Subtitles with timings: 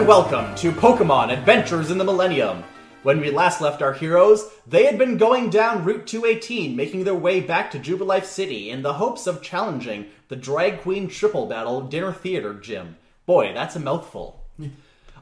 [0.00, 2.64] And welcome to Pokemon Adventures in the Millennium.
[3.02, 7.14] When we last left our heroes, they had been going down Route 218, making their
[7.14, 11.82] way back to Jubilife City in the hopes of challenging the Drag Queen Triple Battle
[11.82, 12.96] Dinner Theater Gym.
[13.26, 14.42] Boy, that's a mouthful.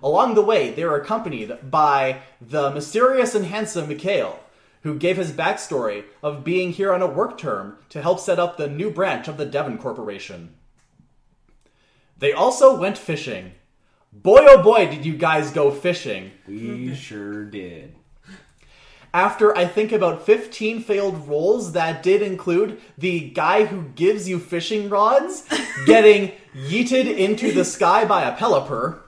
[0.00, 4.38] Along the way, they were accompanied by the mysterious and handsome Mikhail,
[4.84, 8.56] who gave his backstory of being here on a work term to help set up
[8.56, 10.54] the new branch of the Devon Corporation.
[12.16, 13.54] They also went fishing.
[14.12, 16.30] Boy, oh boy, did you guys go fishing.
[16.46, 17.94] We sure did.
[19.12, 24.38] After I think about 15 failed rolls that did include the guy who gives you
[24.38, 25.44] fishing rods
[25.86, 29.00] getting yeeted into the sky by a Pelipper.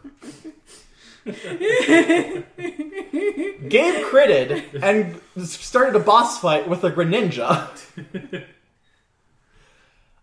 [3.69, 7.69] Gabe critted and started a boss fight with a Greninja.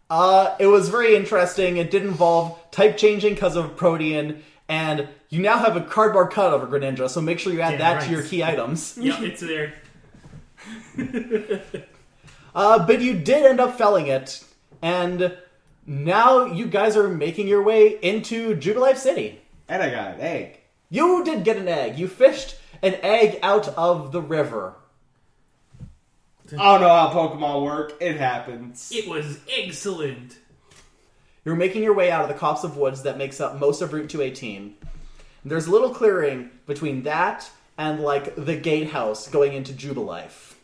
[0.10, 1.76] Uh, it was very interesting.
[1.76, 6.54] It did involve type changing because of Protean, and you now have a cardboard cut
[6.54, 8.04] of a Greninja, so make sure you add Yeah, that right.
[8.06, 8.98] to your key items.
[9.02, 9.74] Yep, it's there.
[12.56, 14.44] Uh, but you did end up felling it,
[14.82, 15.38] and
[15.86, 19.40] now you guys are making your way into Jubilife City.
[19.70, 20.60] And I got an egg.
[20.90, 22.00] You did get an egg.
[22.00, 24.74] You fished an egg out of the river.
[26.52, 27.94] I don't know how Pokemon work.
[28.02, 28.92] It happens.
[28.92, 30.40] It was excellent.
[31.48, 33.94] You're making your way out of the copse of woods that makes up most of
[33.94, 34.76] Route 218.
[35.46, 40.56] There's a little clearing between that and like the gatehouse going into Jubilife.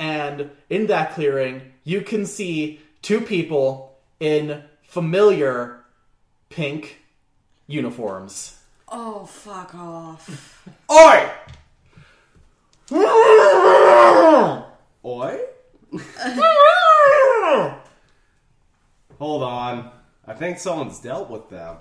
[0.00, 5.84] And in that clearing, you can see two people in familiar
[6.48, 6.98] pink
[7.68, 8.58] uniforms.
[8.88, 10.68] Oh, fuck off.
[10.90, 11.30] Oi!
[15.04, 15.40] Oi?
[19.20, 19.99] Hold on.
[20.30, 21.78] I think someone's dealt with them.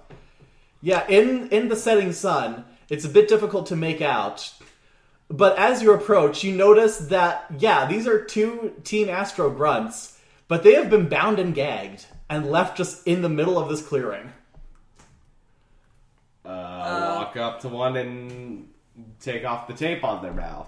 [0.81, 4.51] Yeah, in in the setting sun, it's a bit difficult to make out.
[5.29, 10.17] But as you approach, you notice that yeah, these are two Team Astro grunts,
[10.47, 13.85] but they have been bound and gagged and left just in the middle of this
[13.85, 14.31] clearing.
[16.43, 18.67] Uh, walk up to one and
[19.19, 20.67] take off the tape on their mouth.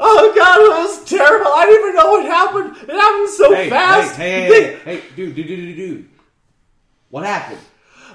[0.00, 1.52] Oh god, it was terrible.
[1.52, 2.88] I didn't even know what happened.
[2.88, 4.16] It happened so Hey, fast.
[4.16, 6.08] hey, hey, hey, hey, hey, dude, dude, dude, dude, dude.
[7.14, 7.60] What happened?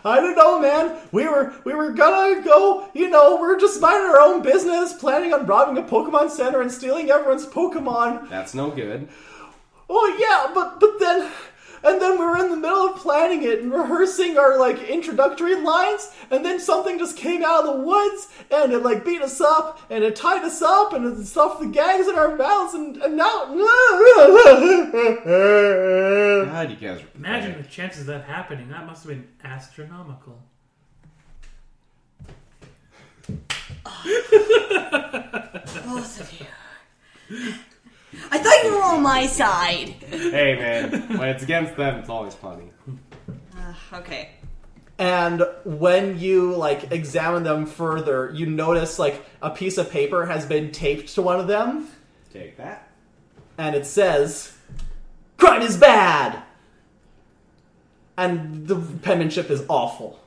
[0.03, 0.97] I don't know, man.
[1.13, 4.91] We were we were gonna go, you know, we are just minding our own business,
[4.91, 8.29] planning on robbing a Pokemon Center and stealing everyone's Pokemon.
[8.29, 9.07] That's no good.
[9.89, 11.31] Oh yeah, but but then
[11.84, 15.56] and then we were in the middle of planning it and rehearsing our like introductory
[15.56, 19.41] lines, and then something just came out of the woods and it like beat us
[19.41, 22.97] up and it tied us up and it stuffed the gags in our mouths and,
[22.97, 23.45] and now
[26.45, 28.69] God, you guys are Imagine the chances of that happening.
[28.69, 30.41] That must have been astronomical.
[33.85, 34.03] Oh,
[35.85, 37.53] both of you.
[38.31, 39.90] I thought you were on my side.
[40.09, 42.72] Hey, man, when it's against them, it's always funny.
[43.56, 44.30] Uh, okay.
[44.97, 50.46] And when you like examine them further, you notice like a piece of paper has
[50.46, 51.88] been taped to one of them,
[52.34, 52.90] Take that.
[53.58, 54.53] and it says,
[55.38, 56.44] "Crime is bad,"
[58.18, 60.20] and the penmanship is awful.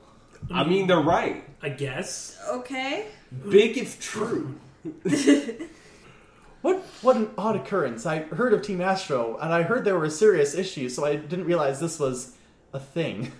[0.51, 1.43] I mean, they're right.
[1.61, 2.37] I guess.
[2.49, 3.07] Okay.
[3.49, 4.55] Big if true.
[6.63, 8.05] What what an odd occurrence!
[8.05, 11.43] I heard of Team Astro, and I heard there were serious issues, so I didn't
[11.45, 12.35] realize this was
[12.71, 13.31] a thing.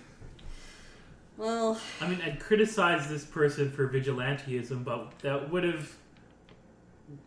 [1.36, 5.90] Well, I mean, I'd criticize this person for vigilanteism, but that would have.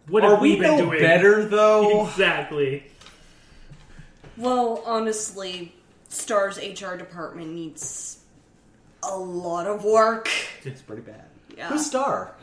[0.07, 0.99] What Are have we we been no doing?
[1.01, 2.07] better though?
[2.07, 2.85] Exactly.
[4.37, 5.73] well, honestly,
[6.09, 8.19] Star's HR department needs
[9.03, 10.29] a lot of work.
[10.63, 11.25] it's pretty bad.
[11.57, 11.69] Yeah.
[11.69, 12.35] Who's Star?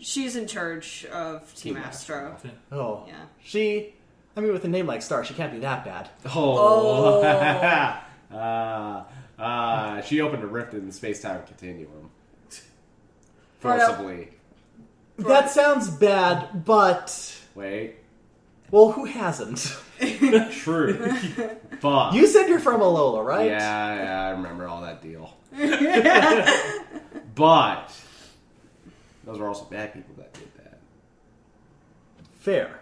[0.00, 2.36] She's in charge of Team, Team Astro.
[2.70, 3.14] Oh, Yeah.
[3.42, 3.94] she.
[4.36, 6.10] I mean, with a name like Star, she can't be that bad.
[6.34, 7.22] Oh.
[8.32, 9.04] uh,
[9.38, 12.10] uh, she opened a rift in the space time continuum.
[13.62, 13.96] Right up.
[13.96, 14.28] Forcibly.
[15.18, 17.94] That sounds bad, but Wait,
[18.70, 19.74] well, who hasn't?
[20.50, 21.10] true,
[21.80, 23.46] but You said you're from Alola, right?
[23.46, 25.34] yeah, yeah, I remember all that deal.
[27.34, 27.92] but
[29.26, 30.78] those were also bad people that did that.
[32.38, 32.80] Fair.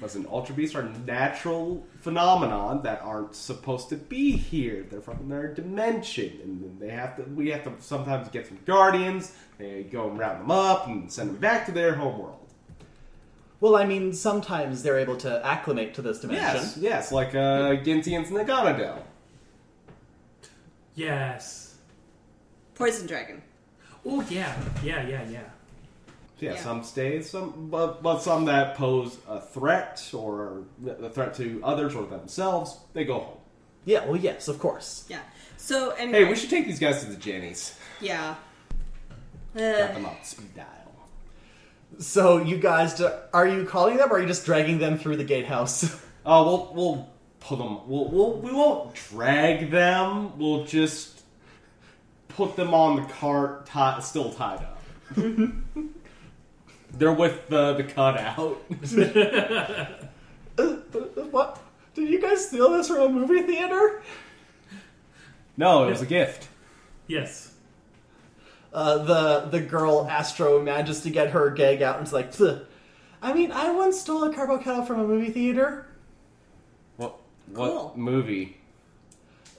[0.00, 4.86] Listen, Ultra Beasts are natural phenomenon that aren't supposed to be here.
[4.88, 7.22] They're from their dimension, and they have to.
[7.24, 9.34] We have to sometimes get some guardians.
[9.58, 12.38] They go and round them up and send them back to their home world.
[13.60, 16.54] Well, I mean, sometimes they're able to acclimate to this dimension.
[16.54, 19.02] Yes, yes, like uh, Ginty and Naganadel.
[20.94, 21.76] Yes.
[22.74, 23.42] Poison dragon.
[24.06, 25.40] Oh yeah, yeah, yeah, yeah.
[26.38, 26.56] Yeah, Yeah.
[26.62, 30.62] some stay, some but, but some that pose a threat or
[31.02, 33.36] a threat to others or themselves, they go home.
[33.84, 35.04] Yeah, well, yes, of course.
[35.08, 35.18] Yeah.
[35.58, 36.24] So anyway.
[36.24, 37.78] Hey, we should take these guys to the Jennies.
[38.00, 38.36] Yeah.
[39.54, 40.66] Got Uh, them on speed dial.
[41.98, 45.16] So, you guys, do- are you calling them or are you just dragging them through
[45.16, 46.00] the gatehouse?
[46.24, 47.08] Oh, we'll we'll
[47.40, 47.86] put them.
[47.86, 50.38] We'll, we'll we won't drag them.
[50.38, 51.19] We'll just
[52.30, 54.82] put them on the cart, ti still tied up.
[56.92, 58.62] They're with the the cutout.
[60.58, 60.74] Uh,
[61.30, 61.58] what?
[61.94, 64.02] Did you guys steal this from a movie theater?
[65.56, 66.48] No, it was a gift.
[67.06, 67.54] Yes.
[68.72, 72.66] Uh, the the girl Astro manages to get her gag out and is like, "Pfft.
[73.22, 75.86] I mean, I once stole a carbo kettle from a movie theater.
[76.96, 77.16] What
[77.54, 77.84] Cool.
[77.86, 78.58] what movie?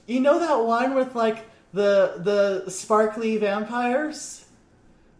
[0.06, 2.14] You know that one with like the
[2.64, 4.44] the sparkly vampires,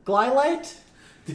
[0.07, 0.77] Glylight?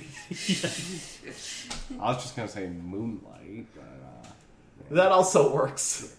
[1.99, 4.27] I was just gonna say Moonlight, but uh,
[4.91, 6.15] That also works.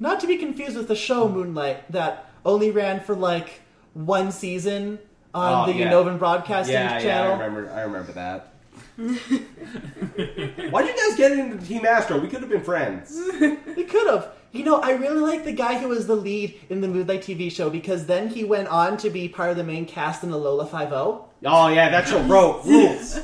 [0.00, 3.60] Not to be confused with the show Moonlight that only ran for like
[3.94, 4.98] one season
[5.34, 5.90] on Oh, the yeah.
[5.90, 7.32] Unovan Broadcasting yeah, yeah, I channel.
[7.32, 7.70] remember.
[7.72, 8.50] I remember that.
[8.96, 12.18] Why'd you guys get into Team Astro?
[12.20, 13.18] We could have been friends.
[13.40, 14.28] We could have.
[14.54, 17.50] You know, I really like the guy who was the lead in the Moonlight TV
[17.50, 20.38] show because then he went on to be part of the main cast in the
[20.38, 21.24] Alola Five O.
[21.44, 23.18] Oh yeah, that's your rope rules.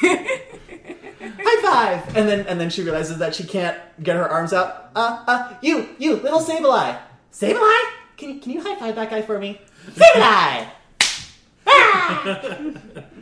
[0.00, 2.16] High five!
[2.16, 4.90] And then and then she realizes that she can't get her arms out.
[4.96, 6.98] Uh, uh, you, you, little Sableye.
[7.30, 7.84] Sableye?
[8.16, 9.60] Can you, can you high five that guy for me?
[9.90, 10.66] Sableye!
[11.66, 12.72] Ah!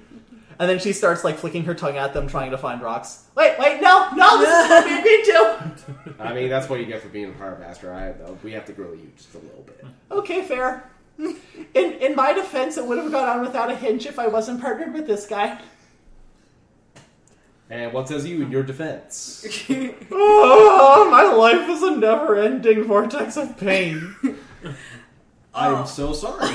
[0.63, 3.25] and then she starts like flicking her tongue at them, trying to find rocks.
[3.35, 6.15] Wait, wait, no, no, this is what we agreed to!
[6.21, 7.93] I mean, that's what you get for being a part of Astro.
[7.93, 9.85] I, uh, we have to grill you just a little bit.
[10.13, 10.89] Okay, fair.
[11.19, 11.35] In
[11.75, 14.95] in my defense, it would have gone on without a hinge if I wasn't partnered
[14.95, 15.61] with this guy.
[17.69, 19.45] And what says you in your defense?
[20.13, 24.15] Oh, my life is a never-ending vortex of pain.
[25.53, 26.55] I'm so sorry.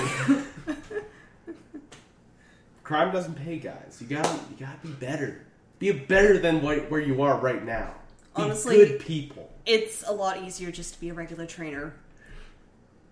[2.88, 3.98] Crime doesn't pay, guys.
[4.00, 5.42] You gotta, you gotta be better.
[5.78, 7.94] Be better than what, where you are right now.
[8.38, 9.52] Be Honestly- good people.
[9.66, 11.94] it's a lot easier just to be a regular trainer.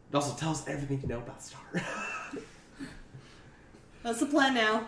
[0.10, 1.60] It also tells everything you know about Star.
[4.04, 4.88] That's the plan now.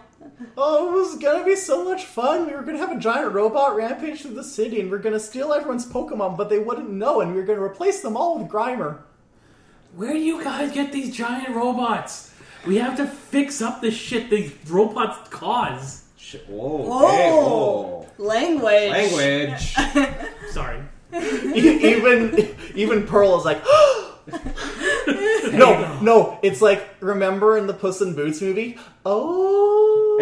[0.57, 2.48] Oh, it was gonna be so much fun.
[2.48, 5.19] We were gonna have a giant robot rampage through the city, and we are gonna
[5.19, 8.48] steal everyone's Pokemon, but they wouldn't know, and we were gonna replace them all with
[8.50, 9.00] Grimer.
[9.98, 12.26] Where do you guys get these giant robots?
[12.65, 16.03] We have to fix up the shit these robots cause.
[16.17, 16.48] Shit.
[16.48, 16.77] Whoa.
[16.77, 17.08] Whoa!
[17.08, 18.08] Hey, whoa.
[18.17, 18.91] Language.
[18.91, 19.75] Language.
[20.51, 20.82] Sorry.
[21.13, 23.63] Even even Pearl is like,
[25.53, 26.38] no, no.
[26.43, 28.77] It's like remember in the Puss in Boots movie?
[29.05, 30.17] Oh,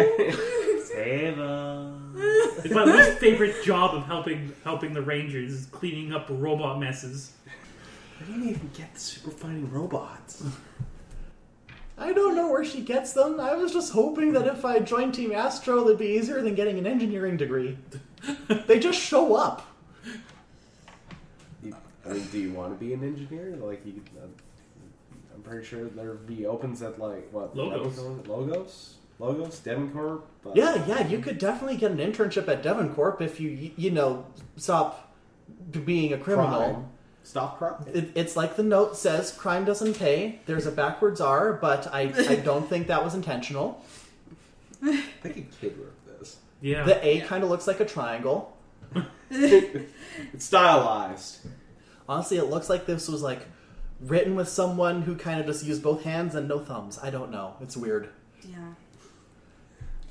[2.66, 7.32] It's my least favorite job of helping helping the Rangers is cleaning up robot messes.
[8.20, 10.42] I didn't even get the super fighting robots.
[11.98, 13.40] I don't know where she gets them.
[13.40, 16.78] I was just hoping that if I joined Team Astro, it'd be easier than getting
[16.78, 17.78] an engineering degree.
[18.66, 19.66] they just show up.
[21.64, 23.56] I mean, do you want to be an engineer?
[23.56, 24.26] Like, you, uh,
[25.34, 27.98] I'm pretty sure there'd be opens at like what Logos.
[28.28, 30.22] Logos, Logos, Demoncorp.
[30.44, 34.26] Uh, Yeah, yeah, you could definitely get an internship at Devoncorp if you, you know,
[34.56, 35.14] stop
[35.84, 36.58] being a criminal.
[36.58, 36.88] crime.
[37.26, 37.74] Stop crime.
[37.92, 40.38] It, it's like the note says, crime doesn't pay.
[40.46, 43.84] There's a backwards R, but I, I don't think that was intentional.
[44.80, 46.36] I think a kid wrote this.
[46.60, 46.84] Yeah.
[46.84, 48.56] The A kind of looks like a triangle.
[49.28, 51.40] It's stylized.
[52.08, 53.40] Honestly, it looks like this was like
[54.00, 56.96] written with someone who kind of just used both hands and no thumbs.
[57.02, 57.56] I don't know.
[57.60, 58.08] It's weird.
[58.48, 58.74] Yeah.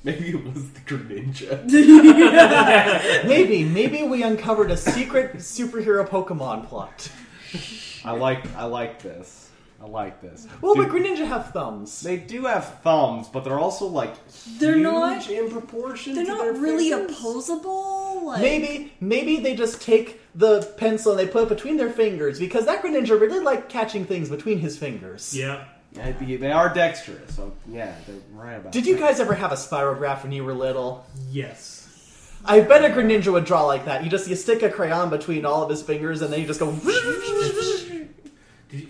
[0.06, 1.64] Maybe it was the Greninja.
[3.26, 7.10] Maybe, maybe we uncovered a secret superhero Pokemon plot.
[8.04, 9.50] I like I like this.
[9.82, 10.46] I like this.
[10.62, 12.00] Well, Do- but Greninja have thumbs.
[12.00, 14.14] they do have thumbs, but they're also like
[14.58, 16.14] They're huge not- in proportion.
[16.14, 17.18] They're to not their really fingers.
[17.18, 18.24] opposable.
[18.26, 22.38] Like, Maybe, maybe they just take the pencil and they put it between their fingers
[22.38, 25.36] because that Greninja really liked catching things between his fingers.
[25.36, 25.64] Yeah.
[25.96, 28.72] Yeah, they- they are dexterous, so yeah, they're right about.
[28.72, 29.00] Did you that.
[29.00, 31.06] guys ever have a spirograph when you were little?
[31.30, 31.82] Yes.
[32.44, 34.04] I bet a Greninja would draw like that.
[34.04, 36.60] You just you stick a crayon between all of his fingers and then you just
[36.60, 36.70] go.
[38.68, 38.88] Did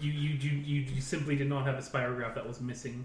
[0.00, 3.04] you, you, you, you, you, you simply did not have a spirograph that was missing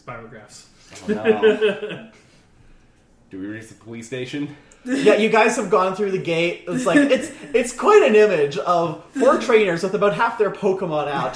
[0.00, 0.66] spirographs.
[1.08, 2.10] Oh, no.
[3.30, 4.56] Do we reach the police station?
[4.84, 6.64] Yeah, you guys have gone through the gate.
[6.66, 11.08] It's like it's it's quite an image of four trainers with about half their Pokemon
[11.08, 11.34] out,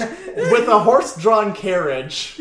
[0.51, 2.35] with a horse-drawn carriage,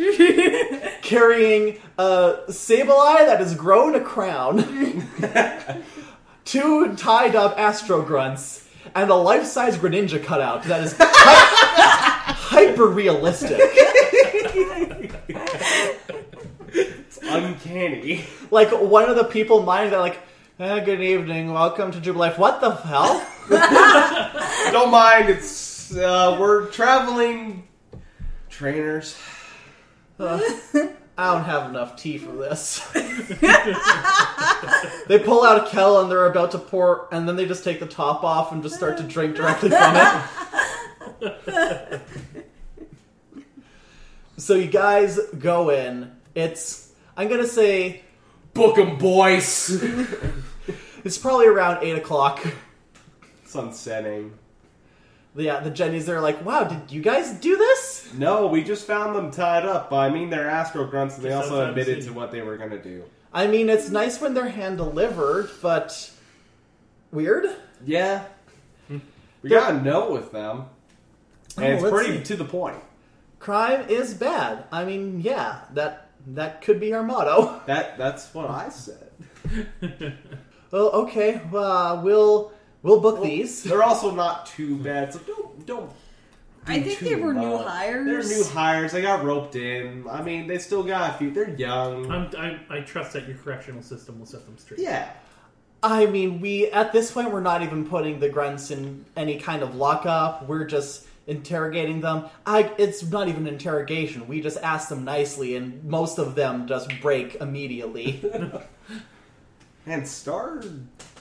[1.02, 5.06] carrying a Sableye that has grown a crown,
[6.44, 13.60] two tied-up Astro Grunts, and a life-size Greninja cutout that is hy- hyper-realistic.
[16.76, 18.24] It's uncanny.
[18.50, 20.18] Like one of the people minding that like.
[20.56, 22.38] "Eh, good evening, welcome to Jubilife.
[22.38, 23.26] What the hell?
[24.72, 25.28] Don't mind.
[25.28, 27.66] It's uh, we're traveling
[28.50, 29.18] trainers.
[30.20, 30.38] I
[31.16, 32.78] don't have enough tea for this.
[35.08, 37.80] they pull out a kettle and they're about to pour, and then they just take
[37.80, 39.96] the top off and just start to drink directly from
[41.20, 42.00] it.
[44.36, 46.12] so you guys go in.
[46.36, 48.04] It's I'm gonna say
[48.54, 49.84] Book 'em, boys.
[51.04, 52.44] It's probably around eight o'clock.
[53.44, 54.32] Sun setting.
[55.36, 59.16] Yeah, the Jennies they're like, "Wow, did you guys do this?" No, we just found
[59.16, 59.92] them tied up.
[59.92, 62.06] I mean, they're Astro Grunts, and they Just also outside admitted city.
[62.08, 63.02] to what they were gonna do.
[63.32, 66.10] I mean, it's nice when they're hand delivered, but
[67.10, 67.46] weird.
[67.84, 68.24] Yeah.
[68.86, 68.98] Hmm.
[69.42, 70.66] We got a note with them.
[71.56, 72.24] And Oh, it's let's pretty see.
[72.24, 72.76] to the point.
[73.40, 74.64] Crime is bad.
[74.70, 77.60] I mean, yeah, that that could be our motto.
[77.66, 79.10] That that's what I said.
[80.74, 82.50] Well, okay, uh, we'll
[82.82, 83.62] we'll book these.
[83.62, 85.88] They're also not too bad, so don't don't.
[85.88, 85.94] do
[86.66, 88.28] I think too they were new hires.
[88.28, 88.90] They're new hires.
[88.90, 90.04] They got roped in.
[90.10, 91.30] I mean, they still got a few.
[91.30, 92.10] They're young.
[92.10, 94.80] I'm, I, I trust that your correctional system will set them straight.
[94.80, 95.10] yeah.
[95.80, 99.62] I mean, we at this point we're not even putting the grunts in any kind
[99.62, 100.48] of lockup.
[100.48, 102.24] We're just interrogating them.
[102.46, 104.26] I it's not even interrogation.
[104.26, 108.20] We just ask them nicely, and most of them just break immediately.
[109.86, 110.62] And Star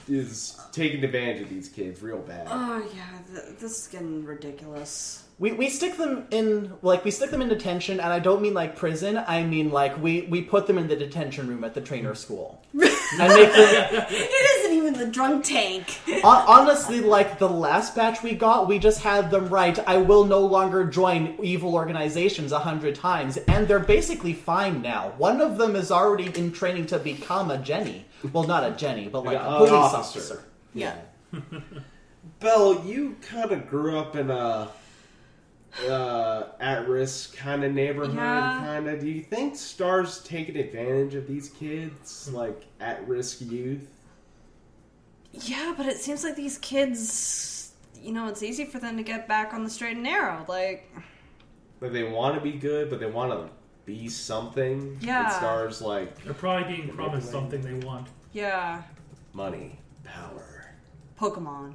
[0.08, 2.46] is taking advantage of these kids real bad.
[2.50, 5.23] Oh yeah, th- this is getting ridiculous.
[5.38, 8.54] We we stick them in like we stick them in detention, and I don't mean
[8.54, 9.18] like prison.
[9.18, 12.16] I mean like we we put them in the detention room at the trainer mm.
[12.16, 15.98] school and make them It isn't even the drunk tank.
[16.22, 20.40] Honestly, like the last batch we got, we just had them write, I will no
[20.40, 25.14] longer join evil organizations a hundred times, and they're basically fine now.
[25.18, 28.06] One of them is already in training to become a Jenny.
[28.32, 30.18] Well, not a Jenny, but like Yeah, a an police officer.
[30.18, 30.44] officer.
[30.74, 30.96] Yeah.
[32.40, 34.68] Belle, you kind of grew up in a
[35.88, 38.14] uh, at-risk kind of neighborhood.
[38.14, 38.60] Yeah.
[38.64, 39.00] Kind of.
[39.00, 43.88] Do you think Star's taking advantage of these kids, like at-risk youth?
[45.32, 49.26] Yeah, but it seems like these kids, you know, it's easy for them to get
[49.26, 50.44] back on the straight and narrow.
[50.48, 50.88] Like,
[51.80, 53.50] Like they want to be good, but they want to
[53.84, 54.96] be something.
[55.00, 55.24] Yeah.
[55.24, 58.06] And Star's like They're probably being promised something they want.
[58.32, 58.82] yeah,
[59.32, 60.72] money, power,
[61.18, 61.74] Pokemon.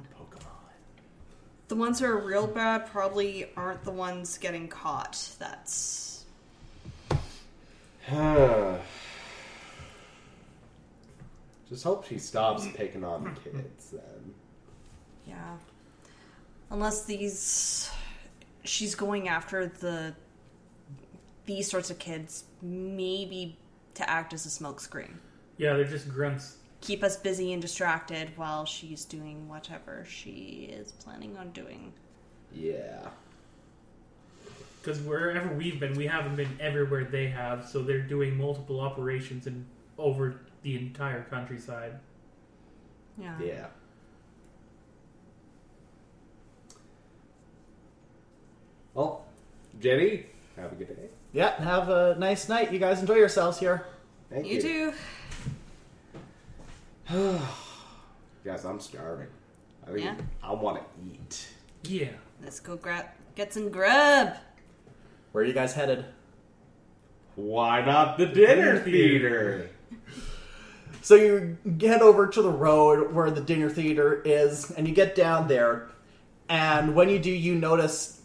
[1.70, 5.36] The ones who are real bad probably aren't the ones getting caught.
[5.38, 6.24] That's.
[11.68, 14.34] Just hope she stops picking on the kids then.
[15.28, 15.58] Yeah.
[16.70, 17.88] Unless these.
[18.64, 20.16] She's going after the.
[21.46, 23.56] These sorts of kids, maybe
[23.94, 25.18] to act as a smokescreen.
[25.56, 26.56] Yeah, they're just grunts.
[26.80, 31.92] Keep us busy and distracted while she's doing whatever she is planning on doing.
[32.54, 33.08] Yeah.
[34.80, 39.46] Because wherever we've been, we haven't been everywhere they have, so they're doing multiple operations
[39.46, 39.66] and
[39.98, 41.92] over the entire countryside.
[43.18, 43.34] Yeah.
[43.42, 43.66] Yeah.
[48.94, 49.24] Well,
[49.80, 51.08] Jenny, have a good day.
[51.32, 52.72] Yeah, have a nice night.
[52.72, 53.86] You guys enjoy yourselves here.
[54.30, 54.62] Thank You you.
[54.62, 54.92] do.
[58.44, 59.26] Guys, I'm starving.
[59.86, 60.14] I think Yeah?
[60.42, 61.48] I want to eat.
[61.84, 62.08] Yeah.
[62.42, 64.34] Let's go grab get some grub.
[65.32, 66.04] Where are you guys headed?
[67.36, 69.70] Why not the dinner Dinner theater.
[69.70, 69.70] theater?
[71.02, 75.14] So you get over to the road where the dinner theater is, and you get
[75.14, 75.88] down there.
[76.50, 78.20] And when you do, you notice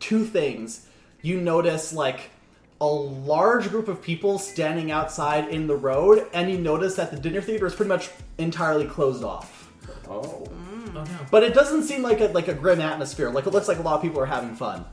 [0.00, 0.88] two things.
[1.22, 2.30] you notice like
[2.80, 7.16] a large group of people standing outside in the road, and you notice that the
[7.18, 9.72] dinner theater is pretty much entirely closed off.
[10.08, 10.46] Oh.
[10.94, 11.04] Oh no.
[11.30, 13.30] But it doesn't seem like a like a grim atmosphere.
[13.30, 14.84] Like it looks like a lot of people are having fun.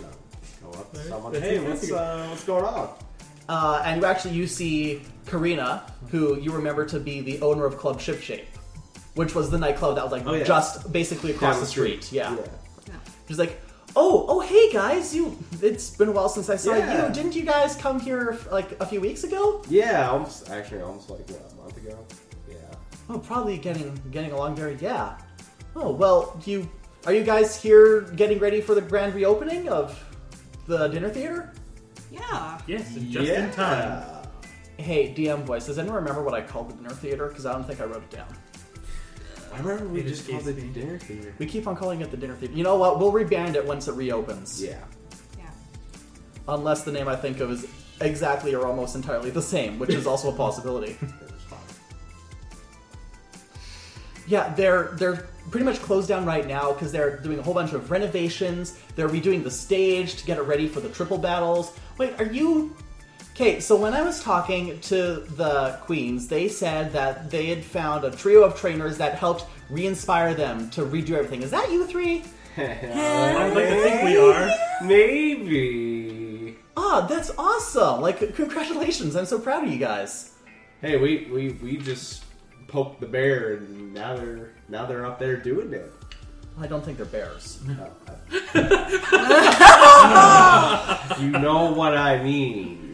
[0.00, 1.42] Go up to Right.
[1.42, 2.90] Hey, what's uh, what's going on?
[3.48, 7.78] Uh, and you actually you see Karina, who you remember to be the owner of
[7.78, 8.46] Club Ship Shape,
[9.14, 10.44] which was the nightclub that was like Oh, yeah.
[10.44, 12.12] just basically across Down the street.
[12.12, 12.36] Yeah.
[12.86, 12.94] Yeah.
[13.26, 13.58] She's like,
[14.00, 15.36] "Oh, oh, hey guys, you.
[15.60, 17.08] It's been a while since I saw Yeah.
[17.08, 17.12] you.
[17.12, 19.60] Didn't you guys come here like a few weeks ago?
[19.68, 21.98] Yeah, almost actually almost like what, a month ago.
[22.48, 22.56] Yeah.
[23.10, 24.76] Oh, probably getting getting along very.
[24.80, 25.18] Yeah.
[25.74, 26.70] Oh well, you
[27.06, 29.98] are you guys here getting ready for the grand reopening of
[30.66, 31.52] the dinner theater?
[32.12, 32.60] Yeah.
[32.68, 33.44] Yes, and just yeah.
[33.44, 34.04] in time.
[34.76, 37.26] Hey, DM voice, does anyone remember what I called the dinner theater?
[37.26, 38.28] Because I don't think I wrote it down.
[39.52, 40.68] I remember we It just called it the me.
[40.72, 41.34] dinner theater.
[41.38, 42.54] We keep on calling it the dinner theater.
[42.54, 42.98] You know what?
[42.98, 44.62] We'll rebrand it once it reopens.
[44.62, 44.78] Yeah.
[45.38, 45.44] Yeah.
[46.48, 47.66] Unless the name I think of is
[48.00, 50.96] exactly or almost entirely the same, which is also a possibility.
[51.02, 51.58] It was fine.
[54.26, 57.72] Yeah, they're they're pretty much closed down right now because they're doing a whole bunch
[57.72, 58.78] of renovations.
[58.94, 61.72] They're redoing the stage to get it ready for the triple battles.
[61.96, 62.76] Wait, are you?
[63.40, 68.02] Okay, so when I was talking to the queens, they said that they had found
[68.02, 71.42] a trio of trainers that helped re-inspire them to redo everything.
[71.42, 72.24] Is that you three?
[72.56, 74.50] I'd like to think we are.
[74.82, 76.56] Maybe.
[76.76, 78.00] Ah, that's awesome!
[78.00, 79.14] Like, congratulations!
[79.14, 80.34] I'm so proud of you guys.
[80.80, 82.24] Hey, we, we we just
[82.66, 85.92] poked the bear, and now they're now they're up there doing it.
[86.58, 87.60] I don't think they're bears.
[91.20, 92.87] you know what I mean.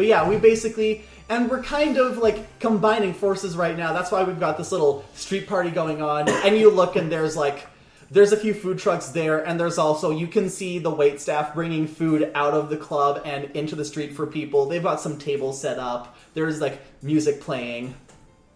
[0.00, 3.92] But yeah, we basically and we're kind of like combining forces right now.
[3.92, 6.26] That's why we've got this little street party going on.
[6.46, 7.66] And you look and there's like
[8.10, 11.52] there's a few food trucks there and there's also you can see the wait staff
[11.52, 14.64] bringing food out of the club and into the street for people.
[14.64, 16.16] They've got some tables set up.
[16.32, 17.94] There's like music playing.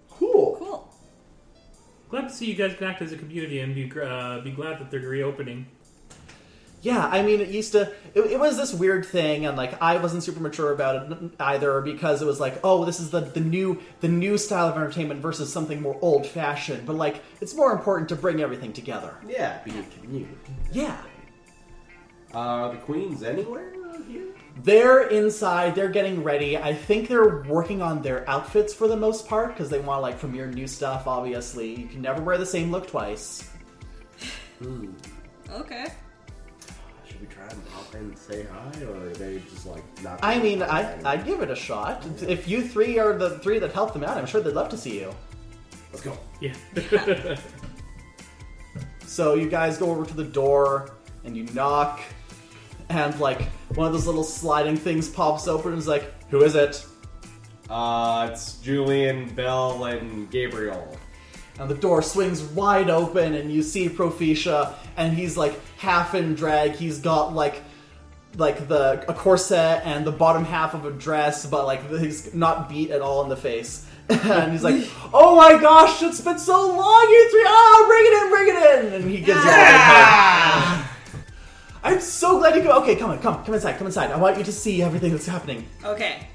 [0.08, 0.56] Cool.
[0.58, 0.90] Cool.
[2.08, 4.80] Glad to see you guys can act as a community and be uh, be glad
[4.80, 5.66] that they're reopening.
[6.84, 7.90] Yeah, I mean, it used to.
[8.14, 11.80] It, it was this weird thing, and like I wasn't super mature about it either
[11.80, 15.22] because it was like, oh, this is the the new the new style of entertainment
[15.22, 16.84] versus something more old fashioned.
[16.84, 19.14] But like, it's more important to bring everything together.
[19.26, 20.36] Yeah, be a community.
[20.72, 20.98] Yeah,
[22.34, 23.72] Uh, the queens anywhere
[24.06, 24.26] here?
[24.62, 25.74] they're inside.
[25.74, 26.58] They're getting ready.
[26.58, 30.02] I think they're working on their outfits for the most part because they want to
[30.02, 31.06] like premiere new stuff.
[31.06, 33.48] Obviously, you can never wear the same look twice.
[35.50, 35.86] Okay.
[37.48, 40.18] Should we try and pop in and say hi, or are they just like not?
[40.22, 42.04] I mean, I I'd give it a shot.
[42.22, 44.78] If you three are the three that helped them out, I'm sure they'd love to
[44.78, 45.14] see you.
[45.92, 46.16] Let's go.
[46.40, 46.54] Yeah.
[49.14, 50.90] So you guys go over to the door
[51.24, 52.00] and you knock,
[52.88, 53.42] and like
[53.76, 56.84] one of those little sliding things pops open and is like, "Who is it?"
[57.70, 60.98] Uh, it's Julian, Bell, and Gabriel.
[61.60, 66.34] And the door swings wide open, and you see Proficia, and he's like half in
[66.34, 66.72] drag.
[66.72, 67.62] He's got like
[68.36, 72.68] like the a corset and the bottom half of a dress, but like he's not
[72.68, 73.86] beat at all in the face.
[74.08, 77.44] and he's like, "Oh my gosh, it's been so long, you three!
[77.46, 80.90] Oh, bring it in, bring it in!" And he gives you all a hug.
[81.82, 82.82] I'm so glad you come.
[82.82, 84.10] Okay, come on, come, come inside, come inside.
[84.10, 85.66] I want you to see everything that's happening.
[85.84, 86.26] Okay.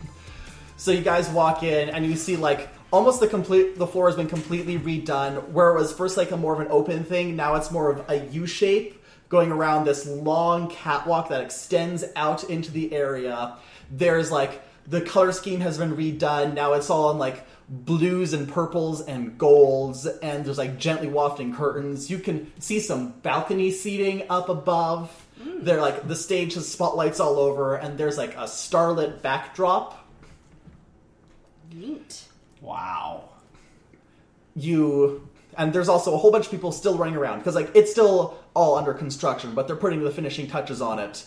[0.78, 4.16] So you guys walk in and you see like almost the complete the floor has
[4.16, 5.50] been completely redone.
[5.50, 8.10] Where it was first like a more of an open thing, now it's more of
[8.10, 8.99] a U shape
[9.30, 13.56] going around this long catwalk that extends out into the area.
[13.92, 16.54] There's like the color scheme has been redone.
[16.56, 21.54] Now it's all in like blues and purples and golds and there's like gently wafting
[21.54, 22.10] curtains.
[22.10, 25.10] You can see some balcony seating up above.
[25.42, 25.64] Hmm.
[25.64, 30.08] They're like the stage has spotlights all over and there's like a starlit backdrop
[31.72, 32.24] Neat.
[32.62, 33.30] Wow.
[34.56, 37.92] you and there's also a whole bunch of people still running around because like it's
[37.92, 41.26] still all under construction but they're putting the finishing touches on it.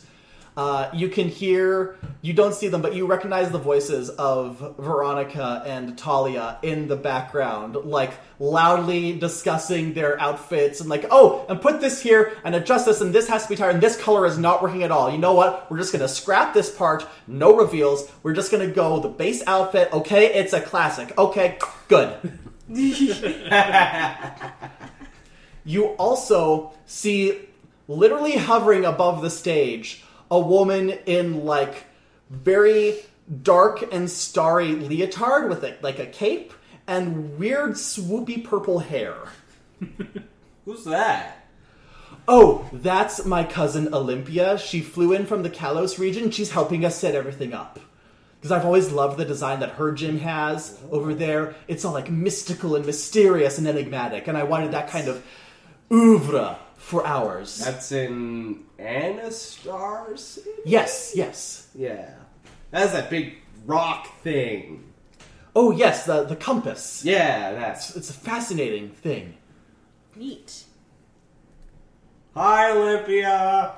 [0.55, 5.63] Uh, you can hear you don't see them but you recognize the voices of veronica
[5.65, 11.81] and talia in the background like loudly discussing their outfits and like oh and put
[11.81, 14.37] this here and adjust this and this has to be tighter and this color is
[14.37, 15.11] not working at all.
[15.11, 15.71] You know what?
[15.71, 18.13] We're just gonna scrap this part no reveals.
[18.23, 19.91] We're just gonna go the base outfit.
[19.91, 21.17] Okay it's a classic.
[21.17, 21.57] Okay
[21.89, 22.39] good
[25.65, 27.49] you also see
[27.89, 31.85] literally hovering above the stage a woman in like
[32.31, 32.97] very
[33.43, 36.53] dark and starry leotard with it like a cape
[36.87, 39.17] and weird swoopy purple hair
[40.65, 41.47] Who's that?
[42.29, 44.57] Oh, that's my cousin Olympia.
[44.59, 46.31] She flew in from the Kalos region.
[46.31, 47.81] She's helping us set everything up.
[48.39, 51.55] Because I've always loved the design that her gym has over there.
[51.67, 55.25] It's all like mystical and mysterious and enigmatic, and I wanted that kind of
[55.93, 57.59] oeuvre for hours.
[57.59, 60.51] That's in Anistar City?
[60.65, 61.69] yes, yes.
[61.75, 62.11] Yeah.
[62.71, 64.85] That's that big rock thing.
[65.55, 67.05] Oh, yes, the, the compass.
[67.05, 67.95] Yeah, that's.
[67.95, 69.37] It's a fascinating thing.
[70.17, 70.65] Neat.
[72.35, 73.75] Hi, Olympia!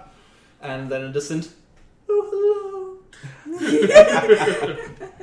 [0.62, 1.52] And then a distant,
[2.08, 2.98] oh,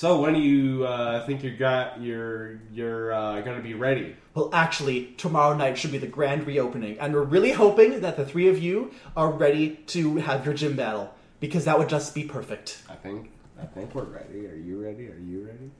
[0.00, 4.16] So when do you uh, think you got you're you're uh, gonna be ready?
[4.32, 8.24] Well, actually, tomorrow night should be the grand reopening, and we're really hoping that the
[8.24, 12.24] three of you are ready to have your gym battle because that would just be
[12.24, 12.82] perfect.
[12.88, 14.46] I think I think we're ready.
[14.46, 15.06] Are you ready?
[15.08, 15.70] Are you ready?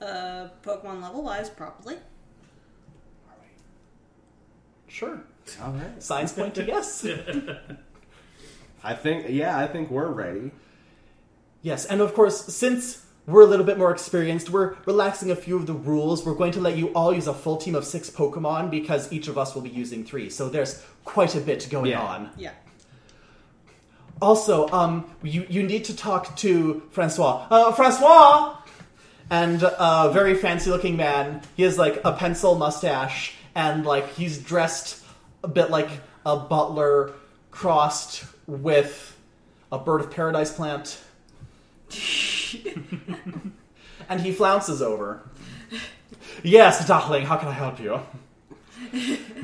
[0.00, 1.98] Uh, Pokemon level wise, probably.
[4.88, 5.20] Sure.
[5.62, 6.02] All right.
[6.02, 7.06] Signs point to yes.
[8.82, 10.50] I think yeah, I think we're ready.
[11.62, 15.56] yes, and of course, since we're a little bit more experienced, we're relaxing a few
[15.56, 16.24] of the rules.
[16.24, 19.26] We're going to let you all use a full team of six Pokemon because each
[19.28, 20.30] of us will be using three.
[20.30, 22.02] So there's quite a bit going Yeah.
[22.02, 22.30] on.
[22.36, 22.52] Yeah.
[24.22, 27.46] Also, um, you you need to talk to Francois.
[27.50, 28.56] Uh, Francois,
[29.28, 31.42] and a very fancy looking man.
[31.56, 35.02] He has like a pencil mustache, and like he's dressed
[35.44, 35.90] a bit like
[36.24, 37.12] a butler,
[37.50, 39.14] crossed with
[39.70, 40.98] a bird of paradise plant.
[44.08, 45.28] and he flounces over.
[46.42, 47.26] Yes, darling.
[47.26, 48.00] How can I help you?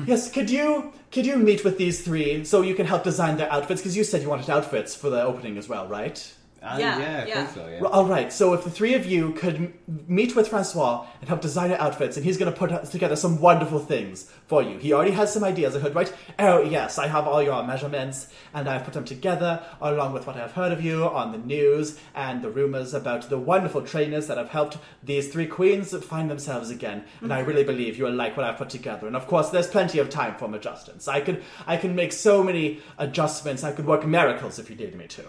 [0.05, 3.51] yes, could you could you meet with these three so you can help design their
[3.51, 3.81] outfits?
[3.81, 6.33] Because you said you wanted outfits for the opening as well, right?
[6.63, 7.45] Uh, Yeah, yeah, I yeah.
[7.45, 7.67] think so.
[7.69, 7.87] Yeah.
[7.89, 8.31] All right.
[8.31, 9.73] So if the three of you could m-
[10.07, 13.41] meet with Francois and help design your outfits, and he's going to put together some
[13.41, 14.77] wonderful things for you.
[14.77, 15.75] He already has some ideas.
[15.75, 16.13] I heard, right?
[16.39, 20.37] Oh yes, I have all your measurements, and I've put them together along with what
[20.37, 24.37] I've heard of you on the news and the rumors about the wonderful trainers that
[24.37, 27.03] have helped these three queens find themselves again.
[27.19, 29.05] And I really believe you will like what I've put together.
[29.07, 31.07] And of course, there's plenty of time for adjustments.
[31.09, 33.63] I could, I can make so many adjustments.
[33.65, 35.23] I could work miracles if you needed me to.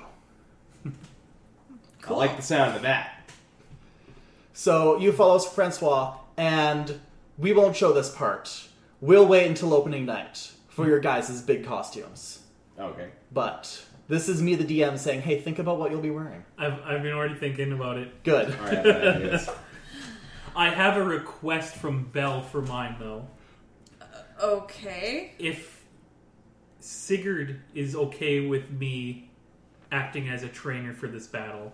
[2.07, 3.31] I like the sound of that.
[4.53, 7.01] So you follow Francois, and
[7.39, 8.69] we won't show this part.
[9.01, 12.41] We'll wait until opening night for your guys' big costumes.
[12.79, 13.11] Okay.
[13.33, 16.81] But this is me, the DM, saying, "Hey, think about what you'll be wearing." I've,
[16.85, 18.23] I've been already thinking about it.
[18.23, 18.55] Good.
[18.59, 18.85] All right.
[18.85, 19.49] that is.
[20.57, 23.27] I have a request from Belle for mine though.
[24.01, 24.05] Uh,
[24.43, 25.33] okay.
[25.39, 25.83] If
[26.81, 29.31] Sigurd is okay with me
[29.91, 31.73] acting as a trainer for this battle,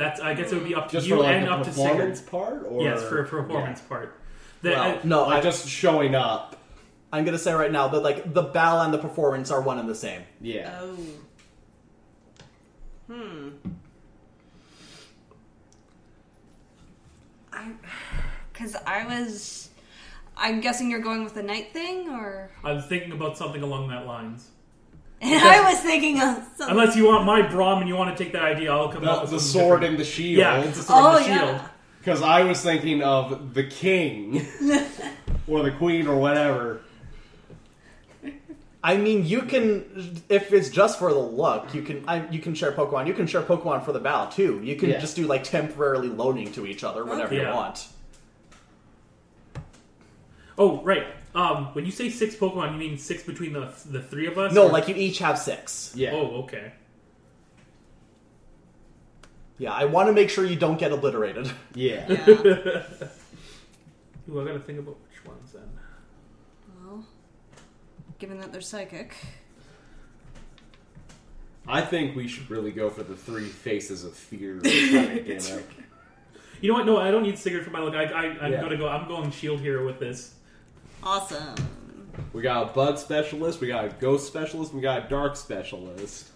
[0.00, 1.62] that's I guess it would be up to Just you for like and the up
[1.64, 1.88] to Sigurd.
[1.90, 4.16] performance part, or Yes, for a performance part.
[4.62, 6.56] The- Well, I- no, like I, just showing up.
[7.12, 9.88] I'm gonna say right now that like the battle and the performance are one and
[9.88, 10.22] the same.
[10.40, 10.78] Yeah.
[10.80, 10.96] Oh.
[13.08, 13.48] Hmm.
[17.52, 17.72] I,
[18.52, 19.70] because I was,
[20.36, 24.06] I'm guessing you're going with the knight thing, or I'm thinking about something along that
[24.06, 24.48] lines.
[25.20, 26.68] And I was thinking of something.
[26.70, 29.22] Unless you want my Braum and you want to take that idea, I'll come up
[29.22, 30.00] with the something sword different.
[30.00, 30.38] and the shield.
[30.38, 31.48] yeah, it's a sword oh and the shield.
[31.56, 31.66] yeah.
[31.98, 34.46] Because I was thinking of the king
[35.46, 36.80] or the queen or whatever.
[38.82, 42.54] I mean, you can if it's just for the look, you can I, you can
[42.54, 43.06] share Pokemon.
[43.06, 44.60] You can share Pokemon for the battle too.
[44.64, 44.98] You can Yeah.
[45.00, 47.54] just do like temporarily loaning to each other whenever you Yeah.
[47.54, 47.86] want.
[50.56, 51.06] Oh, right.
[51.34, 54.52] Um, when you say six Pokemon, you mean six between the the three of us?
[54.52, 55.92] No, or- like you each have six.
[55.94, 56.10] Yeah.
[56.12, 56.72] Oh, okay.
[59.58, 61.50] Yeah, I want to make sure you don't get obliterated.
[61.74, 62.06] Yeah.
[62.08, 62.16] Yeah.
[64.30, 65.68] Ooh, I gotta think about which ones then.
[66.84, 67.04] well,
[68.18, 69.14] given that they're psychic,
[71.68, 75.66] I think we should really go for the three faces of fear kind of gimmick.
[76.60, 76.86] You know what?
[76.86, 77.94] No, I don't need Sigurd for my look.
[77.94, 78.60] I, I, I'm Yeah.
[78.62, 78.88] gonna go.
[78.88, 80.34] I'm going Shield Hero with this.
[81.02, 81.54] Awesome.
[82.32, 86.28] We got a bug specialist, we got a ghost specialist, we got a dark specialist.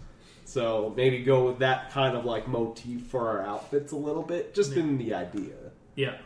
[0.45, 4.53] So maybe go with that kind of like motif for our outfits a little bit,
[4.53, 5.53] just in the idea.
[5.95, 6.17] Yeah.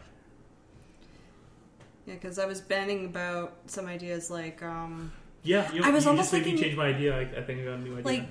[2.05, 5.11] Yeah, because I was banning about some ideas like, um,
[5.43, 5.71] Yeah.
[5.71, 7.15] You, I was you almost just made thinking- change my idea.
[7.15, 8.05] I, I think I got a new idea.
[8.05, 8.25] like,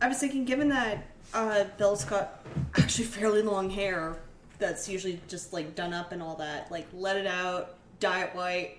[0.00, 2.44] I was thinking, given that uh, Bill's got
[2.76, 4.18] actually fairly long hair,
[4.58, 6.70] that's usually just like done up and all that.
[6.70, 8.78] Like, let it out, dye it white,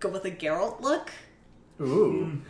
[0.00, 1.12] go with a Geralt look.
[1.80, 2.40] Ooh.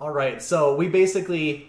[0.00, 1.68] All right, so we basically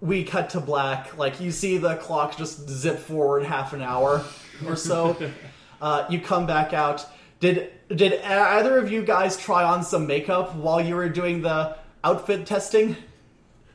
[0.00, 1.16] we cut to black.
[1.18, 4.24] Like you see the clock just zip forward half an hour
[4.66, 5.16] or so.
[5.80, 7.04] uh, you come back out.
[7.40, 11.76] Did did either of you guys try on some makeup while you were doing the
[12.04, 12.96] outfit testing?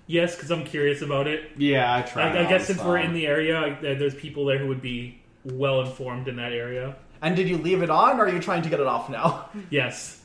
[0.08, 1.52] Yes, because I'm curious about it.
[1.58, 2.36] Yeah, I tried.
[2.36, 5.22] I, I guess since we're in the area, I- there's people there who would be
[5.44, 6.96] well informed in that area.
[7.22, 9.50] And did you leave it on, or are you trying to get it off now?
[9.70, 10.22] Yes.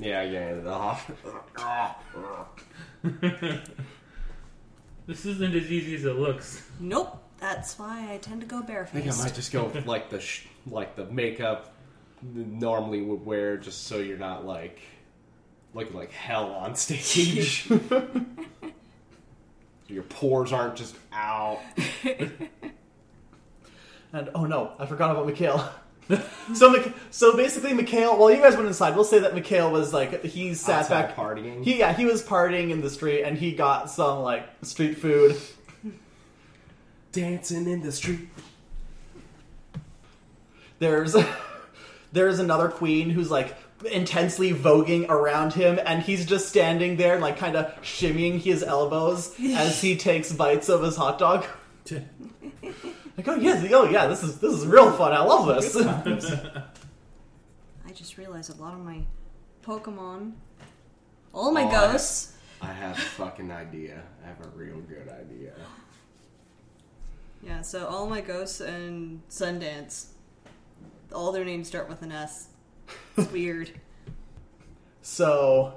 [0.00, 1.08] Yeah, I get it off.
[5.06, 6.66] This isn't as easy as it looks.
[6.80, 7.22] Nope.
[7.38, 9.22] That's why I tend to go I think I barefaced.
[9.22, 11.74] might just go with like the sh- like the makeup
[12.22, 14.80] normally would wear, just so you're not like
[15.74, 17.68] looking like hell on stage.
[19.88, 21.60] Your pores aren't just out.
[24.14, 25.68] And oh no, I forgot about Mikhail.
[26.54, 28.16] so, so basically, Mikhail.
[28.18, 31.16] While you guys went inside, we'll say that Mikhail was like he sat Outside back
[31.16, 31.64] partying.
[31.64, 35.36] He yeah, he was partying in the street, and he got some like street food.
[37.12, 38.28] Dancing in the street.
[40.78, 41.16] There's
[42.12, 43.56] there's another queen who's like
[43.90, 49.34] intensely voguing around him, and he's just standing there, like kind of shimmying his elbows
[49.54, 51.46] as he takes bites of his hot dog.
[53.16, 55.12] Like, oh yes, oh yeah, this is this is real fun.
[55.12, 55.76] I love this.
[57.86, 59.02] I just realized a lot of my
[59.64, 60.32] Pokemon,
[61.32, 62.32] all my Oh, I- ghosts.
[62.60, 64.02] I have a fucking idea.
[64.24, 65.52] I have a real good idea.
[67.42, 70.06] Yeah, so all my ghosts and Sundance,
[71.12, 72.48] all their names start with an S.
[73.16, 73.70] It's weird.
[75.06, 75.74] So,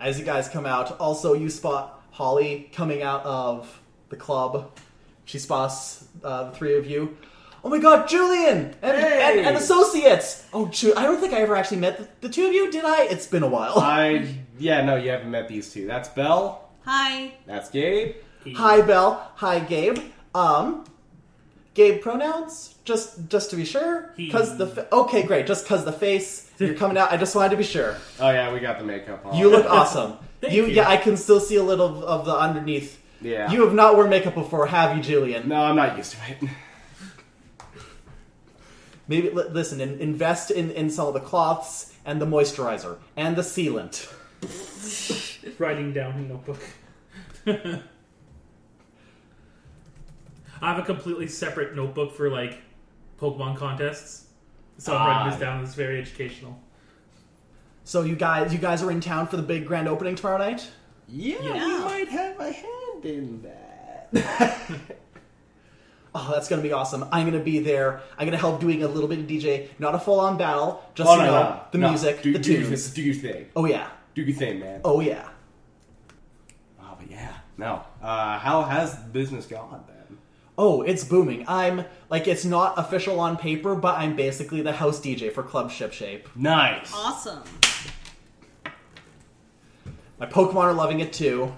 [0.00, 4.70] as you guys come out, also you spot Holly coming out of the club.
[5.26, 7.16] She spots uh, the three of you.
[7.62, 9.38] Oh my god, Julian and, Hey!
[9.38, 10.46] and, and associates.
[10.52, 12.70] Oh, Ju- I don't think I ever actually met the, the two of you.
[12.70, 13.04] Did I?
[13.04, 13.78] It's been a while.
[13.78, 15.86] I yeah no, you haven't met these two.
[15.86, 16.68] That's Belle.
[16.84, 17.32] Hi.
[17.46, 18.16] That's Gabe.
[18.56, 19.30] Hi, Belle.
[19.36, 19.98] Hi, Gabe.
[20.34, 20.84] Um,
[21.72, 22.74] Gabe pronouns.
[22.84, 24.26] Just just to be sure, He.
[24.26, 25.46] because the fa- okay, great.
[25.46, 27.10] Just because the face you're coming out.
[27.10, 27.96] I just wanted to be sure.
[28.20, 29.38] Oh yeah, we got the makeup on.
[29.38, 30.18] You look awesome.
[30.42, 30.74] Thank you, you.
[30.74, 33.00] yeah, I can still see a little of, of the underneath.
[33.24, 33.50] Yeah.
[33.50, 35.46] You have not worn makeup before, have you, Jillian?
[35.46, 36.50] No, I'm not used to it.
[39.08, 39.80] Maybe li- listen.
[39.80, 44.12] In, invest in, in some of the cloths and the moisturizer and the sealant.
[45.58, 46.60] Writing down a notebook.
[47.46, 47.80] I
[50.72, 52.60] have a completely separate notebook for like
[53.20, 54.26] Pokemon contests.
[54.78, 55.52] So I'm writing this Ah.
[55.52, 55.64] down.
[55.64, 56.58] It's very educational.
[57.84, 60.70] So you guys, you guys are in town for the big grand opening tomorrow night.
[61.08, 61.78] Yeah, Yeah.
[61.78, 64.70] we might have a hand in that.
[66.16, 67.04] Oh, that's gonna be awesome.
[67.10, 68.00] I'm gonna be there.
[68.16, 71.10] I'm gonna help doing a little bit of DJ, not a full on battle, just
[71.10, 71.88] oh you no, know no, the no.
[71.88, 72.90] music, do, the do, tunes.
[72.92, 73.46] Do your thing.
[73.56, 74.80] Oh yeah, Do your thing, man.
[74.84, 75.28] oh yeah.
[76.80, 77.32] Oh, but yeah.
[77.58, 77.82] No.
[78.00, 80.18] Uh, how has business gone then?
[80.56, 81.46] Oh, it's booming.
[81.48, 85.72] I'm like it's not official on paper, but I'm basically the house DJ for Club
[85.72, 86.28] Ship Shape.
[86.36, 86.92] Nice.
[86.94, 87.42] Awesome.
[90.20, 91.52] My Pokemon are loving it too.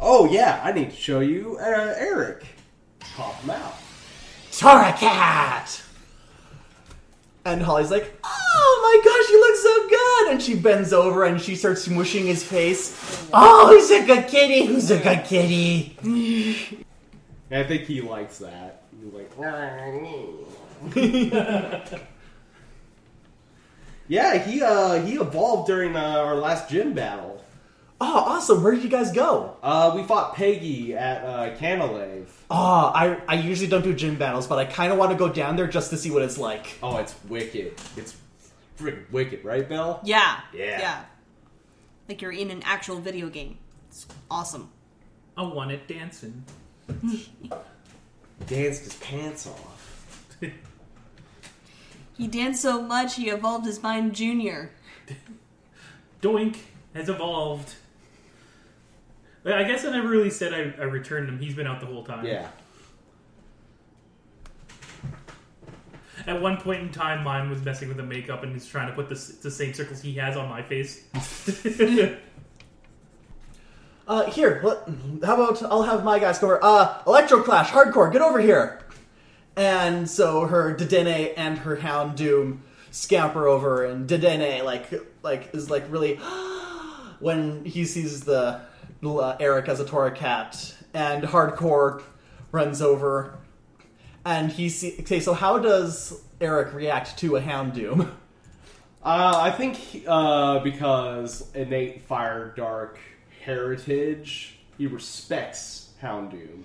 [0.00, 2.44] Oh yeah, I need to show you uh, Eric.
[3.00, 3.74] Pop him out.
[4.50, 5.82] Torracat!
[7.44, 10.32] And Holly's like, oh my gosh, you look so good!
[10.32, 13.28] And she bends over and she starts smushing his face.
[13.32, 14.66] Oh, he's a good kitty?
[14.66, 15.96] Who's a good kitty?
[17.50, 18.82] I think he likes that.
[19.02, 19.30] He's like,
[24.08, 27.37] yeah, he uh he evolved during uh, our last gym battle.
[28.00, 28.62] Oh, awesome.
[28.62, 29.56] Where did you guys go?
[29.62, 32.28] Uh, we fought Peggy at uh, Canalave.
[32.48, 35.28] Oh, I, I usually don't do gym battles, but I kind of want to go
[35.28, 36.78] down there just to see what it's like.
[36.82, 37.74] Oh, it's wicked.
[37.96, 38.16] It's
[38.78, 40.00] freaking wicked, right, Belle?
[40.04, 40.40] Yeah.
[40.54, 40.80] Yeah.
[40.80, 41.04] Yeah.
[42.08, 43.58] Like you're in an actual video game.
[43.88, 44.70] It's awesome.
[45.36, 46.44] I want it dancing.
[48.46, 50.36] Danced his pants off.
[52.16, 54.72] He danced so much he evolved his mind junior.
[56.22, 56.56] Doink
[56.92, 57.76] has evolved.
[59.56, 61.38] I guess I never really said I, I returned him.
[61.38, 62.24] He's been out the whole time.
[62.24, 62.48] Yeah.
[66.26, 68.94] At one point in time, mine was messing with the makeup and he's trying to
[68.94, 71.04] put the, the same circles he has on my face.
[74.08, 74.88] Uh, here, let,
[75.22, 76.58] how about I'll have my guys over.
[76.64, 78.80] Uh, Electro Clash, Hardcore, get over here!
[79.54, 84.88] And so her Dedenne and her Houndoom scamper over, and Dedenne, like,
[85.22, 86.14] like is like really
[87.18, 88.62] when he sees the
[89.02, 92.02] uh, Eric as a Torracat, and Hardcore
[92.52, 93.38] runs over,
[94.24, 94.96] and he see.
[95.00, 98.10] Okay, so how does Eric react to a Houndoom?
[99.02, 102.98] Uh, I think he- uh, because innate fire dark
[103.44, 106.64] heritage, he respects Houndoom.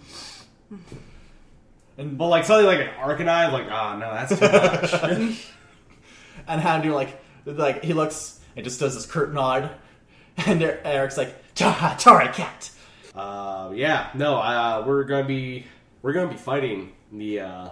[1.98, 5.46] And But like something like an Arcanine, like, ah, no, that's too much.
[6.48, 9.70] and Houndoom like like he looks and just does this curt nod,
[10.38, 12.70] and Er- Eric's like, "Tara, Tara, cat."
[13.16, 15.66] Uh, yeah, no, uh, we're gonna be
[16.02, 17.70] we're gonna be fighting the uh,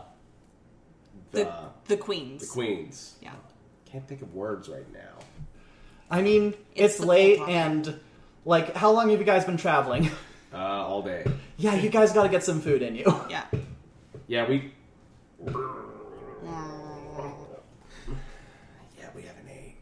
[1.32, 1.54] the, The
[1.88, 2.42] the queens.
[2.42, 3.16] the queens.
[3.22, 3.32] Yeah.
[3.86, 5.26] Can't think of words right now.
[6.10, 8.00] I mean, It's it's, late and
[8.46, 10.10] like, how long have you guys been traveling?
[10.54, 11.24] Uh, all day.
[11.56, 13.06] yeah, you guys got to get some food in you.
[13.30, 13.46] Yeah.
[14.28, 14.74] Yeah, we.
[19.00, 19.76] Yeah, we haven't ate.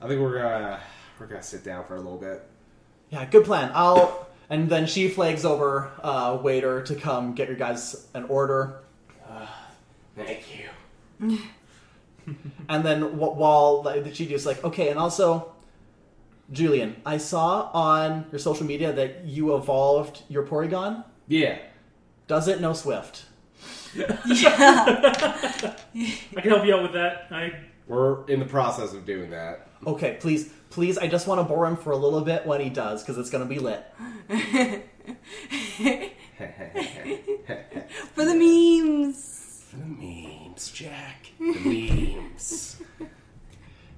[0.00, 0.80] I think we're gonna
[1.18, 2.46] we're gonna sit down for a little bit.
[3.12, 3.70] Yeah, good plan.
[3.74, 8.80] I'll and then she flags over uh, waiter to come get your guys an order.
[10.16, 10.44] Thank
[11.20, 11.38] you.
[12.68, 15.52] And then wh- while like, she just like, okay, and also,
[16.52, 21.04] Julian, I saw on your social media that you evolved your Porygon.
[21.28, 21.58] Yeah.
[22.26, 23.24] Does it know Swift?
[23.94, 24.18] Yeah.
[25.94, 27.26] I can help you out with that.
[27.30, 27.52] I
[27.86, 29.68] We're in the process of doing that.
[29.86, 32.70] Okay, please, please, I just want to bore him for a little bit when he
[32.70, 33.84] does, because it's gonna be lit.
[38.14, 39.64] For the memes.
[39.70, 41.30] For the memes, Jack.
[41.38, 42.80] The memes.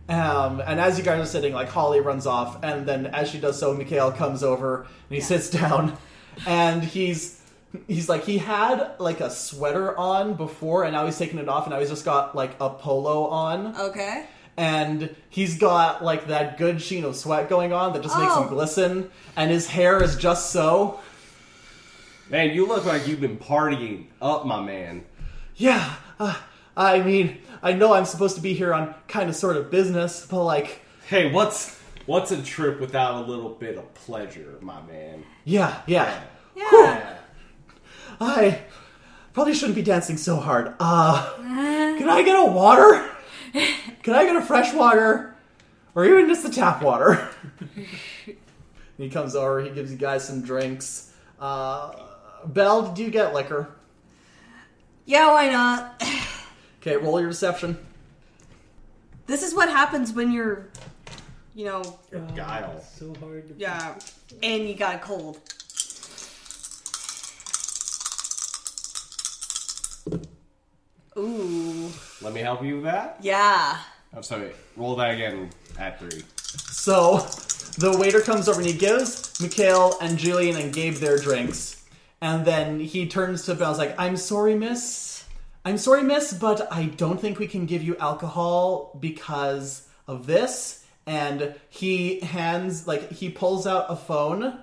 [0.08, 3.38] Um, and as you guys are sitting, like Holly runs off, and then as she
[3.38, 5.96] does so, Mikhail comes over and he sits down,
[6.46, 7.40] and he's
[7.88, 11.64] he's like he had like a sweater on before, and now he's taking it off,
[11.64, 14.26] and now he's just got like a polo on, Okay.
[14.56, 18.42] And he's got like that good sheen of sweat going on that just makes Oh.
[18.42, 21.00] him glisten, and his hair is just so.
[22.30, 25.04] Man, you look like you've been partying up, my man.
[25.56, 26.34] Yeah, uh,
[26.76, 30.26] I mean, I know I'm supposed to be here on kind of sort of business,
[30.28, 35.24] but like, Hey, what's what's a trip without a little bit of pleasure, my man?
[35.44, 36.22] yeah, yeah.
[36.56, 37.16] Yeah.
[38.20, 38.60] I
[39.32, 40.72] probably shouldn't be dancing so hard.
[40.80, 41.30] Uh,
[41.98, 43.10] can I get a water?
[44.02, 45.34] Can I get a fresh water?
[45.94, 47.28] Or even just the tap water?
[48.98, 51.12] he comes over, he gives you guys some drinks.
[51.38, 51.92] Uh,
[52.46, 53.68] Belle, did you get liquor?
[55.06, 56.02] Yeah, why not?
[56.80, 57.78] Okay, roll your deception.
[59.26, 60.68] This is what happens when you're,
[61.54, 61.82] you know,
[62.34, 62.82] Guile.
[62.82, 63.48] so hard.
[63.48, 63.94] To yeah,
[64.42, 65.40] and you got a cold.
[71.16, 71.90] Ooh.
[72.20, 73.18] Let me help you with that.
[73.20, 73.79] Yeah.
[74.14, 74.53] I'm sorry.
[74.77, 76.22] Roll that again at three.
[76.38, 77.18] So,
[77.79, 81.85] the waiter comes over and he gives Mikhail and Julian and Gabe their drinks.
[82.20, 85.24] And then he turns to Belle's like, I'm sorry, miss.
[85.64, 90.85] I'm sorry, miss, but I don't think we can give you alcohol because of this.
[91.07, 94.59] And he hands, like, he pulls out a phone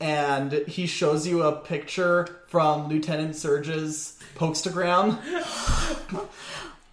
[0.00, 5.18] and he shows you a picture from Lieutenant Surge's Pokestagram.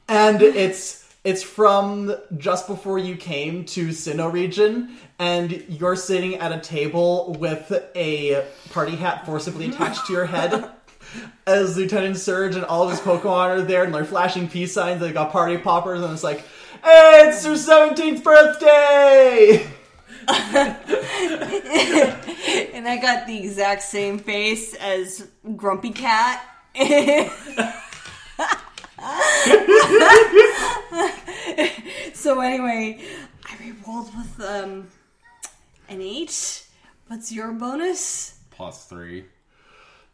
[0.07, 6.51] and it's it's from just before you came to Sinnoh region, and you're sitting at
[6.51, 10.69] a table with a party hat forcibly attached to your head.
[11.45, 14.99] As Lieutenant Surge and all of his Pokemon are there, and they're flashing peace signs.
[14.99, 16.43] They got party poppers, and it's like,
[16.83, 19.65] "Hey, it's your seventeenth birthday!"
[22.73, 26.43] And I got the exact same face as Grumpy Cat.
[32.13, 32.99] so anyway,
[33.45, 34.87] I re-rolled with um
[35.89, 36.65] an eight.
[37.07, 38.39] What's your bonus?
[38.51, 39.25] Plus three.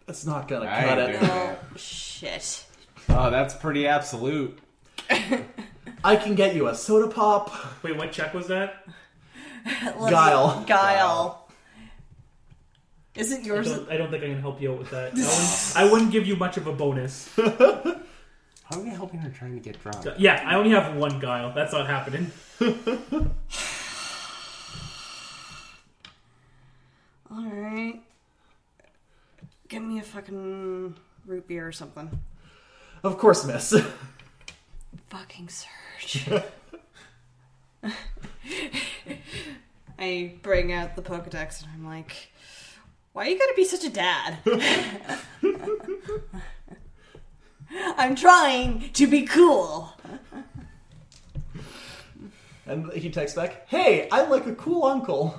[0.05, 1.19] That's not gonna I cut ain't it.
[1.19, 2.65] doing Oh shit.
[3.09, 4.57] Oh, that's pretty absolute.
[6.03, 7.51] I can get you a soda pop.
[7.83, 8.85] Wait, what check was that?
[9.97, 10.63] Let's- Guile.
[10.67, 11.35] Guile.
[13.15, 13.67] Isn't I yours?
[13.69, 15.11] don't, I don't think I can help you out with that.
[15.13, 17.29] I wouldn't, I wouldn't give you much of a bonus.
[17.35, 20.05] How are we helping her trying to get drunk?
[20.19, 21.51] Yeah, I only have one guile.
[21.53, 22.31] That's not happening.
[27.31, 27.99] All right.
[29.67, 32.09] Give me a fucking root beer or something.
[33.03, 33.73] Of course, miss.
[35.09, 36.27] Fucking Surge.
[39.99, 42.31] I bring out the Pokedex and I'm like,
[43.11, 44.37] why are you gotta be such a dad?
[47.97, 49.93] I'm trying to be cool.
[52.65, 55.35] and he texts back, "Hey, I'm like a cool uncle."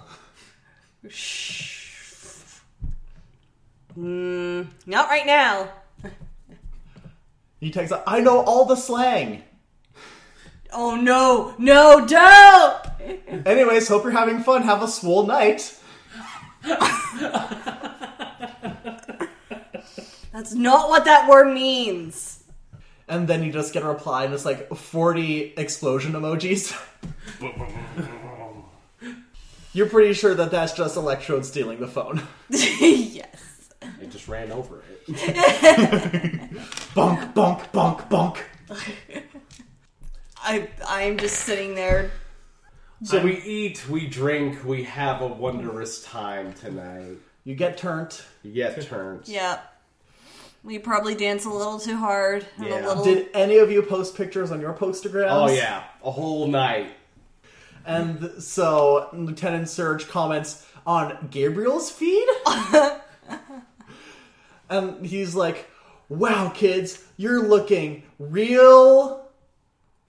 [3.98, 5.68] Mm, not right now.
[7.58, 9.42] He texts, "I know all the slang."
[10.72, 13.46] Oh no, no, don't!
[13.46, 14.62] Anyways, hope you're having fun.
[14.62, 15.76] Have a swole night.
[20.32, 22.42] That's not what that word means.
[23.08, 26.72] and then you just get a reply, and it's like 40 explosion emojis.
[29.72, 32.22] You're pretty sure that that's just Electrode stealing the phone.
[32.50, 33.70] yes.
[34.00, 35.06] It just ran over it.
[36.94, 38.38] Bonk, bonk, bonk, bonk.
[40.42, 42.10] I I'm just sitting there.
[43.02, 47.16] So we eat, we drink, we have a wondrous time tonight.
[47.44, 48.20] You get turned.
[48.42, 49.22] You get turned.
[49.28, 49.60] Yeah.
[50.62, 52.46] We probably dance a little too hard.
[52.58, 52.84] And Yeah.
[52.84, 53.04] a little.
[53.04, 55.28] Did any of you post pictures on your postergrams?
[55.30, 56.92] Oh yeah, a whole night.
[57.86, 62.28] And so Lieutenant Surge comments on Gabriel's feed.
[64.68, 65.68] and he's like,
[66.10, 69.29] wow, kids, you're looking real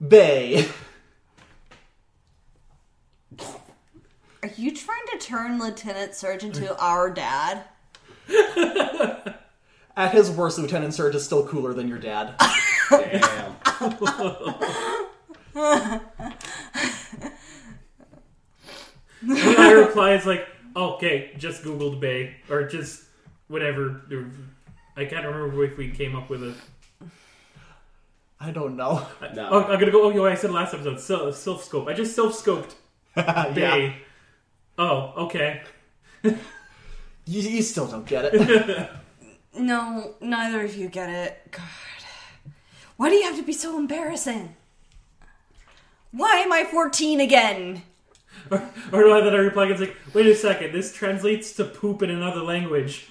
[0.06, 0.68] bay.
[4.44, 7.64] Are you trying to turn Lieutenant Surge into our dad?
[9.96, 12.36] At his worst, Lieutenant Surge is still cooler than your dad.
[12.90, 13.56] Damn.
[19.24, 23.04] And I reply is like, okay, just googled Bay or just
[23.48, 24.02] whatever.
[24.98, 26.56] I can't remember if we came up with a.
[28.42, 29.06] I don't know.
[29.36, 29.48] No.
[29.50, 30.04] Oh, I'm gonna go.
[30.04, 31.00] Oh, yo, I said last episode
[31.34, 31.88] self scope.
[31.88, 32.74] I just self scoped
[33.16, 33.54] yeah.
[33.54, 33.96] Bay.
[34.78, 35.62] Oh, okay.
[36.24, 36.34] You,
[37.26, 38.90] you still don't get it.
[39.54, 41.52] No, neither of you get it.
[41.52, 41.62] God.
[42.96, 44.56] Why do you have to be so embarrassing?
[46.12, 47.84] Why am I 14 again?
[48.50, 48.64] Or,
[48.94, 52.02] or do I that I reply it's like, wait a second, this translates to poop
[52.02, 53.08] in another language.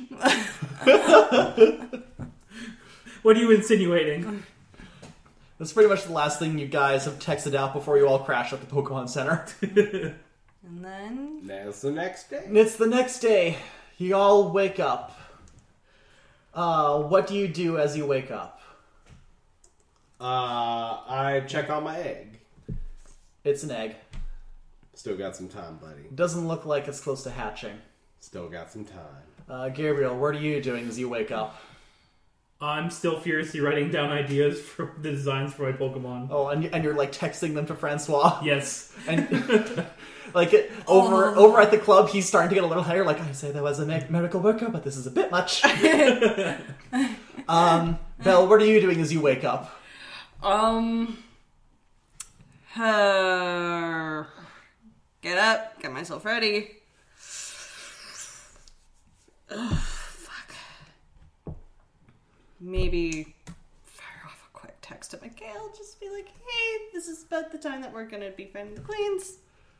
[3.23, 4.25] what are you insinuating?
[4.25, 4.43] Um,
[5.61, 8.51] That's pretty much the last thing you guys have texted out before you all crash
[8.55, 9.47] at the Pokemon Center.
[10.63, 11.41] And then.
[11.47, 12.43] That's the next day.
[12.45, 13.57] And it's the next day.
[13.97, 15.19] You all wake up.
[16.53, 18.61] Uh, what do you do as you wake up?
[20.21, 22.41] Uh, I check on my egg.
[23.43, 23.97] It's an egg.
[24.93, 26.03] Still got some time, buddy.
[26.15, 27.79] Doesn't look like it's close to hatching.
[28.21, 29.25] Still got some time.
[29.49, 31.57] Uh, Gabriel, what are you doing as you wake up?
[32.63, 36.29] I'm still furiously writing down ideas for the designs for my Pokemon.
[36.31, 38.41] Oh, and, you- and you're like texting them to Francois.
[38.45, 38.93] Yes.
[39.09, 39.29] And
[40.35, 43.05] like it, over over at the club, he's starting to get a little higher.
[43.05, 45.63] Like I say, that was a me- miracle worker, but this is a bit much.
[47.49, 49.75] um, Belle, what are you doing as you wake up?
[50.43, 51.19] Um.
[52.77, 54.25] Uh,
[55.23, 56.71] get up, get myself ready.
[59.51, 60.00] Ugh, fuck.
[62.61, 63.35] Maybe
[63.85, 65.73] fire off a quick text to Mikhail.
[65.77, 68.81] Just be like, hey, this is about the time that we're gonna be finding the
[68.83, 69.35] queens.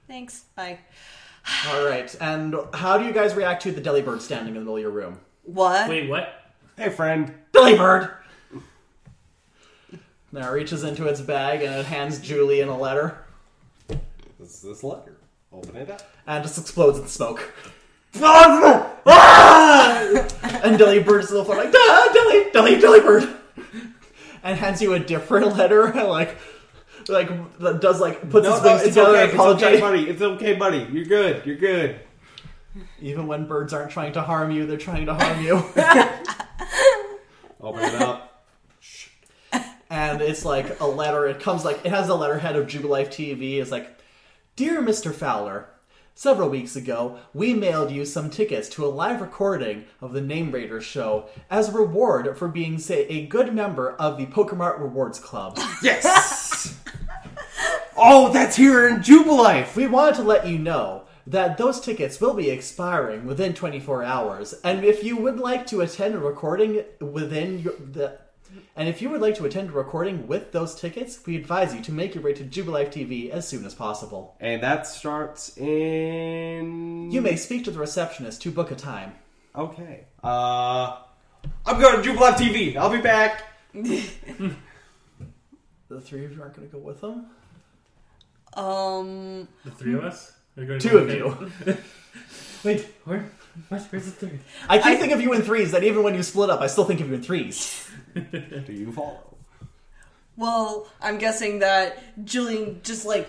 [0.09, 0.45] Thanks.
[0.57, 0.79] Bye.
[1.69, 4.77] All right, and how do you guys react to the Delibird standing in the middle
[4.77, 5.21] of your room?
[5.45, 5.89] What?
[5.89, 6.35] Wait, what?
[6.77, 7.35] Hey, friend.
[7.53, 8.15] Delibird.
[10.33, 13.19] Now it reaches into its bag and it hands Julian a letter
[13.89, 15.17] This is this letter.
[15.53, 16.03] Open it up.
[16.25, 17.53] and just explodes in smoke.
[20.65, 23.37] and Delibird is still floating like, ah, Dilly, Dilly, Delibird.
[24.43, 26.39] And hands you a different letter and like,
[27.09, 27.29] like
[27.81, 30.09] does like puts No, his no, wings it's together okay, and it's okay, buddy.
[30.09, 30.87] It's okay, buddy.
[30.91, 31.45] You're good.
[31.45, 32.01] You're good.
[33.01, 35.57] Even when birds aren't trying to harm you, they're trying to harm you.
[37.61, 38.47] Open it up.
[39.91, 41.27] and it's like a letter.
[41.27, 43.61] It comes like it has a letterhead of Jubilife TV.
[43.61, 43.99] It's like,
[44.57, 45.13] dear Mr.
[45.13, 45.69] Fowler,
[46.15, 50.51] several weeks ago we mailed you some tickets to a live recording of the Name
[50.51, 55.19] Raters show as a reward for being, say, a good member of the Pokemart Rewards
[55.19, 55.59] Club.
[55.83, 56.79] Yes.
[57.97, 59.75] oh, that's here in Jubilife.
[59.77, 64.55] we wanted to let you know that those tickets will be expiring within 24 hours,
[64.65, 68.19] and if you would like to attend a recording within your, the
[68.77, 71.81] and if you would like to attend a recording with those tickets, we advise you
[71.83, 74.37] to make your way to Jubilife TV as soon as possible.
[74.41, 77.11] And that starts in.
[77.11, 79.15] You may speak to the receptionist to book a time.
[79.55, 80.05] Okay.
[80.23, 80.99] Uh,
[81.67, 82.77] I'm going to Jubilife TV.
[82.77, 83.45] I'll be back.
[85.91, 87.27] The three of you aren't going to go with them?
[88.55, 89.49] Um.
[89.65, 90.33] The three of us?
[90.57, 91.51] Are going Two of you.
[92.65, 93.29] Wait, where?
[93.69, 93.83] What?
[93.91, 94.41] Where's the third?
[94.69, 96.85] I keep thinking of you in threes, that even when you split up, I still
[96.85, 97.89] think of you in threes.
[98.15, 99.37] Do you follow?
[100.37, 103.29] Well, I'm guessing that Julian just like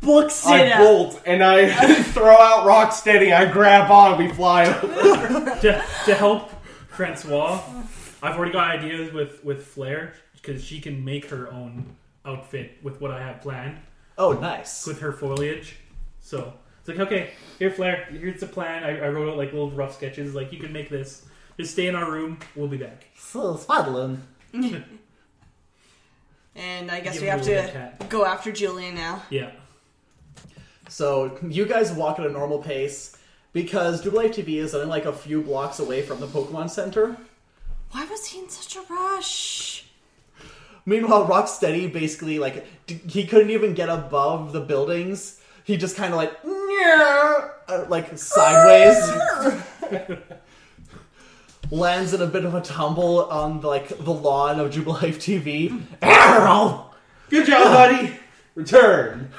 [0.00, 0.78] books it I out.
[0.78, 3.34] bolt and I throw out rock Rocksteady.
[3.34, 4.18] I grab on.
[4.18, 5.56] We fly over.
[5.60, 6.50] to, to help
[6.88, 7.62] Francois,
[8.22, 11.96] I've already got ideas with with Flair because she can make her own
[12.26, 13.78] outfit with what I have planned
[14.18, 14.86] Oh, nice.
[14.86, 15.76] with her foliage.
[16.20, 18.82] So it's like, okay, here, Flair, here's the plan.
[18.84, 20.34] I, I wrote out like little rough sketches.
[20.34, 21.26] Like, you can make this.
[21.58, 22.38] Just stay in our room.
[22.56, 23.04] We'll be back.
[23.16, 24.18] So, Swadloon.
[26.56, 28.08] And I guess Give we have Julian a to cat.
[28.08, 29.22] go after Julian now.
[29.30, 29.50] Yeah.
[30.88, 33.16] So you guys walk at a normal pace
[33.52, 37.16] because Jubilife TV is only like a few blocks away from the Pokemon Center.
[37.92, 39.86] Why was he in such a rush?
[40.86, 45.40] Meanwhile, Rocksteady basically like d- he couldn't even get above the buildings.
[45.62, 48.96] He just kind of like mm, uh, like sideways
[51.70, 55.82] lands in a bit of a tumble on like the lawn of Jubilife TV.
[56.02, 56.90] Arrow!
[57.28, 58.12] Good job, buddy.
[58.54, 59.30] Return.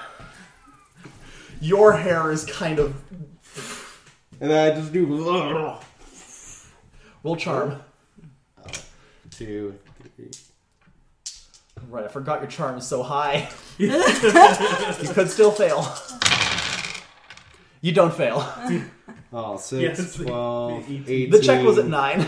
[1.60, 2.96] Your hair is kind of
[4.40, 5.06] And then I just do
[7.24, 7.82] will charm.
[9.30, 9.78] two,
[10.16, 10.32] three.
[11.90, 13.50] Right, I forgot your charm is so high.
[13.78, 13.90] you
[15.10, 15.86] could still fail.
[17.82, 18.46] You don't fail.
[19.34, 21.30] Oh, six, Yes, the- 12, the 18.
[21.30, 22.28] The check was at nine.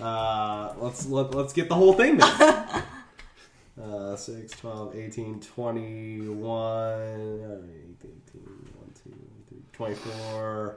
[0.00, 2.30] Uh, let's let, let's get the whole thing then.
[3.82, 9.10] uh, 6, 12, 18, 21, uh, 18, 1, 2,
[9.48, 10.76] 3, 24,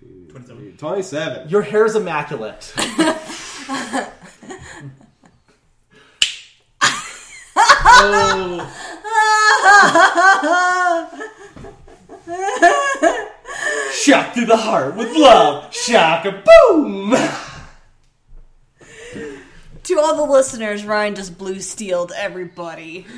[0.00, 0.58] 2, 27.
[0.58, 1.48] 3, 27.
[1.48, 2.74] Your hair is immaculate.
[10.40, 11.34] Oh,
[13.92, 15.74] Shot through the heart with love.
[15.74, 17.14] Shaka boom.
[19.84, 23.06] To all the listeners, Ryan just blue steeled everybody.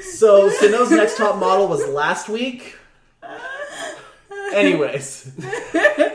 [0.00, 2.76] So Sinnoh's next top model was last week.
[4.54, 5.32] Anyways,
[5.74, 6.12] I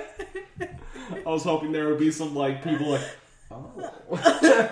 [1.26, 3.02] was hoping there would be some like people like,
[3.52, 4.72] oh,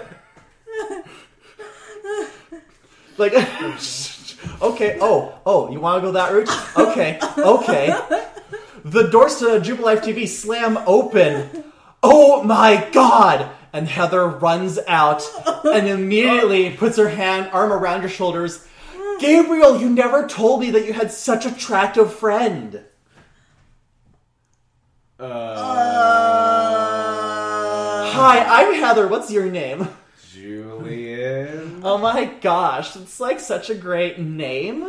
[3.17, 3.33] like,
[4.61, 6.49] okay, oh, oh, you want to go that route?
[6.77, 7.93] Okay, okay.
[8.83, 11.63] The doors to Jubilife TV slam open.
[12.03, 13.49] Oh my god!
[13.73, 15.23] And Heather runs out
[15.65, 18.65] and immediately puts her hand, arm around your shoulders.
[19.19, 22.83] Gabriel, you never told me that you had such a attractive friend.
[25.19, 25.55] uh,
[28.11, 29.07] Hi, I'm Heather.
[29.07, 29.87] What's your name?
[30.63, 31.81] Julian.
[31.83, 34.81] Oh my gosh, it's like such a great name.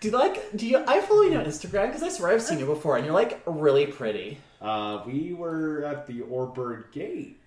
[0.00, 0.56] Do you like?
[0.56, 0.82] Do you?
[0.86, 3.42] I follow you on Instagram because I swear I've seen you before, and you're like
[3.46, 4.38] really pretty.
[4.60, 7.38] Uh, we were at the Oreburgh Gate.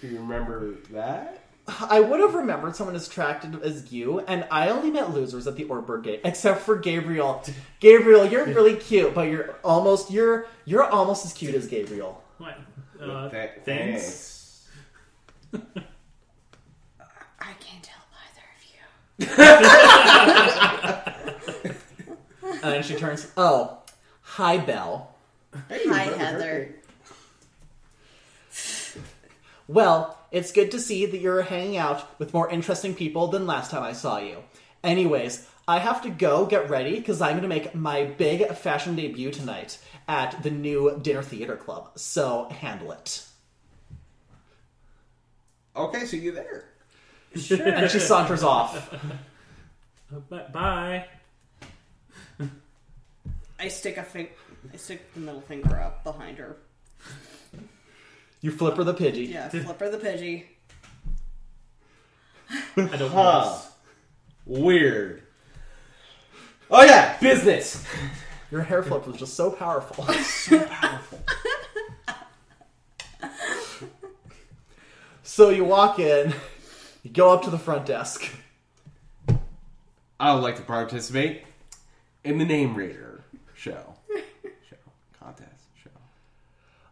[0.00, 1.40] Do you remember that?
[1.66, 5.56] I would have remembered someone as attractive as you, and I only met losers at
[5.56, 7.42] the Oreburgh Gate, except for Gabriel.
[7.80, 12.22] Gabriel, you're really cute, but you're almost you're you're almost as cute as Gabriel.
[12.38, 12.58] what?
[13.00, 14.68] Uh, Th- thanks.
[15.54, 18.80] I can't tell either of you.
[22.64, 23.30] And then she turns.
[23.36, 23.82] Oh,
[24.22, 25.14] hi, Belle.
[25.68, 26.74] Hey, Hi, Heather.
[29.68, 33.70] Well, it's good to see that you're hanging out with more interesting people than last
[33.70, 34.38] time I saw you.
[34.82, 38.96] Anyways, I have to go get ready because I'm going to make my big fashion
[38.96, 41.90] debut tonight at the new Dinner Theater Club.
[41.96, 43.26] So handle it.
[45.76, 46.64] Okay, see you there.
[47.36, 47.62] Sure.
[47.66, 48.92] And she saunters off.
[50.14, 51.06] Uh, bu- Bye.
[53.58, 54.28] I stick a fing-
[54.72, 56.56] I stick the middle finger up behind her.
[58.40, 59.28] You flip her the Pidgey.
[59.32, 60.44] Yeah, flip her the Pidgey.
[62.76, 63.44] I don't Huh.
[63.44, 63.60] know.
[64.46, 65.22] Weird.
[66.70, 67.84] Oh yeah, business.
[68.50, 70.04] Your hair flip was just so powerful.
[70.14, 71.20] so powerful.
[75.22, 76.34] so you walk in,
[77.04, 78.28] you go up to the front desk.
[80.18, 81.42] I would like to participate
[82.24, 83.22] in the Name Rater
[83.54, 83.94] show.
[84.68, 84.76] show.
[85.20, 85.66] Contest.
[85.82, 85.90] Show.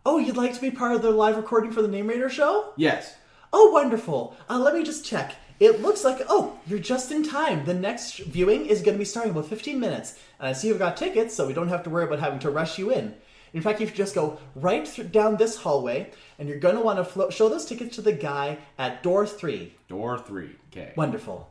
[0.04, 2.74] Oh, you'd like to be part of the live recording for the Name Rater show?
[2.76, 3.16] Yes.
[3.54, 4.36] Oh, wonderful.
[4.50, 5.34] Uh, let me just check.
[5.58, 7.64] It looks like, oh, you're just in time.
[7.64, 10.18] The next viewing is going to be starting in about 15 minutes.
[10.38, 12.50] And I see you've got tickets, so we don't have to worry about having to
[12.50, 13.14] rush you in.
[13.54, 16.80] In fact, if you just go right th- down this hallway, and you're going to
[16.80, 19.74] want to flo- show those tickets to the guy at door three.
[19.88, 20.56] Door three.
[20.70, 20.92] Okay.
[20.96, 21.50] Wonderful.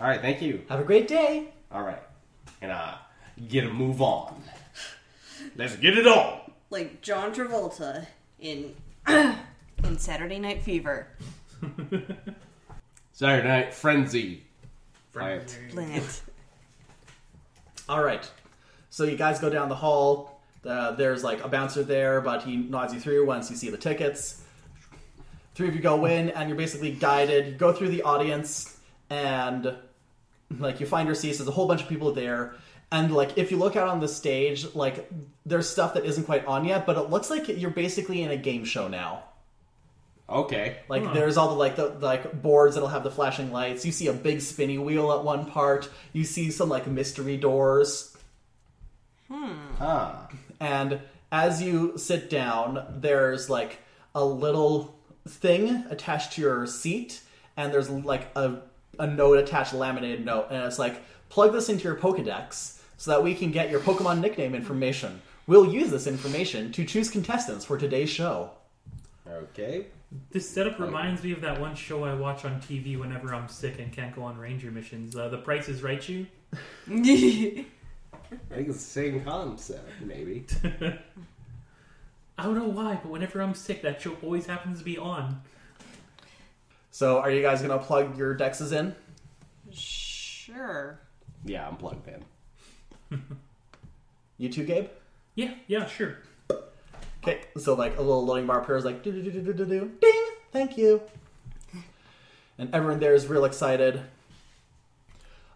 [0.00, 0.20] All right.
[0.20, 0.62] Thank you.
[0.68, 1.48] Have a great day.
[1.70, 2.02] All right.
[2.62, 2.94] And uh,
[3.48, 4.42] get a move on.
[5.56, 6.40] Let's get it on.
[6.70, 8.06] Like John Travolta
[8.40, 8.74] in
[9.08, 11.08] in Saturday Night Fever.
[13.12, 14.44] Saturday Night Frenzy.
[15.12, 15.58] Right.
[15.72, 16.22] Brilliant.
[17.88, 18.28] All right.
[18.90, 20.31] So you guys go down the hall.
[20.66, 23.78] Uh, there's like a bouncer there, but he nods you through once you see the
[23.78, 24.42] tickets.
[25.54, 27.46] Three of you go in, and you're basically guided.
[27.46, 28.78] You go through the audience,
[29.10, 29.76] and
[30.58, 31.38] like you find your seats.
[31.38, 32.54] There's a whole bunch of people there,
[32.90, 35.08] And like if you look out on the stage, like
[35.46, 38.36] there's stuff that isn't quite on yet, but it looks like you're basically in a
[38.36, 39.24] game show now.
[40.28, 40.78] Okay.
[40.88, 41.12] Like Huh.
[41.12, 43.84] there's all the like the the, like boards that'll have the flashing lights.
[43.84, 45.88] You see a big spinny wheel at one part.
[46.12, 48.16] You see some like mystery doors.
[49.28, 49.74] Hmm.
[49.78, 50.16] Huh.
[50.62, 51.00] And
[51.32, 53.80] as you sit down, there's like
[54.14, 54.94] a little
[55.26, 57.20] thing attached to your seat,
[57.56, 58.60] and there's like a,
[58.96, 63.10] a note attached, a laminated note, and it's like, plug this into your Pokedex so
[63.10, 65.20] that we can get your Pokemon nickname information.
[65.48, 68.52] We'll use this information to choose contestants for today's show.
[69.28, 69.86] Okay.
[70.30, 73.80] This setup reminds me of that one show I watch on TV whenever I'm sick
[73.80, 75.16] and can't go on ranger missions.
[75.16, 76.28] Uh, the Price is Right You.
[78.50, 80.46] I think it's the same concept, maybe.
[82.38, 85.42] I don't know why, but whenever I'm sick, that show always happens to be on.
[86.90, 88.94] So, are you guys gonna plug your dexes in?
[89.70, 90.98] sure.
[91.44, 93.20] Yeah, I'm plugged in.
[94.38, 94.88] You too, Gabe?
[95.36, 96.18] Yeah, yeah, sure.
[97.22, 99.64] Okay, so like a little loading bar appears like do do do do do do
[99.64, 101.00] do ding, thank you.
[102.58, 104.00] And everyone there is real excited.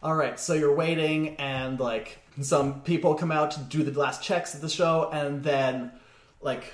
[0.05, 4.55] Alright, so you're waiting and like some people come out to do the last checks
[4.55, 5.91] of the show and then
[6.41, 6.65] like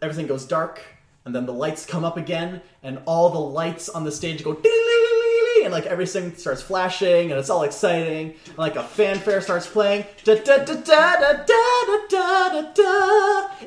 [0.00, 0.80] everything goes dark
[1.24, 4.54] and then the lights come up again and all the lights on the stage go
[5.62, 10.04] and like everything starts flashing and it's all exciting and like a fanfare starts playing.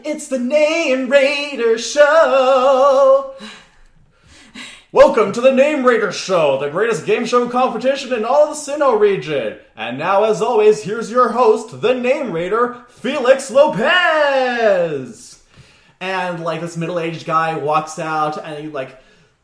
[0.04, 3.36] It's the name rater show
[4.94, 8.72] Welcome to the Name Rater Show, the greatest game show competition in all of the
[8.72, 9.58] Sinnoh region.
[9.76, 15.44] And now, as always, here's your host, the Name Rater, Felix Lopez.
[16.00, 19.02] And like this middle-aged guy walks out, and he like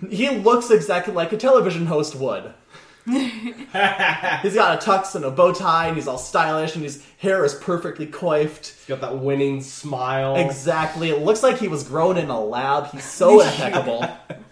[0.08, 2.54] he looks exactly like a television host would.
[3.08, 7.44] he's got a tux and a bow tie, and he's all stylish, and his hair
[7.44, 8.68] is perfectly coiffed.
[8.68, 10.36] He's got that winning smile.
[10.36, 12.92] Exactly, it looks like he was grown in a lab.
[12.92, 14.08] He's so impeccable.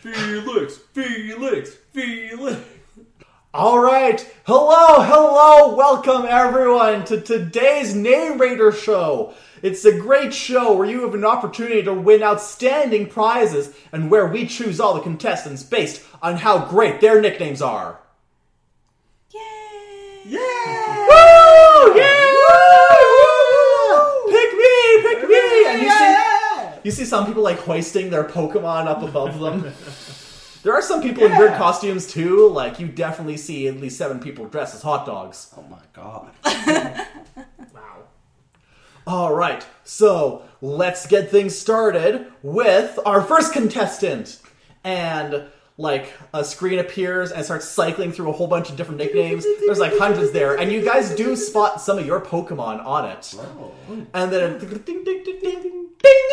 [0.00, 2.58] Felix, Felix, Felix.
[3.52, 4.26] All right.
[4.46, 5.76] Hello, hello.
[5.76, 9.34] Welcome everyone to today's Name Rater show.
[9.60, 14.26] It's a great show where you have an opportunity to win outstanding prizes and where
[14.26, 18.00] we choose all the contestants based on how great their nicknames are.
[19.34, 20.22] Yay!
[20.24, 21.06] Yeah!
[21.08, 21.94] Woo!
[21.94, 22.20] Yeah!
[24.30, 25.66] Pick me, pick me.
[25.66, 26.20] And you see
[26.82, 29.72] you see some people like hoisting their Pokemon up above them.
[30.62, 32.46] There are some people in weird costumes too.
[32.50, 35.54] Like you definitely see at least seven people dressed as hot dogs.
[35.56, 36.32] Oh my god.
[37.72, 38.02] Wow.
[39.06, 44.38] All right, so let's get things started with our first contestant.
[44.84, 45.44] And
[45.78, 49.46] like a screen appears and starts cycling through a whole bunch of different nicknames.
[49.64, 53.34] There's like hundreds there, and you guys do spot some of your Pokemon on it.
[53.38, 53.72] Oh.
[54.12, 56.28] And then ding ding ding ding ding ding.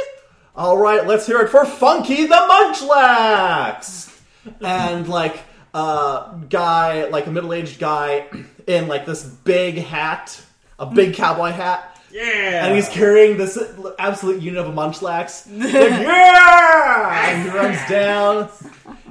[0.57, 4.19] All right, let's hear it for Funky the Munchlax.
[4.59, 5.39] and like
[5.75, 8.25] a guy, like a middle-aged guy
[8.67, 10.41] in like this big hat,
[10.79, 12.01] a big cowboy hat.
[12.11, 12.65] Yeah!
[12.65, 13.59] And he's carrying this
[13.99, 15.45] absolute unit of a munchlax.
[15.51, 17.29] Like, yeah!
[17.29, 18.49] And he runs down,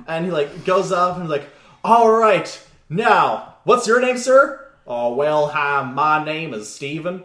[0.08, 1.48] and he like goes up and he's like,
[1.84, 7.22] "All right, now, what's your name, sir?" Oh well, hi, my name is Steven.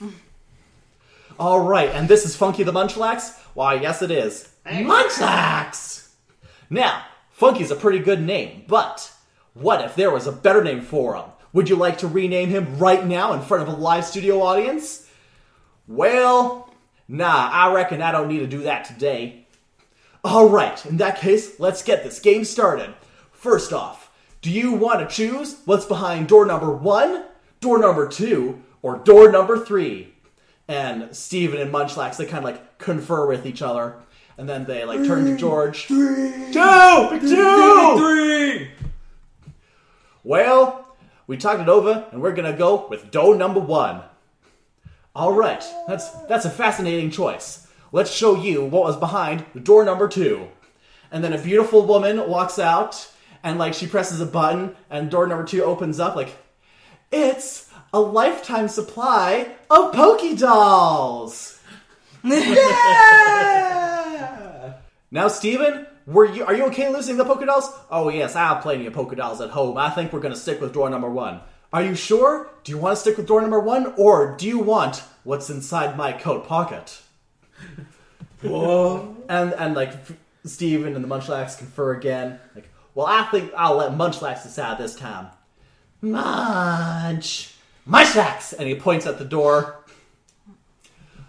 [1.38, 3.38] All right, and this is Funky the Munchlax.
[3.58, 4.50] Why, yes, it is.
[4.64, 6.10] Munchlax.
[6.70, 9.10] Now, Funky's a pretty good name, but
[9.52, 11.24] what if there was a better name for him?
[11.52, 15.10] Would you like to rename him right now in front of a live studio audience?
[15.88, 16.72] Well,
[17.08, 19.48] nah, I reckon I don't need to do that today.
[20.24, 22.94] Alright, in that case, let's get this game started.
[23.32, 27.24] First off, do you want to choose what's behind door number one,
[27.58, 30.14] door number two, or door number three?
[30.68, 33.96] And Steven and Munchlax, they kind of like confer with each other.
[34.36, 35.86] And then they like turn to George.
[35.86, 37.08] Two!
[37.10, 37.98] Pick two!
[37.98, 38.70] Three!
[40.22, 40.94] Well,
[41.26, 44.02] we talked it over, and we're gonna go with door number one.
[45.14, 47.66] All right, that's that's a fascinating choice.
[47.90, 50.48] Let's show you what was behind door number two.
[51.10, 53.10] And then a beautiful woman walks out,
[53.42, 56.14] and like she presses a button, and door number two opens up.
[56.14, 56.36] Like,
[57.10, 61.60] it's a lifetime supply of Poké Dolls.
[63.38, 64.74] Yeah!
[65.10, 67.70] Now, Steven, were you are you okay losing the Poké Dolls?
[67.90, 69.78] Oh yes, I have plenty of Poké Dolls at home.
[69.78, 71.40] I think we're gonna stick with door number one.
[71.72, 72.50] Are you sure?
[72.64, 75.96] Do you want to stick with door number one, or do you want what's inside
[75.96, 77.00] my coat pocket?
[78.42, 79.16] Whoa.
[79.28, 79.92] And and like
[80.44, 82.40] Steven and the Munchlax confer again.
[82.54, 85.28] Like, well, I think I'll let Munchlax decide this time.
[86.00, 87.54] Munch.
[87.88, 88.52] Munchlax!
[88.52, 89.76] And he points at the door.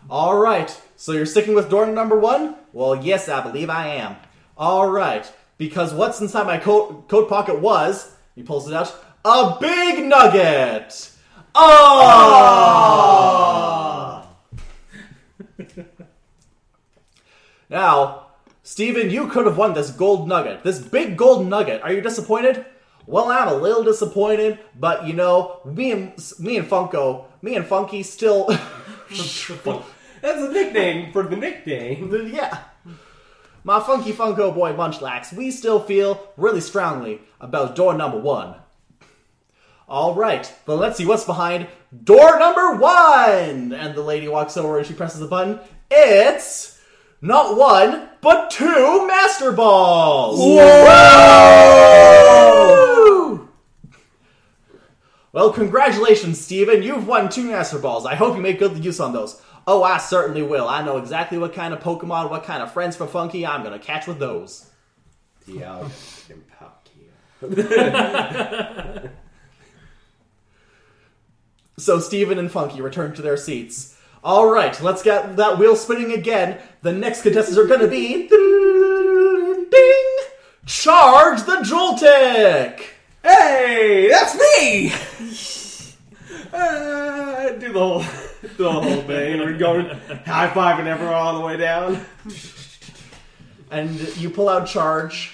[0.10, 2.56] All right, so you're sticking with door number one?
[2.74, 4.16] Well, yes, I believe I am.
[4.58, 8.94] All right, because what's inside my coat, coat pocket was, he pulls it out,
[9.24, 11.12] a big nugget!
[11.54, 13.00] Oh!
[17.70, 18.26] now,
[18.64, 21.82] Steven, you could have won this gold nugget, this big gold nugget.
[21.84, 22.66] Are you disappointed?
[23.10, 27.66] Well, I'm a little disappointed, but you know, me and me and Funko, me and
[27.66, 28.46] Funky still,
[29.10, 29.74] That's
[30.22, 32.30] a nickname for the nickname.
[32.34, 32.66] yeah.
[33.64, 38.58] My Funky Funko boy Munchlax, we still feel really strongly about door number one.
[39.88, 41.66] All right, but let's see what's behind
[42.04, 43.74] door number one.
[43.74, 45.60] And the lady walks over and she presses the button.
[45.90, 46.80] It's
[47.22, 50.38] not one, but two Master Balls.
[50.38, 51.80] Whoa!
[55.32, 56.82] Well, congratulations, Steven.
[56.84, 58.06] You've won two Master Balls.
[58.06, 59.42] I hope you make good use on those.
[59.68, 60.68] Oh, I certainly will.
[60.68, 63.78] I know exactly what kind of Pokemon, what kind of friends for Funky I'm gonna
[63.80, 64.70] catch with those.
[65.46, 65.88] Yeah.
[71.78, 73.96] So Steven and Funky return to their seats.
[74.22, 76.60] All right, let's get that wheel spinning again.
[76.82, 79.68] The next contestants are going to be ding,
[80.66, 82.82] charge the Joltik.
[83.24, 84.94] Hey, that's me.
[86.52, 88.00] Uh, do the whole,
[88.42, 89.38] do the whole thing.
[89.40, 89.86] We're going
[90.26, 92.04] high fiving everyone all the way down.
[93.70, 95.32] And you pull out charge.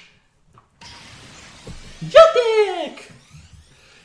[2.04, 3.12] Joltik.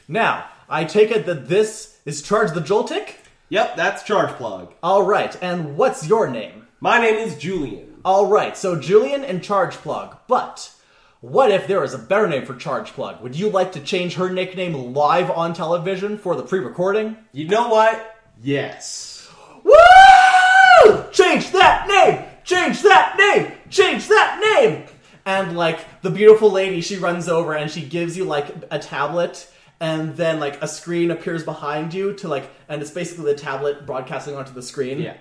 [0.06, 3.14] Now, I take it that this is charge the Joltik.
[3.48, 4.72] Yep, that's charge plug.
[4.84, 6.68] All right, and what's your name?
[6.78, 7.96] My name is Julian.
[8.04, 10.16] All right, so Julian and Charge Plug.
[10.26, 10.72] But
[11.20, 13.22] what if there is a better name for Charge Plug?
[13.22, 17.16] Would you like to change her nickname live on television for the pre-recording?
[17.32, 18.16] You know what?
[18.42, 19.30] Yes.
[19.62, 21.04] Woo!
[21.12, 22.24] Change that name!
[22.44, 23.52] Change that name!
[23.68, 24.84] Change that name!
[25.26, 29.52] And like the beautiful lady, she runs over and she gives you like a tablet,
[29.78, 33.84] and then like a screen appears behind you to like, and it's basically the tablet
[33.84, 35.00] broadcasting onto the screen.
[35.00, 35.16] Yeah.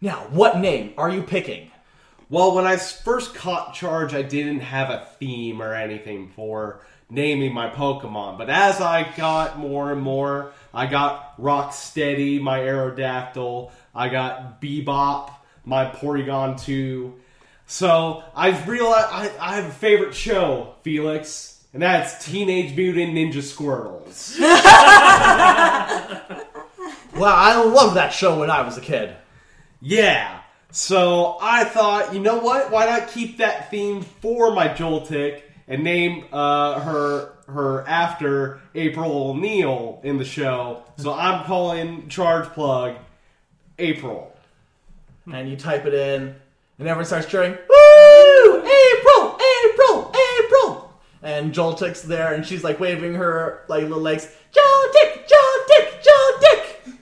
[0.00, 1.70] Now, what name are you picking?
[2.32, 6.80] Well, when I first caught Charge, I didn't have a theme or anything for
[7.10, 8.38] naming my Pokemon.
[8.38, 13.70] But as I got more and more, I got Rocksteady, my Aerodactyl.
[13.94, 15.30] I got Bebop,
[15.66, 17.12] my Porygon 2.
[17.66, 23.42] So I've realized I, I have a favorite show, Felix, and that's Teenage Mutant Ninja
[23.42, 24.38] Squirtles.
[27.14, 29.14] Well, I loved that show when I was a kid.
[29.82, 30.41] Yeah.
[30.74, 32.70] So I thought, you know what?
[32.70, 39.12] Why not keep that theme for my Joltik and name uh, her her after April
[39.28, 40.82] O'Neil in the show?
[40.96, 42.96] So I'm calling Charge Plug
[43.78, 44.34] April.
[45.30, 46.34] and you type it in,
[46.78, 48.56] and everyone starts cheering, Woo!
[48.56, 49.38] April!
[49.66, 50.14] April!
[50.38, 50.94] April!
[51.22, 55.28] And Joltik's there, and she's like waving her like little legs, Joltik!
[55.28, 56.02] Joltik!
[56.02, 56.94] Joltik!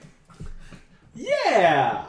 [1.15, 2.05] Yeah.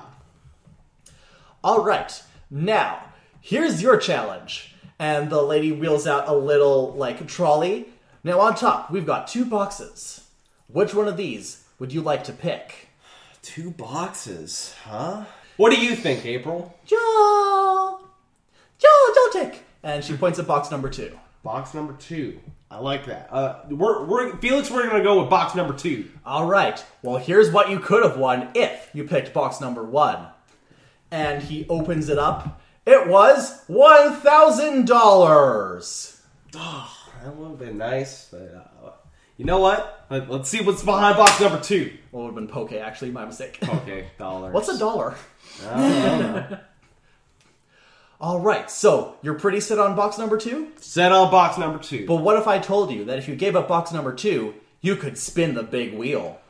[1.64, 3.04] All right, now
[3.40, 4.74] here's your challenge.
[4.98, 7.86] And the lady wheels out a little like trolley.
[8.24, 10.26] Now on top, we've got two boxes.
[10.66, 12.88] Which one of these would you like to pick?
[13.42, 15.24] Two boxes, huh?
[15.56, 16.76] What do you think, April?
[16.84, 18.08] Joel!
[18.78, 19.58] Joel Joltik!
[19.84, 21.16] And she points at box number two.
[21.44, 22.40] Box number two.
[22.72, 23.28] I like that.
[23.32, 24.68] Uh, we're, we're Felix.
[24.68, 26.08] We're gonna go with box number two.
[26.26, 26.84] All right.
[27.02, 30.26] Well, here's what you could have won if you picked box number one.
[31.12, 32.60] And he opens it up.
[32.86, 36.20] It was one thousand dollars.
[36.52, 38.90] That would have been nice, but uh,
[39.36, 40.06] you know what?
[40.10, 41.92] Let, let's see what's behind box number two.
[42.10, 42.72] Well, it would have been poke.
[42.72, 43.58] Actually, my mistake.
[43.68, 44.52] Okay, dollars.
[44.52, 45.14] What's a dollar?
[45.68, 46.58] I don't know.
[48.20, 48.70] All right.
[48.70, 50.68] So you're pretty set on box number two.
[50.80, 52.06] Set on box number two.
[52.06, 54.96] But what if I told you that if you gave up box number two, you
[54.96, 56.40] could spin the big wheel?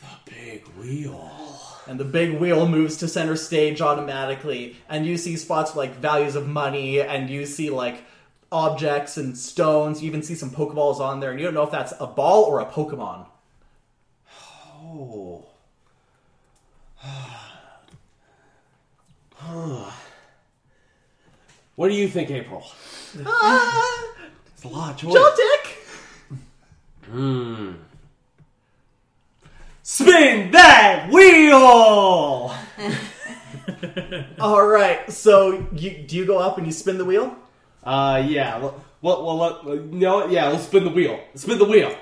[0.00, 1.51] The big wheel.
[1.86, 6.36] And the big wheel moves to center stage automatically and you see spots like values
[6.36, 8.04] of money and you see like
[8.52, 11.70] objects and stones you even see some pokeballs on there and you don't know if
[11.70, 13.26] that's a ball or a pokemon
[14.94, 15.44] Oh.
[21.76, 22.62] what do you think, April?
[23.26, 24.04] ah,
[24.54, 25.14] It's a lot of choice.
[25.14, 26.38] Joltik!
[27.10, 27.72] Hmm.
[29.94, 31.54] Spin that wheel!
[34.40, 37.36] all right so you, do you go up and you spin the wheel
[37.84, 38.56] Uh, yeah.
[38.58, 40.30] Well, well, well, let- you know what?
[40.30, 41.20] Yeah, let's spin the wheel.
[41.34, 41.94] Spin the wheel.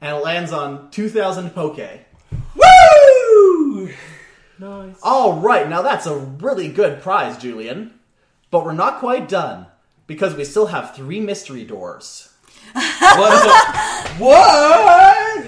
[0.00, 1.78] And it lands on 2,000 Poke.
[2.54, 3.88] Woo!
[4.58, 4.96] Nice.
[5.02, 7.98] All right, now that's a really good prize, Julian.
[8.54, 9.66] But we're not quite done
[10.06, 12.32] because we still have three mystery doors.
[12.72, 14.10] What?
[14.20, 15.44] what?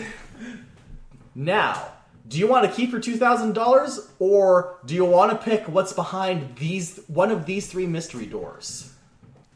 [1.37, 1.87] Now,
[2.27, 5.69] do you want to keep your two thousand dollars, or do you want to pick
[5.69, 8.93] what's behind these one of these three mystery doors?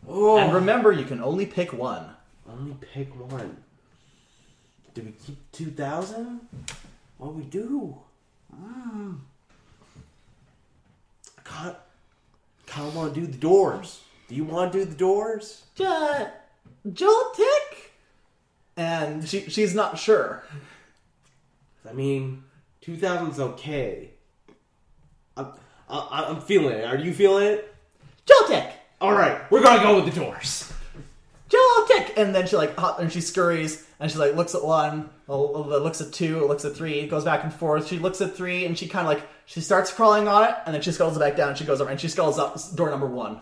[0.08, 2.04] Oh, And remember, you can only pick one.
[2.48, 3.56] only pick one.
[4.94, 6.42] Do we keep two thousand?
[7.18, 7.98] What we do?
[8.54, 9.18] Mm.
[11.38, 11.76] I can't.
[12.70, 14.00] Kind of want to do the doors.
[14.28, 15.64] Do you want to do the doors?
[15.84, 16.26] Uh,
[17.34, 17.92] tick.
[18.76, 20.44] And she she's not sure.
[21.88, 22.44] I mean,
[22.80, 24.10] two thousand's okay.
[25.36, 25.48] I'm,
[25.88, 26.84] I, I'm feeling it.
[26.84, 27.74] Are you feeling it?
[28.24, 30.72] Joltik, All right, we're gonna go with the doors.
[31.48, 35.10] Joltik, and then she like hop and she scurries and she like looks at one,
[35.28, 37.88] uh, looks at two, looks at three, goes back and forth.
[37.88, 40.72] She looks at three and she kind of like she starts crawling on it, and
[40.72, 41.56] then she scuttles back down.
[41.56, 43.40] She goes over and she scuttles up door number one.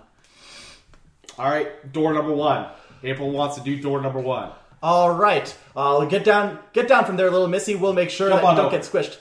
[1.39, 2.67] All right, door number one.
[3.05, 4.51] April wants to do door number one.
[4.83, 7.75] All right, I'll get down, get down from there, little Missy.
[7.75, 8.77] We'll make sure Jump that you don't over.
[8.77, 9.19] get squished.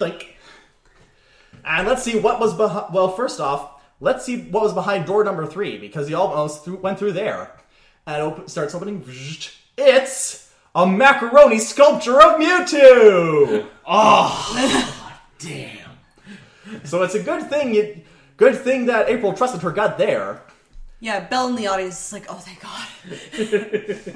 [0.00, 0.36] Think.
[1.64, 2.92] And let's see what was behind.
[2.92, 6.98] Well, first off, let's see what was behind door number three because you almost went
[6.98, 7.52] through there.
[8.08, 9.04] And op- starts opening.
[9.78, 13.66] It's a macaroni sculpture of Mewtwo.
[13.86, 14.92] Oh,
[15.38, 15.90] damn.
[16.84, 18.02] So it's a good thing you,
[18.36, 20.42] good thing that April trusted her gut there.
[21.00, 22.86] Yeah, Belle in the audience is like, oh, thank God.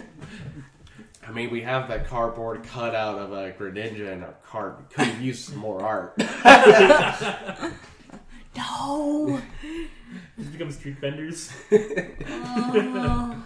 [1.26, 4.78] I mean, we have that cardboard cutout of a Greninja in our cart.
[4.78, 6.14] We could have used some more art.
[8.56, 9.40] No.
[10.38, 11.52] Just become street vendors.
[11.72, 13.36] Uh.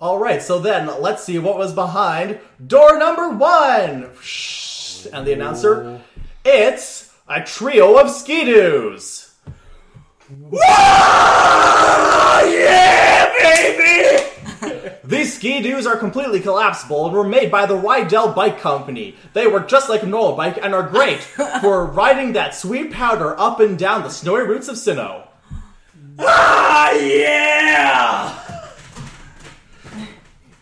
[0.00, 4.10] All right, so then let's see what was behind door number one.
[4.22, 5.06] Shh.
[5.12, 6.00] And the announcer,
[6.48, 9.32] it's a trio of skidoos.
[12.50, 14.24] yeah, baby!
[15.04, 19.16] These skidoos are completely collapsible and were made by the Rydell Bike Company.
[19.34, 21.20] They work just like a normal bike and are great
[21.60, 25.26] for riding that sweet powder up and down the snowy roots of Sinnoh.
[26.18, 28.47] ah, yeah!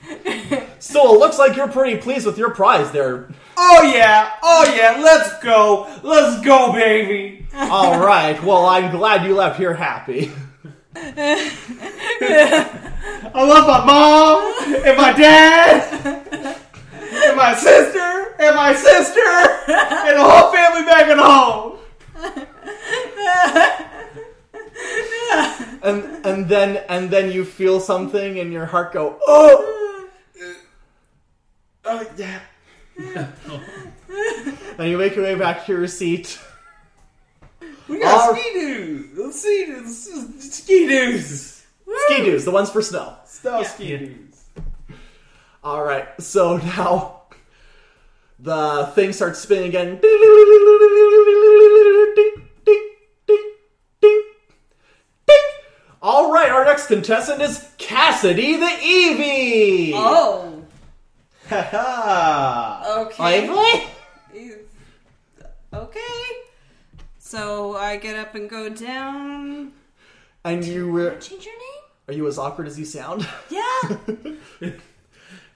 [0.78, 3.28] So it looks like you're pretty pleased with your prize there.
[3.56, 4.30] Oh, yeah!
[4.42, 5.00] Oh, yeah!
[5.02, 5.90] Let's go!
[6.02, 7.46] Let's go, baby!
[7.54, 8.40] All right.
[8.42, 10.30] Well, I'm glad you left here happy.
[10.94, 11.52] I
[13.34, 14.54] love my mom
[14.86, 19.20] and my dad and my sister and my sister
[19.68, 21.78] and the whole family back at home.
[25.82, 29.85] And and then and then you feel something in your heart go, "Oh!"
[32.16, 32.40] Yeah.
[34.78, 36.38] And you make your way back to your seat.
[37.88, 39.06] We got Our- ski-doos.
[39.16, 40.04] Let's see this.
[40.56, 41.62] Ski-doos.
[42.06, 43.16] Ski-doos, the ones for snow.
[43.26, 43.66] Snow Yeah.
[43.68, 44.40] ski-doos.
[45.62, 46.08] All right.
[46.20, 47.22] So now
[48.38, 49.98] the thing starts spinning again.
[50.00, 50.54] Ding, ding, ding,
[52.14, 52.82] ding, ding.
[56.02, 59.92] All right, our next contestant is Cassidy the Eevee.
[59.94, 60.55] Oh.
[61.48, 63.00] Ha-ha.
[63.06, 63.22] Okay.
[63.48, 63.88] Lively?
[65.72, 66.00] Okay.
[67.18, 69.72] So I get up and go down.
[70.44, 71.82] And you were, Change your name?
[72.08, 73.26] are you as awkward as you sound?
[73.50, 74.70] Yeah.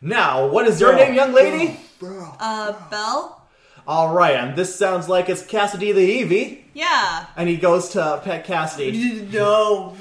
[0.03, 1.05] Now, what is your Bro.
[1.05, 1.79] name, young lady?
[2.03, 3.47] uh, Belle?
[3.87, 6.63] All right, and this sounds like it's Cassidy the Eevee.
[6.73, 7.27] Yeah.
[7.37, 9.27] And he goes to pet Cassidy.
[9.31, 9.95] No.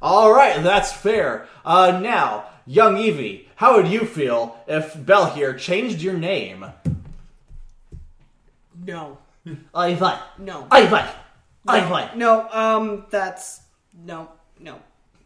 [0.00, 1.48] All right, that's fair.
[1.64, 6.66] Uh, now, young Eevee, how would you feel if Belle here changed your name?
[8.84, 9.18] No.
[9.74, 10.18] Ivy.
[10.38, 10.66] No.
[10.70, 11.08] Ivy.
[11.68, 12.18] Ivy.
[12.18, 13.60] No, um, that's.
[14.04, 14.30] No.
[14.60, 14.78] No.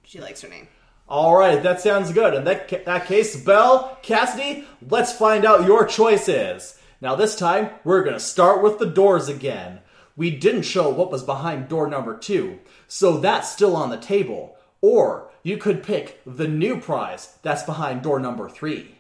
[0.05, 0.69] She likes her name.
[1.09, 2.35] All right, that sounds good.
[2.35, 6.79] In that, ca- that case, Belle, Cassidy, let's find out your choices.
[7.01, 9.81] Now, this time, we're going to start with the doors again.
[10.17, 14.57] We didn't show what was behind door number two, so that's still on the table.
[14.81, 18.95] Or you could pick the new prize that's behind door number three.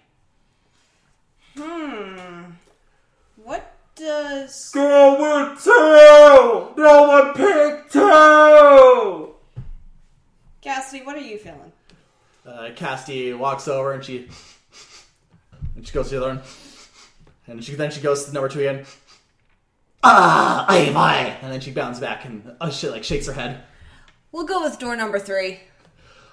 [1.56, 2.52] Hmm.
[3.36, 4.70] What does.
[4.72, 6.80] Go with two!
[6.80, 9.34] No one picked two!
[10.60, 11.72] Cassidy, what are you feeling?
[12.46, 14.28] Uh, Cassidy walks over and she
[15.76, 16.42] and she goes to the other one,
[17.46, 18.84] and she then she goes to number two again.
[20.02, 23.62] Ah, Ivy, and then she bounds back and uh, she like shakes her head.
[24.32, 25.60] We'll go with door number three.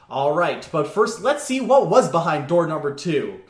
[0.10, 3.42] All right, but first, let's see what was behind door number two.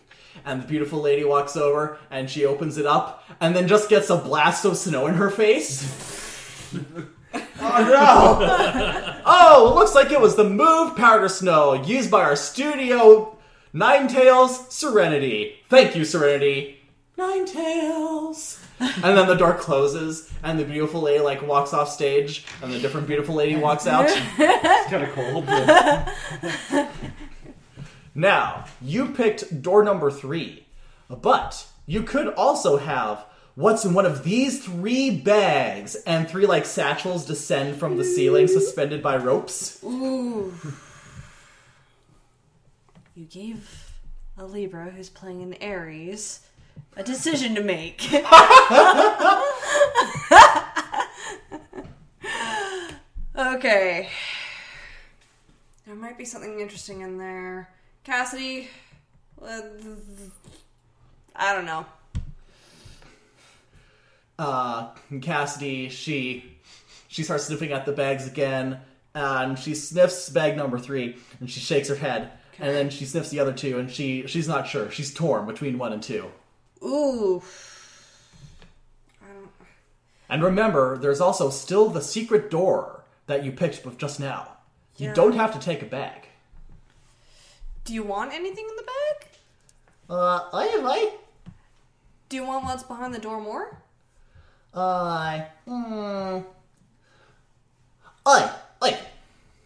[0.46, 4.10] And the beautiful lady walks over and she opens it up and then just gets
[4.10, 5.84] a blast of snow in her face.
[7.60, 9.14] Oh no!
[9.30, 13.38] Oh, looks like it was the move powder snow used by our studio
[13.74, 15.56] Ninetales Serenity.
[15.70, 16.78] Thank you, Serenity.
[17.18, 18.64] Ninetales.
[18.80, 22.80] And then the door closes, and the beautiful lady like walks off stage, and the
[22.80, 24.06] different beautiful lady walks out.
[24.08, 25.46] it's kind of cold.
[25.46, 26.90] but-
[28.16, 30.66] Now, you picked door number three,
[31.10, 33.26] but you could also have
[33.56, 38.48] what's in one of these three bags, and three like satchels descend from the ceiling
[38.48, 39.80] suspended by ropes.
[39.84, 40.54] Ooh.
[43.16, 43.92] You gave
[44.38, 46.42] a Libra who's playing an Aries
[46.98, 48.02] a decision to make.
[53.38, 54.10] okay.
[55.86, 57.70] There might be something interesting in there.
[58.04, 58.68] Cassidy,
[59.42, 59.62] uh,
[61.36, 61.86] I don't know.
[64.40, 64.90] uh,
[65.22, 66.58] Cassidy, she
[67.08, 68.80] she starts sniffing at the bags again,
[69.14, 73.30] and she sniffs bag number three, and she shakes her head, and then she sniffs
[73.30, 74.90] the other two, and she she's not sure.
[74.92, 76.32] She's torn between one and two.
[76.84, 77.42] Ooh.
[80.30, 84.58] And remember, there's also still the secret door that you picked just now.
[84.98, 85.14] You Yeah.
[85.14, 86.28] don't have to take a bag.
[87.86, 89.28] Do you want anything in the bag?
[90.10, 91.12] Uh, I,
[92.30, 93.78] Do you want what's behind the door more?
[94.74, 96.40] I, hmm.
[98.26, 98.52] I,
[98.82, 98.98] I,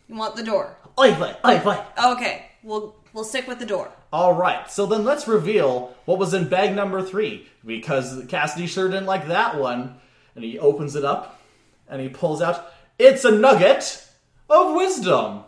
[0.07, 0.75] You want the door?
[0.97, 1.09] I,
[1.43, 2.11] I, I, I.
[2.13, 3.91] Okay, we'll we'll stick with the door.
[4.13, 8.89] All right, so then let's reveal what was in bag number three because Cassidy sure
[8.89, 9.95] didn't like that one,
[10.35, 11.39] and he opens it up
[11.87, 12.73] and he pulls out.
[12.99, 14.05] It's a nugget
[14.49, 15.43] of wisdom.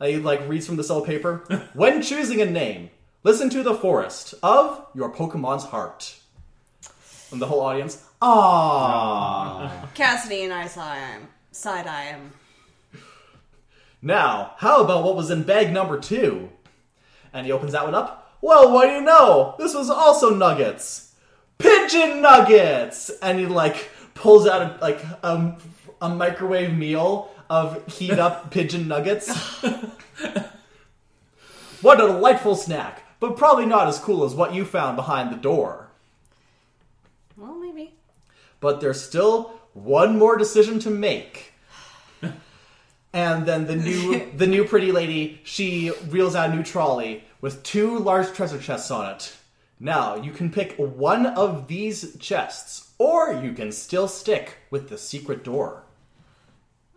[0.00, 1.44] And he like reads from the cell paper.
[1.74, 2.90] when choosing a name,
[3.22, 6.16] listen to the forest of your Pokemon's heart.
[7.30, 9.88] And the whole audience, ah.
[9.94, 11.28] Cassidy and I saw him.
[11.50, 12.32] Side eye him.
[14.00, 16.50] Now, how about what was in bag number two?
[17.36, 18.32] And he opens that one up.
[18.40, 19.54] Well, what do you know?
[19.58, 21.12] This was also nuggets.
[21.58, 23.10] Pigeon nuggets!
[23.20, 25.58] And he like pulls out a, like a,
[26.00, 29.28] a microwave meal of heat up pigeon nuggets.
[31.82, 35.36] what a delightful snack, but probably not as cool as what you found behind the
[35.36, 35.88] door.
[37.36, 37.92] Well, maybe.
[38.60, 41.52] But there's still one more decision to make.
[43.16, 47.62] And then the new the new pretty lady, she reels out a new trolley with
[47.62, 49.34] two large treasure chests on it.
[49.80, 54.98] Now, you can pick one of these chests, or you can still stick with the
[54.98, 55.84] secret door.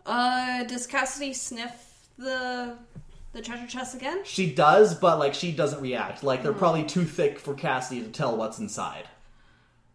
[0.04, 2.76] Uh, does Cassidy sniff the
[3.32, 4.20] the treasure chest again?
[4.24, 6.22] She does, but like she doesn't react.
[6.22, 9.08] Like they're probably too thick for Cassidy to tell what's inside.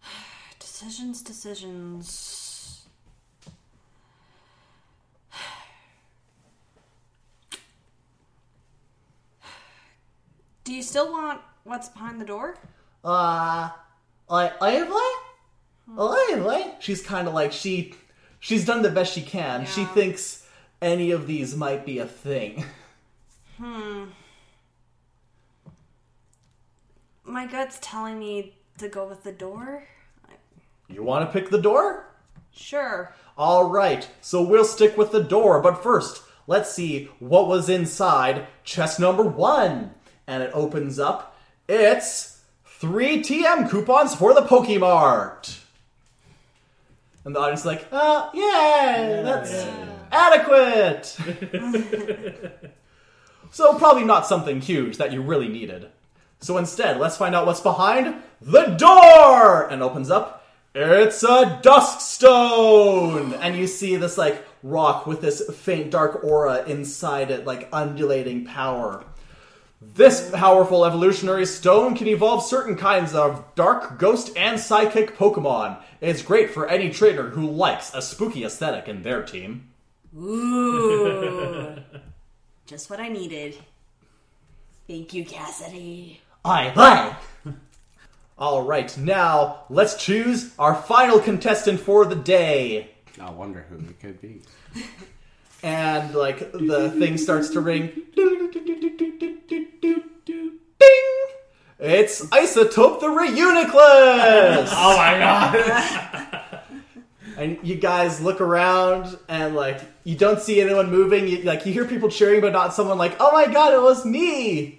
[0.60, 2.45] Decisions, decisions.
[10.66, 12.58] Do you still want what's behind the door?
[13.04, 13.70] Uh,
[14.28, 16.82] I, I have like, I have like.
[16.82, 17.94] She's kind of like she,
[18.40, 19.68] she's done the best she can.
[19.68, 20.48] She thinks
[20.82, 22.66] any of these might be a thing.
[23.60, 24.06] Hmm.
[27.24, 29.84] My gut's telling me to go with the door.
[30.90, 32.08] You want to pick the door?
[32.52, 33.14] Sure.
[33.38, 35.62] All right, so we'll stick with the door.
[35.62, 39.92] But first, let's see what was inside chest number one.
[40.28, 41.38] And it opens up.
[41.68, 45.60] It's three TM coupons for the Pokemart.
[47.24, 49.68] And the audience is like, uh, yay, that's
[50.12, 51.06] adequate.
[53.52, 55.90] so probably not something huge that you really needed.
[56.40, 59.68] So instead, let's find out what's behind the door!
[59.72, 60.46] And opens up.
[60.76, 63.34] It's a dusk stone!
[63.34, 68.46] And you see this like rock with this faint dark aura inside it, like undulating
[68.46, 69.04] power.
[69.94, 75.82] This powerful evolutionary stone can evolve certain kinds of dark, ghost, and psychic Pokemon.
[76.02, 79.70] It's great for any trainer who likes a spooky aesthetic in their team.
[80.18, 81.76] Ooh.
[82.66, 83.58] Just what I needed.
[84.88, 86.22] Thank you, Cassidy.
[86.44, 87.56] I like.
[88.38, 92.92] All right, now let's choose our final contestant for the day.
[93.20, 94.42] I wonder who it could be.
[95.66, 97.92] And like the thing starts to ring.
[98.16, 98.52] Ding!
[101.80, 104.70] It's Isotope the Reuniclus!
[104.72, 106.62] Oh my god!
[107.38, 111.28] and you guys look around and like you don't see anyone moving.
[111.28, 114.06] You, like you hear people cheering, but not someone like, "Oh my god, it was
[114.06, 114.78] me!"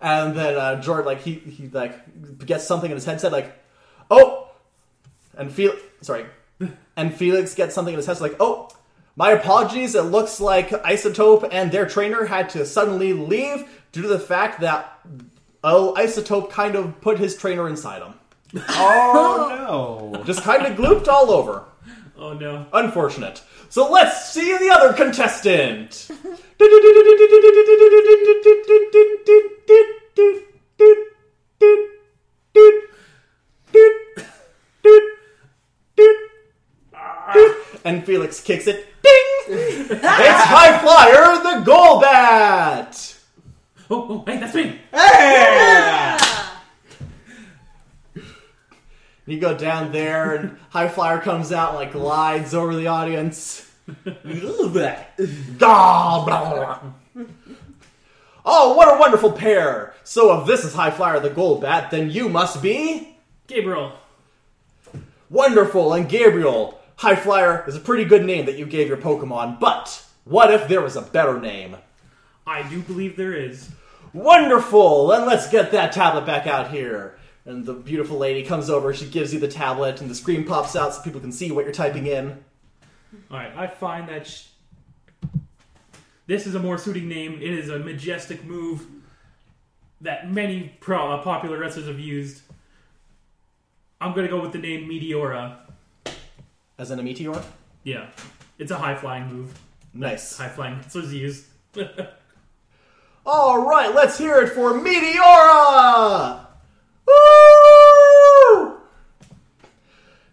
[0.00, 3.62] And then uh, Jordan, like he he like gets something in his headset, like,
[4.10, 4.48] "Oh,"
[5.36, 6.24] and Felix, sorry,
[6.96, 8.70] and Felix gets something in his headset, like, "Oh."
[9.16, 9.94] My apologies.
[9.94, 14.60] It looks like Isotope and their trainer had to suddenly leave due to the fact
[14.60, 15.00] that
[15.62, 18.14] oh, Isotope kind of put his trainer inside him.
[18.70, 20.22] Oh no!
[20.24, 21.64] Just kind of glooped all over.
[22.16, 22.66] Oh no.
[22.72, 23.42] Unfortunate.
[23.68, 26.08] So let's see the other contestant.
[37.84, 38.86] And Felix kicks it.
[39.46, 43.18] It's High Flyer, the Golbat.
[43.90, 44.80] Oh, oh, hey, that's me.
[44.92, 46.18] Hey!
[49.26, 53.70] You go down there, and High Flyer comes out and like glides over the audience.
[55.58, 56.80] Gah, blah, blah.
[58.46, 59.94] Oh, what a wonderful pair!
[60.04, 63.16] So if this is High Flyer the Golbat, then you must be
[63.46, 63.92] Gabriel.
[65.30, 66.78] wonderful and Gabriel.
[66.96, 70.68] High Flyer is a pretty good name that you gave your Pokemon, but what if
[70.68, 71.76] there was a better name?
[72.46, 73.70] I do believe there is.
[74.12, 75.08] Wonderful!
[75.08, 77.18] Then let's get that tablet back out here.
[77.46, 80.76] And the beautiful lady comes over, she gives you the tablet, and the screen pops
[80.76, 82.42] out so people can see what you're typing in.
[83.30, 84.46] Alright, I find that sh-
[86.26, 87.34] this is a more suiting name.
[87.34, 88.86] It is a majestic move
[90.00, 92.42] that many pro- popular wrestlers have used.
[94.00, 95.56] I'm gonna go with the name Meteora.
[96.78, 97.40] As in a meteor?
[97.84, 98.06] Yeah,
[98.58, 99.58] it's a high flying move.
[99.92, 100.36] Nice.
[100.36, 101.46] High flying wrestlers use.
[103.26, 106.46] All right, let's hear it for Meteora!
[107.06, 108.80] Woo!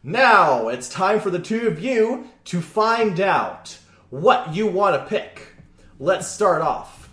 [0.03, 3.77] Now it's time for the two of you to find out
[4.09, 5.55] what you want to pick.
[5.99, 7.09] Let's start off.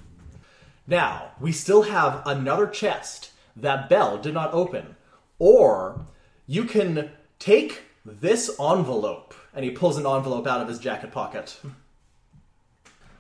[0.87, 4.97] Now, we still have another chest that Belle did not open.
[5.39, 6.07] Or
[6.47, 7.83] you can take
[8.21, 9.35] this envelope.
[9.55, 11.59] And he pulls an envelope out of his jacket pocket.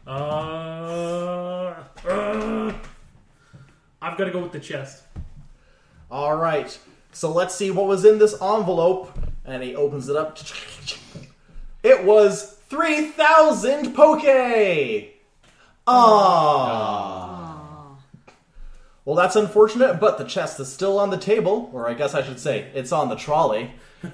[0.07, 1.74] Uh,
[2.07, 2.72] uh,
[4.01, 5.03] I've got to go with the chest.
[6.11, 6.78] All right.
[7.12, 9.18] So let's see what was in this envelope.
[9.45, 10.39] And he opens it up.
[11.82, 15.14] It was 3,000 Poke!
[15.86, 17.28] Ah.
[19.09, 22.23] Well, that's unfortunate, but the chest is still on the table, or I guess I
[22.23, 23.71] should say, it's on the trolley.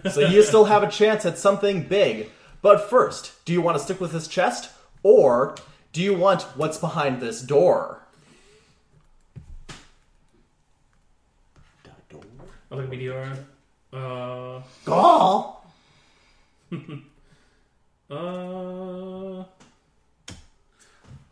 [0.09, 2.30] So you still have a chance at something big.
[2.62, 4.70] But first, do you want to stick with this chest,
[5.03, 5.57] or
[5.92, 8.03] do you want what's behind this door?
[12.70, 13.36] I like Meteora.
[13.92, 15.57] Uh, Gaw!
[18.11, 19.45] uh,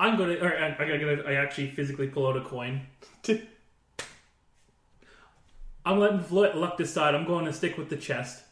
[0.00, 0.34] I'm gonna.
[0.34, 1.22] Or I, I gotta.
[1.28, 2.80] I actually physically pull out a coin.
[5.84, 7.14] I'm letting let luck decide.
[7.14, 8.42] I'm going to stick with the chest.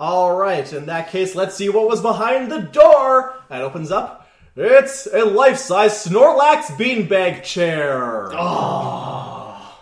[0.00, 3.34] All right, in that case, let's see what was behind the door.
[3.48, 4.28] That opens up.
[4.54, 8.30] It's a life-size Snorlax beanbag chair.
[8.32, 9.80] Ah.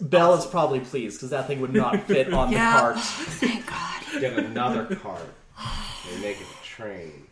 [0.00, 2.72] Belle is probably pleased because that thing would not fit on Yeah.
[2.72, 2.96] the cart.
[2.96, 4.02] Oh, thank God.
[4.20, 5.20] Get another cart.
[6.10, 7.26] They make it a train.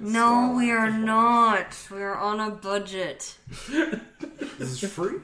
[0.00, 1.76] No, we are not.
[1.90, 3.36] We are on a budget.
[4.58, 5.20] This is free.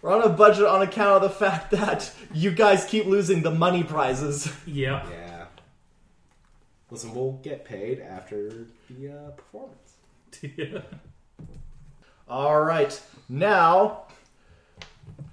[0.00, 3.50] We're on a budget on account of the fact that you guys keep losing the
[3.50, 4.52] money prizes.
[4.64, 5.04] Yeah.
[5.10, 5.44] Yeah.
[6.88, 9.94] Listen, we'll get paid after the uh, performance.
[10.42, 10.82] yeah.
[12.28, 14.02] All right, now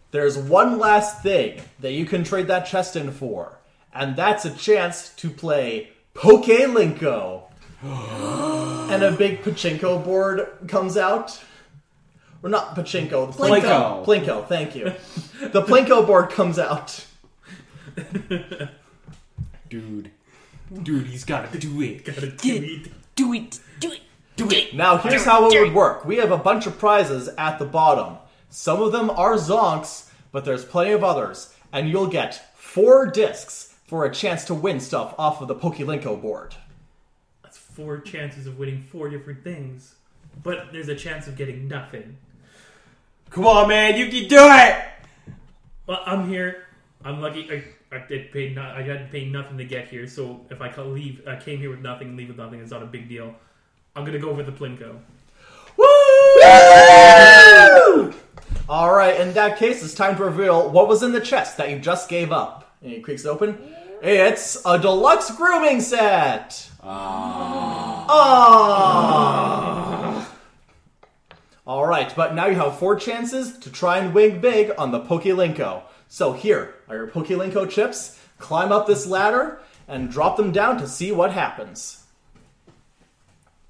[0.10, 3.60] there's one last thing that you can trade that chest in for,
[3.94, 7.44] and that's a chance to play Pokelinko.
[7.84, 11.42] and a big pachinko board comes out.
[12.44, 14.06] Or not pachinko, the Plinko.
[14.06, 14.06] Plinko.
[14.06, 14.94] Plinko, thank you.
[15.50, 17.06] the Plinko board comes out.
[19.70, 20.12] Dude.
[20.84, 22.06] Dude, he's gotta do it.
[22.06, 22.92] Gotta do it.
[23.16, 23.60] Do it.
[23.80, 24.02] Do it.
[24.36, 24.76] Do it.
[24.76, 26.06] Now, here's how it would work.
[26.06, 28.18] We have a bunch of prizes at the bottom.
[28.50, 31.54] Some of them are zonks, but there's plenty of others.
[31.74, 36.22] And you'll get four discs for a chance to win stuff off of the Pokelinko
[36.22, 36.56] board.
[37.78, 39.94] That's four chances of winning four different things,
[40.42, 42.18] but there's a chance of getting nothing.
[43.30, 44.84] Come on, man, you can do it!
[45.86, 46.66] Well, I'm here.
[47.06, 47.48] I'm lucky.
[47.52, 47.64] I,
[47.96, 48.52] I did pay.
[48.54, 50.08] No, I had to pay nothing to get here.
[50.08, 52.60] So if I leave, I came here with nothing and leave with nothing.
[52.62, 53.36] It's not a big deal.
[53.96, 54.98] I'm gonna go with the Plinko.
[55.78, 55.86] Woo!
[58.68, 61.70] All right, in that case, it's time to reveal what was in the chest that
[61.70, 62.76] you just gave up.
[62.82, 63.58] And he creaks open.
[64.02, 66.70] It's a deluxe grooming set.
[66.84, 67.67] Ah.
[71.66, 75.00] All right, but now you have four chances to try and win big on the
[75.02, 75.84] Pokelinko.
[76.08, 78.18] So here are your Pokelinko chips.
[78.40, 82.04] Climb up this ladder and drop them down to see what happens.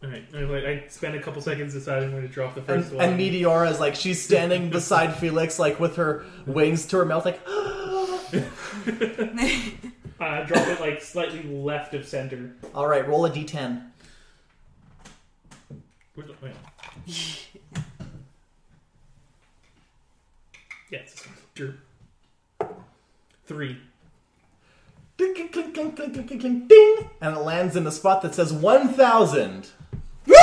[0.04, 2.84] All right, I, like, I spent a couple seconds deciding when to drop the And,
[2.84, 3.04] first one.
[3.04, 7.26] and Meteora is like she's standing beside Felix, like with her wings to her mouth,
[7.26, 7.40] like.
[10.20, 12.52] uh, drop it like slightly left of center.
[12.76, 13.82] All right, roll a d10.
[16.18, 16.54] Where's the, wait.
[20.90, 21.36] yeah, it's this one.
[21.54, 21.76] Sure.
[23.46, 23.78] Three.
[25.18, 28.24] Ding, clink, clink, clink, clink, clink, clink, clink, ding, and it lands in a spot
[28.24, 29.68] that says 1,000.
[30.26, 30.36] Woo!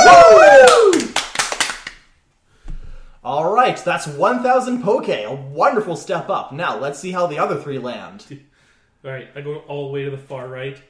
[3.25, 5.09] All right, that's 1,000 poke.
[5.09, 6.53] A wonderful step up.
[6.53, 8.25] Now, let's see how the other three land.
[9.05, 10.81] All right, I go all the way to the far right.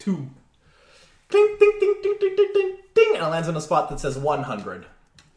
[0.00, 0.30] Two.
[1.30, 4.00] Ding, ding, ding, ding, ding, ding, ding, ding, and it lands in a spot that
[4.00, 4.86] says 100.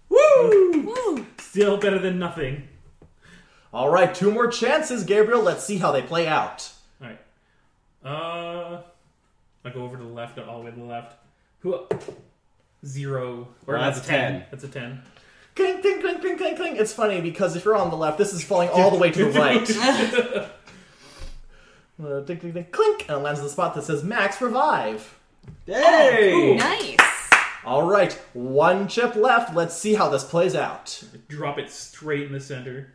[0.09, 1.25] Woo!
[1.39, 2.67] Still better than nothing.
[3.73, 5.41] All right, two more chances, Gabriel.
[5.41, 6.71] Let's see how they play out.
[7.01, 7.19] All right.
[8.03, 8.81] Uh,
[9.65, 11.15] I go over to the left, all the way to the left.
[11.61, 11.87] Who?
[12.85, 13.47] Zero.
[13.65, 14.31] Or Well, that's, that's a a ten.
[14.31, 14.45] 10.
[14.51, 15.01] That's a ten.
[15.55, 16.79] Clink, clink, clink, clink, clink, clink.
[16.79, 19.25] It's funny because if you're on the left, this is falling all the way to
[19.25, 20.49] the right.
[22.03, 25.15] Uh, ding, ding, ding, clink, and it lands in the spot that says max revive.
[25.65, 26.53] Hey!
[26.53, 26.97] Oh, nice.
[27.65, 29.55] All right, one chip left.
[29.55, 31.01] Let's see how this plays out.
[31.29, 32.93] Drop it straight in the center.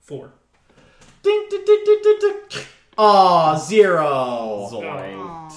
[0.00, 0.32] Four.
[1.22, 2.62] Ding, ding, ding, ding, ding, ding.
[2.98, 4.68] Aw, zero.
[4.70, 5.54] Zoink.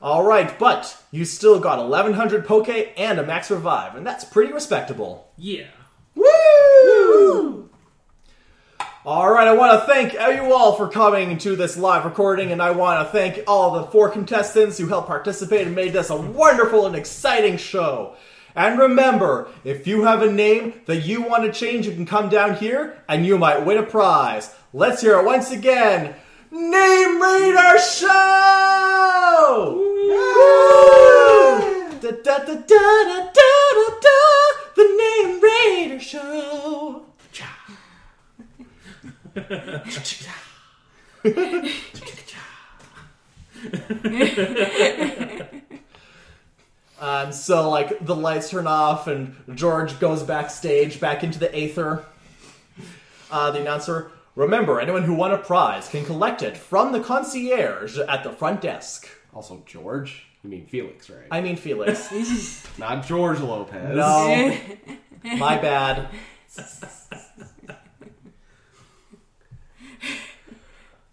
[0.00, 4.52] All right, but you still got 1100 poke and a max revive, and that's pretty
[4.52, 5.32] respectable.
[5.36, 5.66] Yeah.
[6.14, 7.70] Woo!
[9.06, 12.60] All right, I want to thank you all for coming to this live recording, and
[12.60, 16.16] I want to thank all the four contestants who helped participate and made this a
[16.16, 18.16] wonderful and exciting show.
[18.56, 22.28] And remember, if you have a name that you want to change, you can come
[22.28, 24.52] down here and you might win a prize.
[24.72, 26.16] Let's hear it once again.
[26.50, 28.08] Name Rater Show!
[32.00, 34.18] Da, da, da, da, da, da, da, da,
[34.74, 37.05] the Name Rater Show.
[46.98, 52.04] Um, so like the lights turn off and George goes backstage back into the aether.
[53.30, 57.98] Uh, the announcer, remember, anyone who won a prize can collect it from the concierge
[57.98, 59.08] at the front desk.
[59.34, 60.24] Also, George?
[60.42, 61.26] You mean Felix, right?
[61.30, 62.66] I mean Felix.
[62.78, 63.94] Not George Lopez.
[63.94, 64.56] No,
[65.22, 66.08] my bad.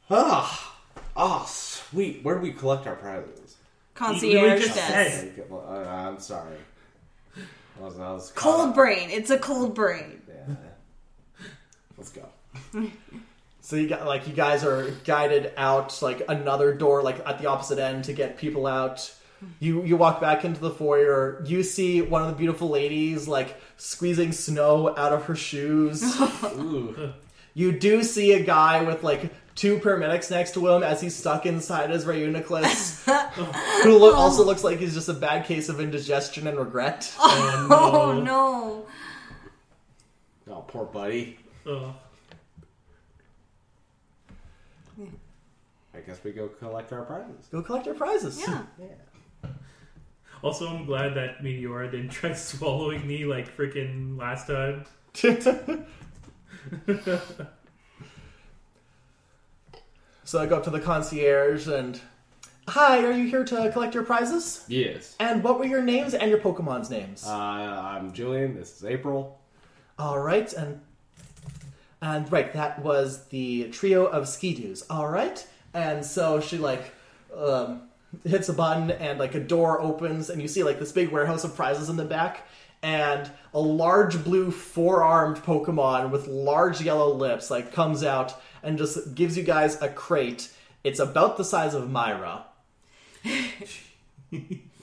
[0.09, 0.75] Ah,
[1.15, 2.23] oh, sweet.
[2.23, 3.57] Where do we collect our prizes?
[3.93, 4.88] Concierge just desk.
[5.19, 5.30] said.
[5.30, 6.57] Okay, well, uh, I'm sorry.
[7.38, 8.75] I was, I was caught Cold up.
[8.75, 9.09] brain.
[9.09, 10.21] It's a cold brain.
[10.27, 10.55] Yeah.
[11.97, 12.27] Let's go.
[13.65, 17.47] So you got like you guys are guided out like another door like at the
[17.47, 19.09] opposite end to get people out.
[19.61, 21.41] You you walk back into the foyer.
[21.47, 26.03] You see one of the beautiful ladies like squeezing snow out of her shoes.
[26.43, 27.13] Ooh.
[27.53, 31.45] You do see a guy with like two paramedics next to him as he's stuck
[31.45, 33.03] inside his Reuniclus,
[33.84, 34.45] who lo- also oh.
[34.45, 37.13] looks like he's just a bad case of indigestion and regret.
[37.75, 38.85] Oh uh, no.
[40.49, 41.39] Oh, poor buddy.
[41.65, 41.93] Ugh.
[45.95, 47.47] I guess we go collect our prizes.
[47.51, 48.43] Go collect your prizes.
[48.80, 49.49] Yeah.
[50.41, 54.85] Also, I'm glad that Meteora didn't try swallowing me like freaking last time.
[60.23, 61.99] So I go up to the concierge and,
[62.67, 64.63] hi, are you here to collect your prizes?
[64.67, 65.15] Yes.
[65.19, 67.25] And what were your names and your Pokemon's names?
[67.25, 68.55] Uh, I'm Julian.
[68.55, 69.39] This is April.
[69.99, 70.81] All right, and
[72.01, 74.83] and right, that was the trio of Skidoos.
[74.89, 76.93] All right, and so she like
[77.37, 77.83] um,
[78.25, 81.43] hits a button, and like a door opens, and you see like this big warehouse
[81.43, 82.47] of prizes in the back,
[82.81, 88.33] and a large blue four-armed Pokemon with large yellow lips like comes out
[88.64, 90.52] and just gives you guys a crate.
[90.84, 92.45] It's about the size of Myra.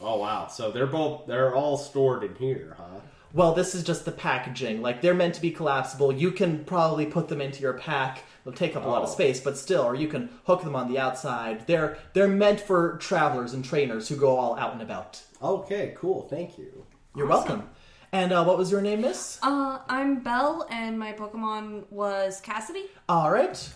[0.02, 0.46] Oh wow.
[0.46, 3.00] So they're both they're all stored in here, huh?
[3.34, 4.80] Well, this is just the packaging.
[4.80, 6.12] Like they're meant to be collapsible.
[6.12, 8.22] You can probably put them into your pack.
[8.44, 9.12] They'll take up a lot of Oh.
[9.12, 11.66] space, but still, or you can hook them on the outside.
[11.66, 15.20] They're they're meant for travelers and trainers who go all out and about.
[15.42, 16.22] Okay, cool.
[16.30, 16.86] Thank you.
[17.14, 17.68] You're welcome.
[18.12, 19.38] And uh, what was your name, Miss?
[19.42, 22.86] Uh, I'm Belle, and my Pokemon was Cassidy.
[23.08, 23.68] All right.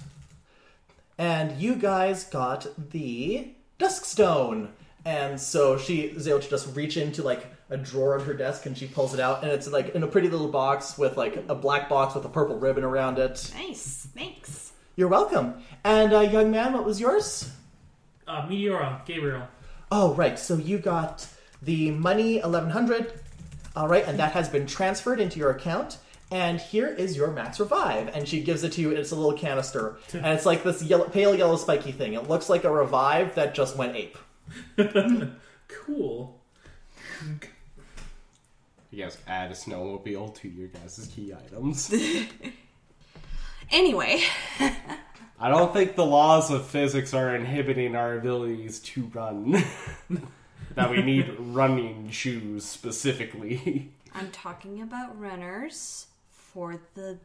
[1.19, 4.73] And you guys got the Dusk Stone.
[5.05, 8.67] And so she is able to just reach into like a drawer on her desk
[8.67, 11.45] and she pulls it out and it's like in a pretty little box with like
[11.49, 13.51] a black box with a purple ribbon around it.
[13.55, 14.73] Nice, thanks.
[14.97, 15.63] You're welcome.
[15.83, 17.51] And uh, young man, what was yours?
[18.27, 19.47] Uh, Meteora, Gabriel.
[19.91, 20.39] Oh, right.
[20.39, 21.27] So you got
[21.63, 23.13] the money 1100.
[23.77, 25.99] All right, and that has been transferred into your account.
[26.31, 28.09] And here is your max revive.
[28.15, 28.91] And she gives it to you.
[28.91, 29.99] It's a little canister.
[30.13, 32.15] And it's like this yellow, pale yellow spiky thing.
[32.15, 34.19] It looks like a revive that just went ape.
[35.69, 36.41] Cool.
[38.91, 41.93] You guys add a snowmobile to your guys' key items.
[43.71, 44.23] Anyway,
[45.41, 49.65] I don't think the laws of physics are inhibiting our abilities to run.
[50.75, 53.93] that we need running shoes specifically.
[54.15, 57.19] I'm talking about runners for the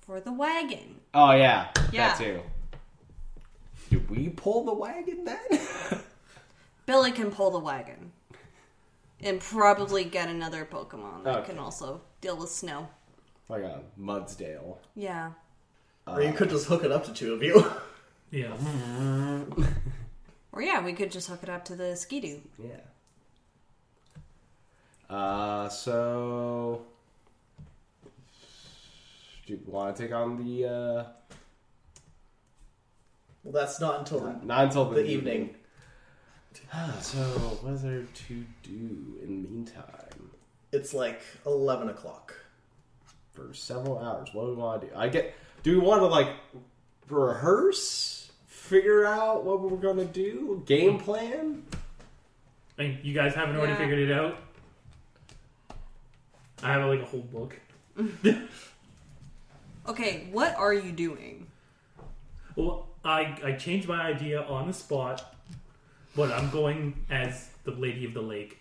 [0.00, 1.00] for the wagon.
[1.14, 2.08] Oh yeah, Yeah.
[2.08, 2.40] that too.
[3.90, 5.38] Did we pull the wagon then?
[6.86, 8.12] Billy can pull the wagon.
[9.20, 11.50] And probably get another Pokemon that Okay.
[11.50, 12.88] can also deal with snow.
[13.48, 14.76] like a Mudsdale.
[14.94, 15.32] Yeah.
[16.06, 17.64] or you uh, could just hook it up to two of you.
[18.30, 18.54] Yeah.
[20.52, 22.40] Or yeah, we could just hook it up to the Skidoo.
[22.58, 22.80] Yeah.
[25.08, 26.82] Uh, so
[29.46, 31.04] do you want to take on the uh,
[33.48, 35.54] well, that's not until the, not until the, the evening.
[36.72, 37.18] Ah, so
[37.62, 40.30] what is there to do in the meantime?
[40.72, 42.34] It's like 11 o'clock.
[43.32, 44.92] For several hours, what do we want to do?
[44.96, 45.32] I get.
[45.62, 46.28] Do we want to like
[47.08, 48.17] rehearse,
[48.68, 51.62] figure out what we're gonna do, game plan?
[52.78, 53.78] I mean, you guys haven't already Yeah.
[53.78, 54.36] figured it out.
[56.62, 57.56] I have like a whole book.
[59.88, 61.46] Okay, what are you doing?
[62.56, 65.34] Well, I I changed my idea on the spot,
[66.14, 68.58] but I'm going as the Lady of the Lake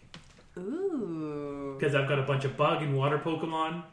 [0.58, 1.76] Ooh.
[1.78, 3.84] because I've got a bunch of bug and water Pokemon.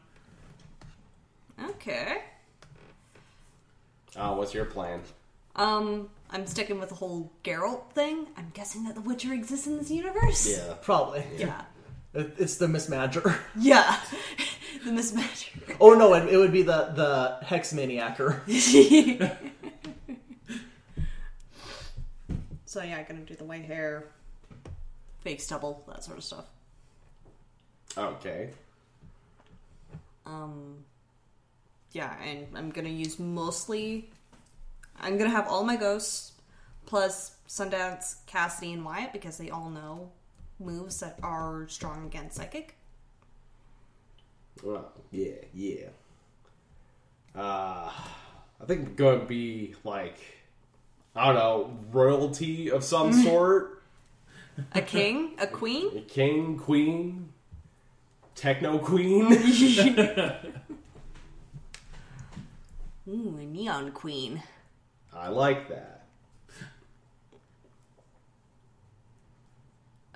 [1.71, 2.23] Okay.
[4.15, 5.01] Uh, what's your plan?
[5.57, 8.27] Um, I'm sticking with the whole Geralt thing.
[8.37, 10.49] I'm guessing that the Witcher exists in this universe.
[10.51, 10.75] Yeah.
[10.83, 11.25] Probably.
[11.37, 11.63] Yeah.
[12.13, 13.37] It- It's the Mismadger.
[13.57, 13.99] Yeah.
[14.85, 15.49] the mismatch.
[15.81, 18.41] oh no, it, it would be the, the Hex Maniacer.
[22.67, 24.07] So yeah, I'm gonna do the white hair.
[25.21, 26.45] Fake stubble, that sort of stuff.
[27.97, 28.51] Okay.
[30.27, 30.79] Um,
[31.93, 34.11] yeah, and I'm gonna use mostly.
[35.01, 36.33] I'm gonna have all my ghosts
[36.87, 40.11] plus Sundance, Cassidy, and Wyatt because they all know
[40.59, 42.77] moves that are strong against psychic.
[44.63, 45.89] Well, yeah, yeah.
[47.35, 47.91] Uh,
[48.61, 50.19] I think we're to be like,
[51.17, 53.83] I don't know, royalty of some sort.
[54.73, 55.99] A king, a queen.
[55.99, 57.31] A king, queen,
[58.37, 59.33] techno queen.
[63.09, 64.43] Ooh, a neon queen.
[65.15, 65.91] I like that.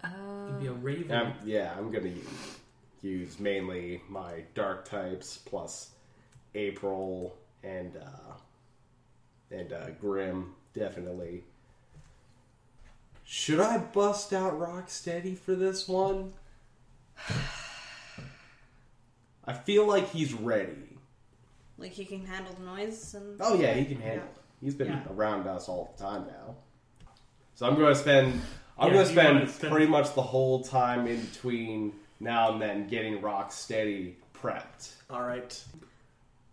[0.05, 1.13] It'd be a Raven.
[1.13, 2.57] Um, yeah, I'm gonna use,
[3.03, 5.91] use mainly my dark types plus
[6.55, 8.35] April and uh,
[9.51, 11.45] and uh, Grim definitely.
[13.25, 16.33] Should I bust out Rocksteady for this one?
[19.45, 20.97] I feel like he's ready.
[21.77, 24.31] Like he can handle the noise and Oh yeah, he can handle Yeah.
[24.31, 24.37] it.
[24.61, 25.03] He's been Yeah.
[25.11, 26.55] around us all the time now.
[27.55, 28.41] So I'm going to spend.
[28.79, 32.61] I'm Yeah, going to spend, spend- pretty much the whole time in between now and
[32.63, 34.93] then getting Rocksteady prepped.
[35.11, 35.65] All right.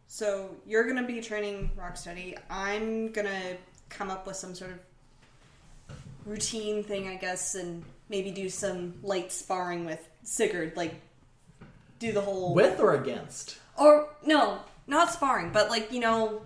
[0.07, 2.37] So you're gonna be training Rocksteady.
[2.49, 3.57] I'm gonna
[3.89, 4.79] come up with some sort of
[6.25, 10.77] routine thing, I guess, and maybe do some light sparring with Sigurd.
[10.77, 10.95] Like
[11.99, 13.57] do the whole With or against?
[13.77, 16.43] or no, not sparring, but like you know,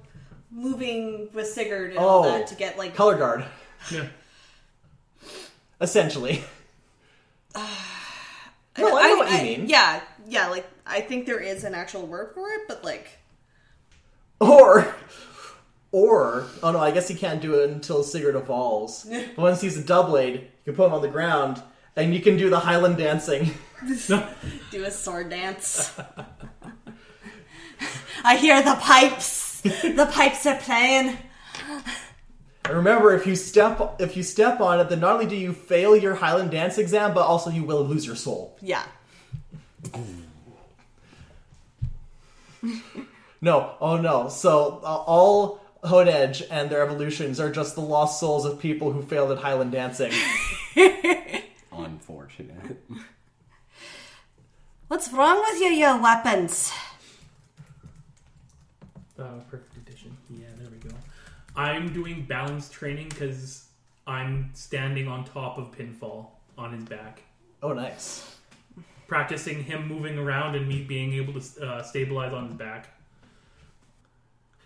[0.51, 3.45] moving with Sigurd and all Oh, that to get like Color guard,
[3.91, 4.07] Yeah.
[5.81, 6.43] essentially.
[8.77, 9.67] No, I know what you mean.
[9.67, 10.47] Yeah, yeah.
[10.47, 13.09] Like I think there is an actual word for it, but like
[14.39, 14.95] Or,
[15.91, 19.05] or, oh no, I guess he can't do it until Sigurd evolves.
[19.35, 21.61] But Once he's a Doublade, you can put him on the ground,
[21.97, 23.51] and you can do the Highland dancing.
[24.71, 25.91] do a sword dance.
[28.23, 29.48] I hear the pipes.
[29.63, 31.17] The pipes are playing.
[32.65, 35.53] And remember, if you step if you step on it, then not only do you
[35.53, 38.57] fail your Highland dance exam, but also you will lose your soul.
[38.61, 38.83] Yeah.
[43.41, 44.27] No, oh no.
[44.27, 49.01] So uh, all Honedge and their evolutions are just the lost souls of people who
[49.01, 50.11] failed at Highland dancing.
[51.71, 52.83] Unfortunate.
[54.89, 56.71] What's wrong with you, you weapons?
[59.19, 60.15] Uh, perfect addition.
[60.29, 60.95] Yeah, there we go.
[61.55, 63.65] I'm doing balance training because
[64.07, 66.27] I'm standing on top of Pinfall
[66.57, 67.21] on his back,
[67.61, 68.37] Oh, nice.
[69.07, 72.87] practicing him moving around and me being able to uh, stabilize on his back.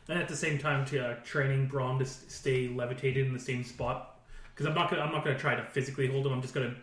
[0.09, 3.39] And at the same time, to, uh, training Braun to s- stay levitated in the
[3.39, 4.19] same spot
[4.53, 6.34] because I'm not gonna I'm not gonna try to physically hold him.
[6.34, 6.75] I'm just gonna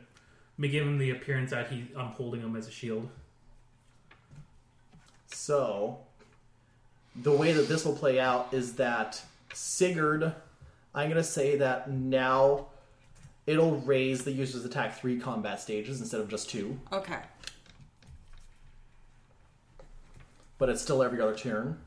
[0.61, 3.09] give him the appearance that he I'm holding him as a shield.
[5.33, 5.99] So,
[7.23, 9.21] the way that this will play out is that
[9.53, 10.33] Sigurd,
[10.95, 12.67] I'm going to say that now
[13.47, 17.19] it'll raise the user's attack three combat stages instead of just two, Okay.
[20.59, 21.79] but it's still every other turn.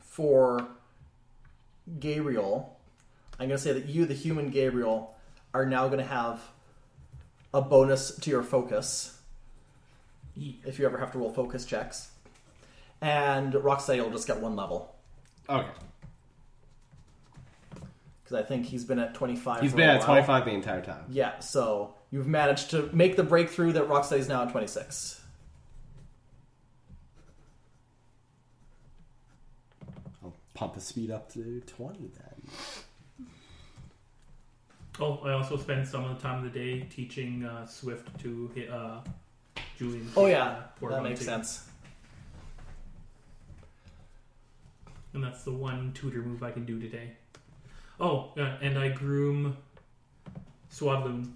[0.00, 0.66] For
[1.98, 2.78] Gabriel,
[3.38, 5.14] I'm going to say that you, the human Gabriel,
[5.52, 6.40] are now going to have
[7.52, 9.18] a bonus to your focus
[10.36, 12.10] if you ever have to roll focus checks.
[13.04, 14.94] And Rocksteady will just get one level.
[15.50, 15.68] Okay.
[18.22, 19.60] because I think he's been at 25.
[19.60, 20.22] He's for been a at while.
[20.22, 21.04] 25 the entire time.
[21.10, 25.20] Yeah, so you've managed to make the breakthrough that Rocksteady's now at 26.
[30.22, 33.26] I'll pump his speed up to 20 then.
[34.98, 38.50] Oh, I also spend some of the time of the day teaching uh, Swift to
[38.54, 39.00] hit uh,
[39.76, 40.08] Julian.
[40.16, 41.26] Oh uh, yeah, for that makes too.
[41.26, 41.68] sense.
[45.14, 47.12] And that's the one tutor move I can do today.
[48.00, 49.56] Oh, yeah, and I groom
[50.72, 51.30] Swadloon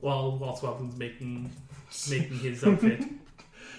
[0.00, 1.50] while while Swadloon's making
[2.10, 3.04] making his outfit.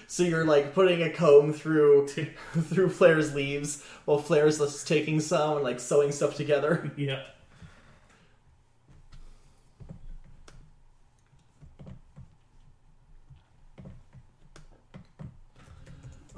[0.06, 2.08] So you're like putting a comb through
[2.52, 6.90] through Flair's leaves while Flair's just taking some and like sewing stuff together.
[6.96, 7.22] yeah.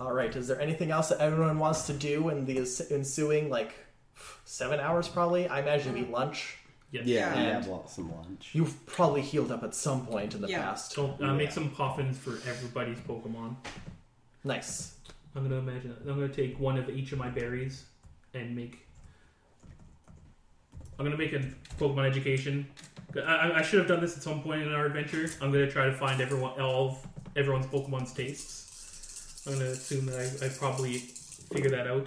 [0.05, 2.59] All right, is there anything else that everyone wants to do in the
[2.91, 3.75] ensuing like
[4.45, 5.09] seven hours?
[5.09, 5.49] Probably.
[5.49, 6.59] I imagine it'd be lunch.
[6.91, 7.07] Yes.
[7.07, 7.41] Yeah, Yeah.
[7.41, 8.51] we have lo- some lunch.
[8.53, 10.61] You've probably healed up at some point in the Yeah.
[10.63, 10.93] past.
[10.93, 11.55] So uh, make Yeah.
[11.55, 13.57] some poffins for everybody's Pokemon.
[14.45, 14.95] Nice.
[15.35, 15.97] I'm gonna imagine.
[16.03, 17.85] I'm gonna take one of each of my berries
[18.35, 18.87] and make.
[20.99, 21.41] I'm gonna make a
[21.81, 22.67] Pokemon education.
[23.17, 25.29] I, I- I should have done this at some point in our adventure.
[25.41, 27.07] I'm gonna try to find everyone, all of
[27.37, 28.61] everyone's Pokemon's tastes.
[29.47, 30.99] I'm gonna assume that I, I probably
[31.53, 32.07] figure that out.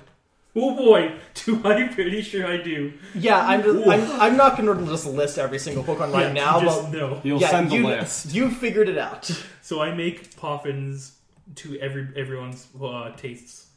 [0.60, 2.94] Oh boy, do I pretty sure I do.
[3.14, 6.34] Yeah, I'm just, I'm, I'm not going to just list every single Pokemon right Yeah,
[6.34, 7.22] now, just but no.
[7.24, 8.34] You'll yeah, send the you, list.
[8.34, 9.30] You figured it out.
[9.62, 11.12] So I make Poffins
[11.56, 13.68] to every everyone's uh, tastes.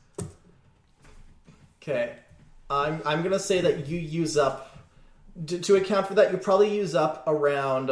[1.82, 2.14] Okay,
[2.70, 4.78] I'm I'm gonna say that you use up
[5.46, 6.30] to, to account for that.
[6.32, 7.90] You probably use up around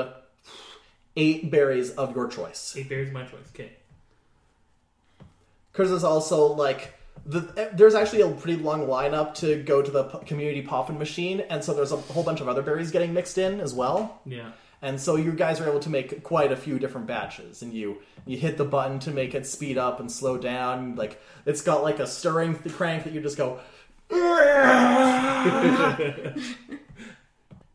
[1.16, 2.74] eight berries of your choice.
[2.76, 3.48] Eight berries, my choice.
[3.54, 3.72] Okay.
[5.78, 6.92] Because there's also like
[7.24, 11.38] the there's actually a pretty long lineup to go to the p- community poffin machine,
[11.48, 14.20] and so there's a whole bunch of other berries getting mixed in as well.
[14.26, 14.50] Yeah.
[14.82, 17.98] And so you guys are able to make quite a few different batches, and you
[18.26, 20.96] you hit the button to make it speed up and slow down.
[20.96, 23.60] Like it's got like a stirring th- crank that you just go.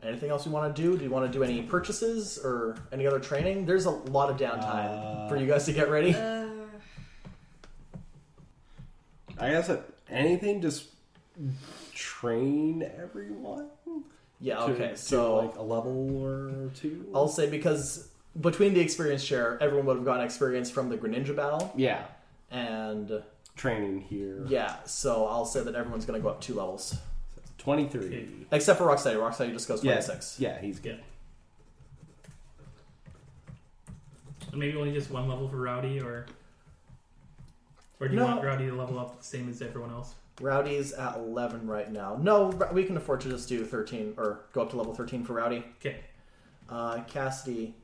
[0.03, 0.97] Anything else you want to do?
[0.97, 3.65] Do you want to do any purchases or any other training?
[3.65, 6.13] There's a lot of downtime Uh, for you guys to get ready.
[6.13, 6.42] Uh,
[9.39, 10.87] I guess that anything, just
[11.93, 13.67] train everyone.
[14.39, 14.89] yeah, to- okay.
[14.89, 17.05] to, So like a level or two.
[17.15, 21.35] I'll say because between the experience share, everyone would have gotten experience from the Greninja
[21.35, 22.05] battle, yeah,
[22.51, 23.23] and
[23.55, 24.43] training here.
[24.47, 26.95] yeah, so I'll say that everyone's going to go up two levels,
[27.57, 28.05] twenty three.
[28.05, 28.27] Okay.
[28.51, 29.15] except for Rocksteady.
[29.17, 30.39] Rocksteady just goes Yeah, twenty six.
[30.39, 30.99] yeah, he's good.
[34.53, 34.55] Yeah.
[34.55, 36.25] Maybe only just one level for Rowdy, or
[37.99, 38.25] or do you No.
[38.27, 40.15] want Rowdy to level up the same as everyone else?
[40.41, 42.17] Rowdy's at eleven right now.
[42.19, 45.33] No, we can afford to just do thirteen or go up to level thirteen for
[45.33, 45.63] Rowdy.
[45.79, 45.97] Okay.
[46.69, 47.75] Uh, Cassidy.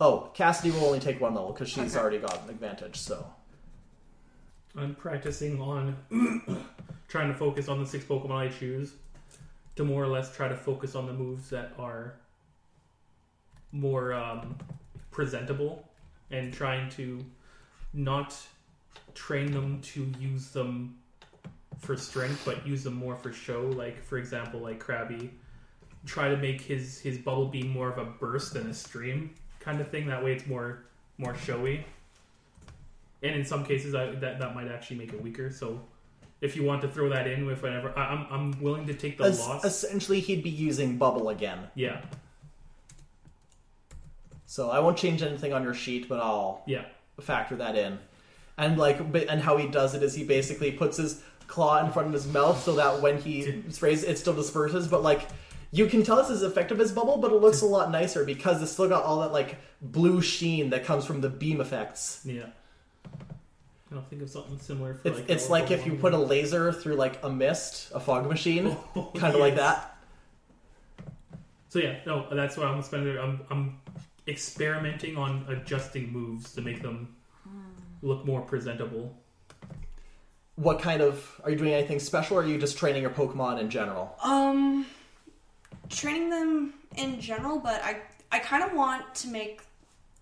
[0.00, 2.00] Oh, Cassidy will only take one level because she's Okay.
[2.00, 2.96] already got an advantage.
[2.96, 3.26] So
[4.76, 5.96] I'm practicing on
[7.08, 8.92] trying to focus on the six Pokemon I choose
[9.76, 12.14] to more or less try to focus on the moves that are
[13.72, 14.56] more um,
[15.10, 15.86] presentable
[16.30, 17.24] and trying to
[17.92, 18.34] not
[19.14, 20.96] train them to use them
[21.78, 25.30] for strength but use them more for show like for example like Krabby
[26.06, 29.80] try to make his his bubble beam more of a burst than a stream kind
[29.80, 30.84] of thing that way it's more
[31.18, 31.84] more showy
[33.20, 35.50] and in some cases, I, that that might actually make it weaker.
[35.50, 35.80] So,
[36.40, 39.18] if you want to throw that in with whatever, I, I'm I'm willing to take
[39.18, 39.64] the Es- loss.
[39.64, 41.58] essentially, he'd be using bubble again.
[41.74, 42.00] yeah,
[44.46, 46.84] So I won't change anything on your sheet, but I'll yeah,
[47.20, 47.98] factor that in.
[48.58, 52.08] And like, and how he does it is he basically puts his claw in front
[52.08, 54.88] of his mouth so that when he sprays, it still disperses.
[54.88, 55.28] But like,
[55.70, 58.60] you can tell this is effective as bubble, but it looks a lot nicer because
[58.62, 62.20] it's still got all that like blue sheen that comes from the beam effects.
[62.24, 62.46] yeah.
[63.90, 64.94] I'll think of something similar.
[64.94, 68.00] For It's like it's like if you put a laser through like a mist, a
[68.00, 69.96] fog machine, Oh, kind of like that.
[71.70, 73.16] So yeah, no, that's why I'm spending.
[73.18, 73.80] I'm I'm
[74.26, 77.14] experimenting on adjusting moves to make them
[78.02, 79.16] look more presentable.
[80.56, 83.60] What kind of are you doing anything special, or are you just training your Pokemon
[83.60, 84.16] in general?
[84.22, 84.86] Um,
[85.88, 87.98] training them in general, but I
[88.32, 89.62] I kind of want to make,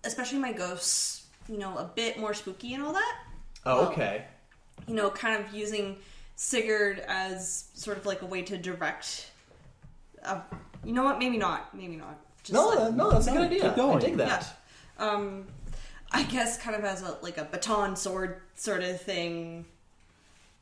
[0.03, 3.17] especially my ghosts, you know, a bit more spooky and all that.
[3.65, 4.25] Oh, Well, okay.
[4.87, 5.97] You know, kind of using
[6.35, 9.31] Sigurd as sort of like a way to direct.
[10.23, 10.41] Uh,
[10.85, 11.17] you know what?
[11.17, 11.73] Maybe not.
[11.75, 12.15] Maybe not.
[12.43, 13.61] Just No, like- no, that's a good idea.
[13.63, 13.97] keep going.
[13.97, 14.55] I dig that.
[14.99, 15.47] um
[16.11, 19.65] i guess kind of as a like a baton sword sort of thing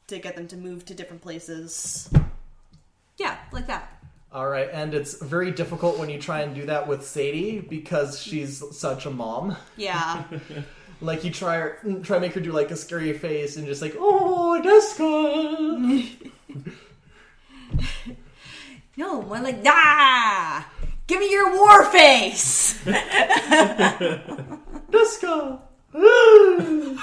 [0.08, 2.10] to get them to move to different places
[3.18, 3.92] yeah like that
[4.32, 8.20] All right, and it's very difficult when you try and do that with Sadie because
[8.22, 9.56] she's such a mom.
[9.78, 10.24] yeah
[11.02, 13.82] Like you try her, try to make her do like a scary face and just
[13.82, 16.32] like, oh, Deska.
[18.98, 20.68] no more like ah
[21.08, 22.80] give me your war face
[24.92, 25.60] Deska.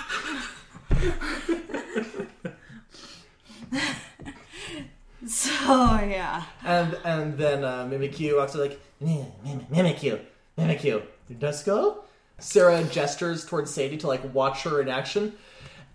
[5.27, 10.21] so yeah and and then uh, Mimikyu walks up like, "Mim- Mim- Mimikyu,
[10.59, 11.03] Mimikyu,
[11.33, 11.99] Deska.
[12.39, 15.33] Sarah gestures towards Sadie to like watch her in action,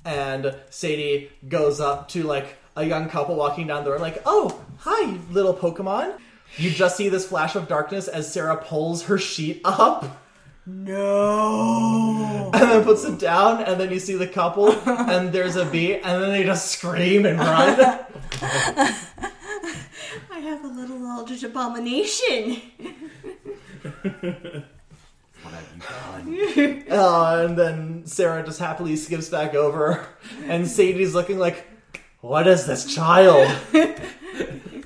[0.06, 4.64] and Sadie goes up to like a young couple walking down the road, like, "Oh,
[4.78, 6.18] hi, little Pokemon."
[6.58, 10.24] You just see this flash of darkness as Sarah pulls her sheet up.
[10.66, 15.66] no and then puts it down, and then you see the couple, and there's a
[15.66, 17.80] bee, and then they just scream and run.
[20.30, 22.62] i have a little eldritch abomination
[25.44, 26.92] What have you done?
[26.92, 30.06] uh, and then Sarah just happily skips back over,
[30.46, 31.66] and Sadie's looking like,
[32.22, 33.50] "What is this child?"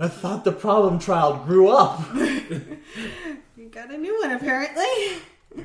[0.00, 2.00] I thought the problem child grew up.
[2.14, 5.22] you got a new one apparently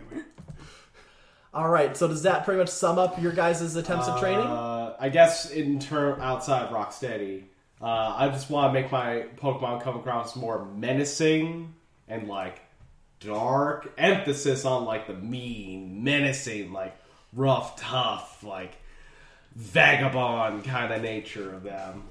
[1.53, 4.45] All right, so does that pretty much sum up your guys' attempts at training?
[4.45, 7.45] Uh, I guess in term outside of Rocksteady,
[7.81, 11.73] uh, I just want to make my Pokemon come across more menacing
[12.07, 12.61] and like
[13.19, 13.91] dark.
[13.97, 16.95] Emphasis on like the mean, menacing, like
[17.33, 18.77] rough, tough, like
[19.55, 22.03] vagabond kind of nature of them.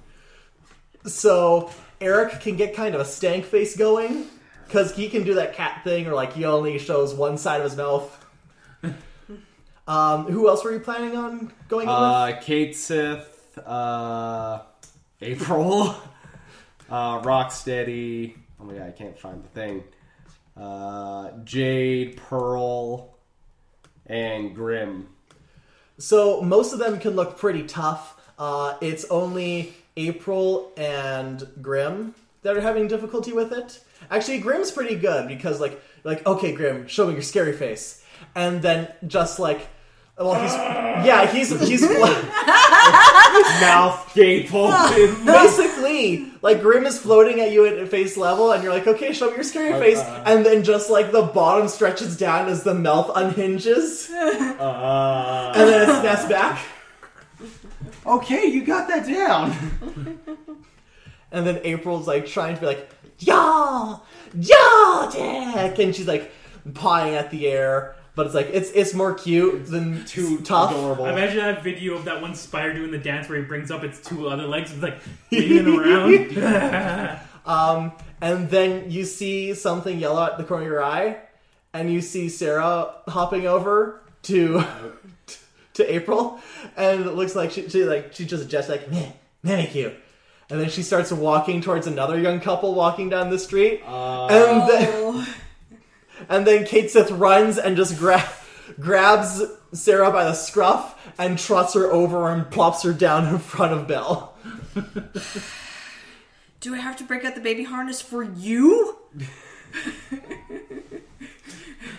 [1.09, 1.71] So
[2.01, 4.27] Eric can get kind of a stank face going
[4.67, 7.65] because he can do that cat thing, or like he only shows one side of
[7.65, 8.27] his mouth.
[9.89, 11.99] um, who else were you planning on going in with?
[11.99, 14.61] Uh, Kate Sith, uh,
[15.21, 15.97] April,
[16.91, 18.37] uh, Rocksteady.
[18.61, 19.85] Oh my god, I can't find the thing.
[20.57, 23.17] Uh, Jade, Pearl,
[24.07, 25.09] and Grim.
[25.99, 28.15] So most of them can look pretty tough.
[28.39, 33.81] Uh, it's only April and Grim that are having difficulty with it.
[34.11, 38.03] Actually, Grim's pretty good because like like okay, Grim, show me your scary face,
[38.35, 39.69] and then just like.
[40.21, 40.53] Well, he's
[41.07, 41.83] yeah, he's he's
[43.61, 45.25] Mouth gape open.
[45.27, 49.29] basically like Grim is floating at you at face level, and you're like, okay, show
[49.29, 53.11] me your scary face, and then just like the bottom stretches down as the mouth
[53.15, 56.65] unhinges, Uh, and then it snaps back,
[58.07, 59.53] okay, you got that down.
[61.33, 63.97] and then April's like trying to be like, yeah,
[64.35, 66.31] yeah, Dick, and she's like
[66.75, 70.71] pawing at the air, but it's like it's it's more cute than Too tough.
[70.71, 71.05] adorable.
[71.07, 73.83] I imagine that video of that one spider doing the dance where he brings up
[73.85, 74.99] its two other legs, and like
[75.33, 77.21] waving around.
[77.47, 81.17] Um, and then you see something yellow at the corner of your eye,
[81.73, 84.63] and you see Sarah hopping over to
[85.79, 86.39] to April,
[86.77, 89.11] and it looks like she, she like she just just like meh,
[89.45, 89.95] thank you,
[90.51, 94.67] and then she starts walking towards another young couple walking down the street, and oh.
[94.69, 95.35] then
[96.29, 98.29] and then Kate Sith runs and just grab
[98.79, 99.43] grabs
[99.73, 103.89] Sarah by the scruff and trots her over and plops her down in front of
[103.89, 104.35] Belle.
[106.61, 108.97] do i have to break out the baby harness for you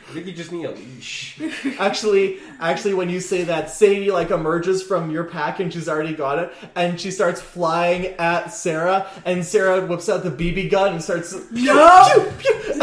[0.09, 1.39] I think you just need a leash.
[1.79, 6.15] Actually, actually, when you say that, Sadie like emerges from your pack and she's already
[6.15, 10.93] got it, and she starts flying at Sarah, and Sarah whips out the BB gun
[10.93, 12.33] and starts no,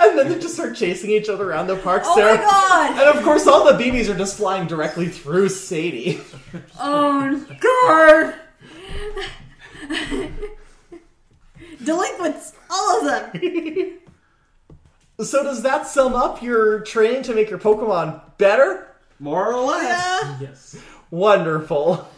[0.00, 2.02] and then they just start chasing each other around the park.
[2.06, 2.90] Oh Sarah, my god!
[3.08, 6.20] and of course, all the BBs are just flying directly through Sadie.
[6.80, 8.34] Oh god!
[11.84, 13.98] Delinquents, all of them.
[15.20, 18.86] So does that sum up your training to make your Pokemon better?
[19.18, 20.22] More or less.
[20.22, 20.38] Yeah.
[20.40, 20.80] Yes.
[21.10, 22.08] Wonderful.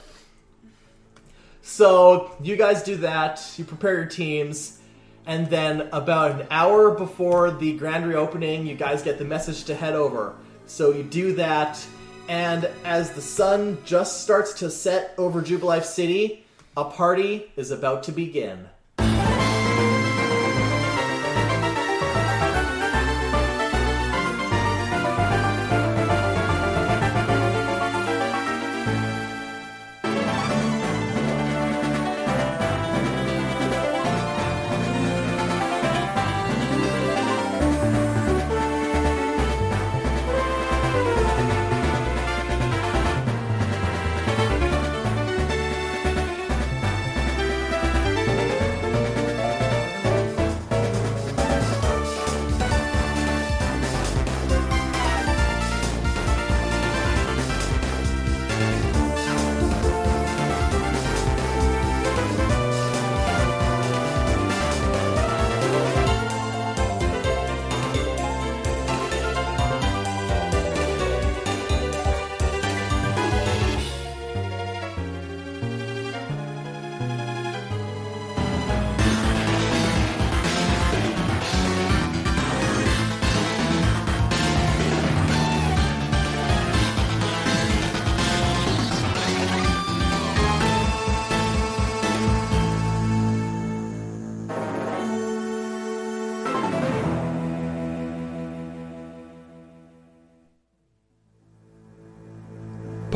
[1.63, 4.81] So you guys do that, you prepare your teams,
[5.25, 9.75] and then about an hour before the grand reopening, you guys get the message to
[9.75, 10.35] head over.
[10.67, 11.83] So you do that,
[12.29, 16.45] and as the sun just starts to set over Jubilife City,
[16.77, 18.69] a party is about to begin.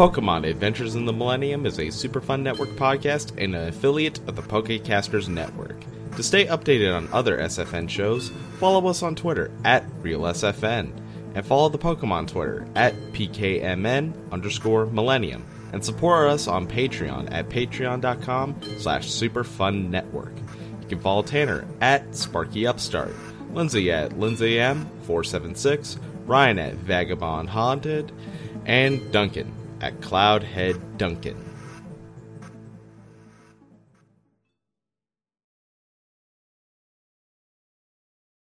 [0.04, 4.42] Pokemon Adventures in the Millennium is a Superfun Network podcast and an affiliate of the
[4.42, 5.82] Pokecasters Network.
[6.16, 8.28] To stay updated on other SFN shows,
[8.58, 10.92] follow us on Twitter at RealSFN,
[11.34, 17.48] and follow the Pokemon Twitter at PKMN underscore Millennium, and support us on Patreon at
[17.48, 20.36] patreon.com slash superfunnetwork.
[20.82, 23.14] You can follow Tanner at Sparky Upstart,
[23.54, 28.12] Lindsay at Lindsay M476, Ryan at Vagabond Haunted,
[28.66, 29.50] and Duncan
[29.80, 31.53] at Cloudhead Duncan.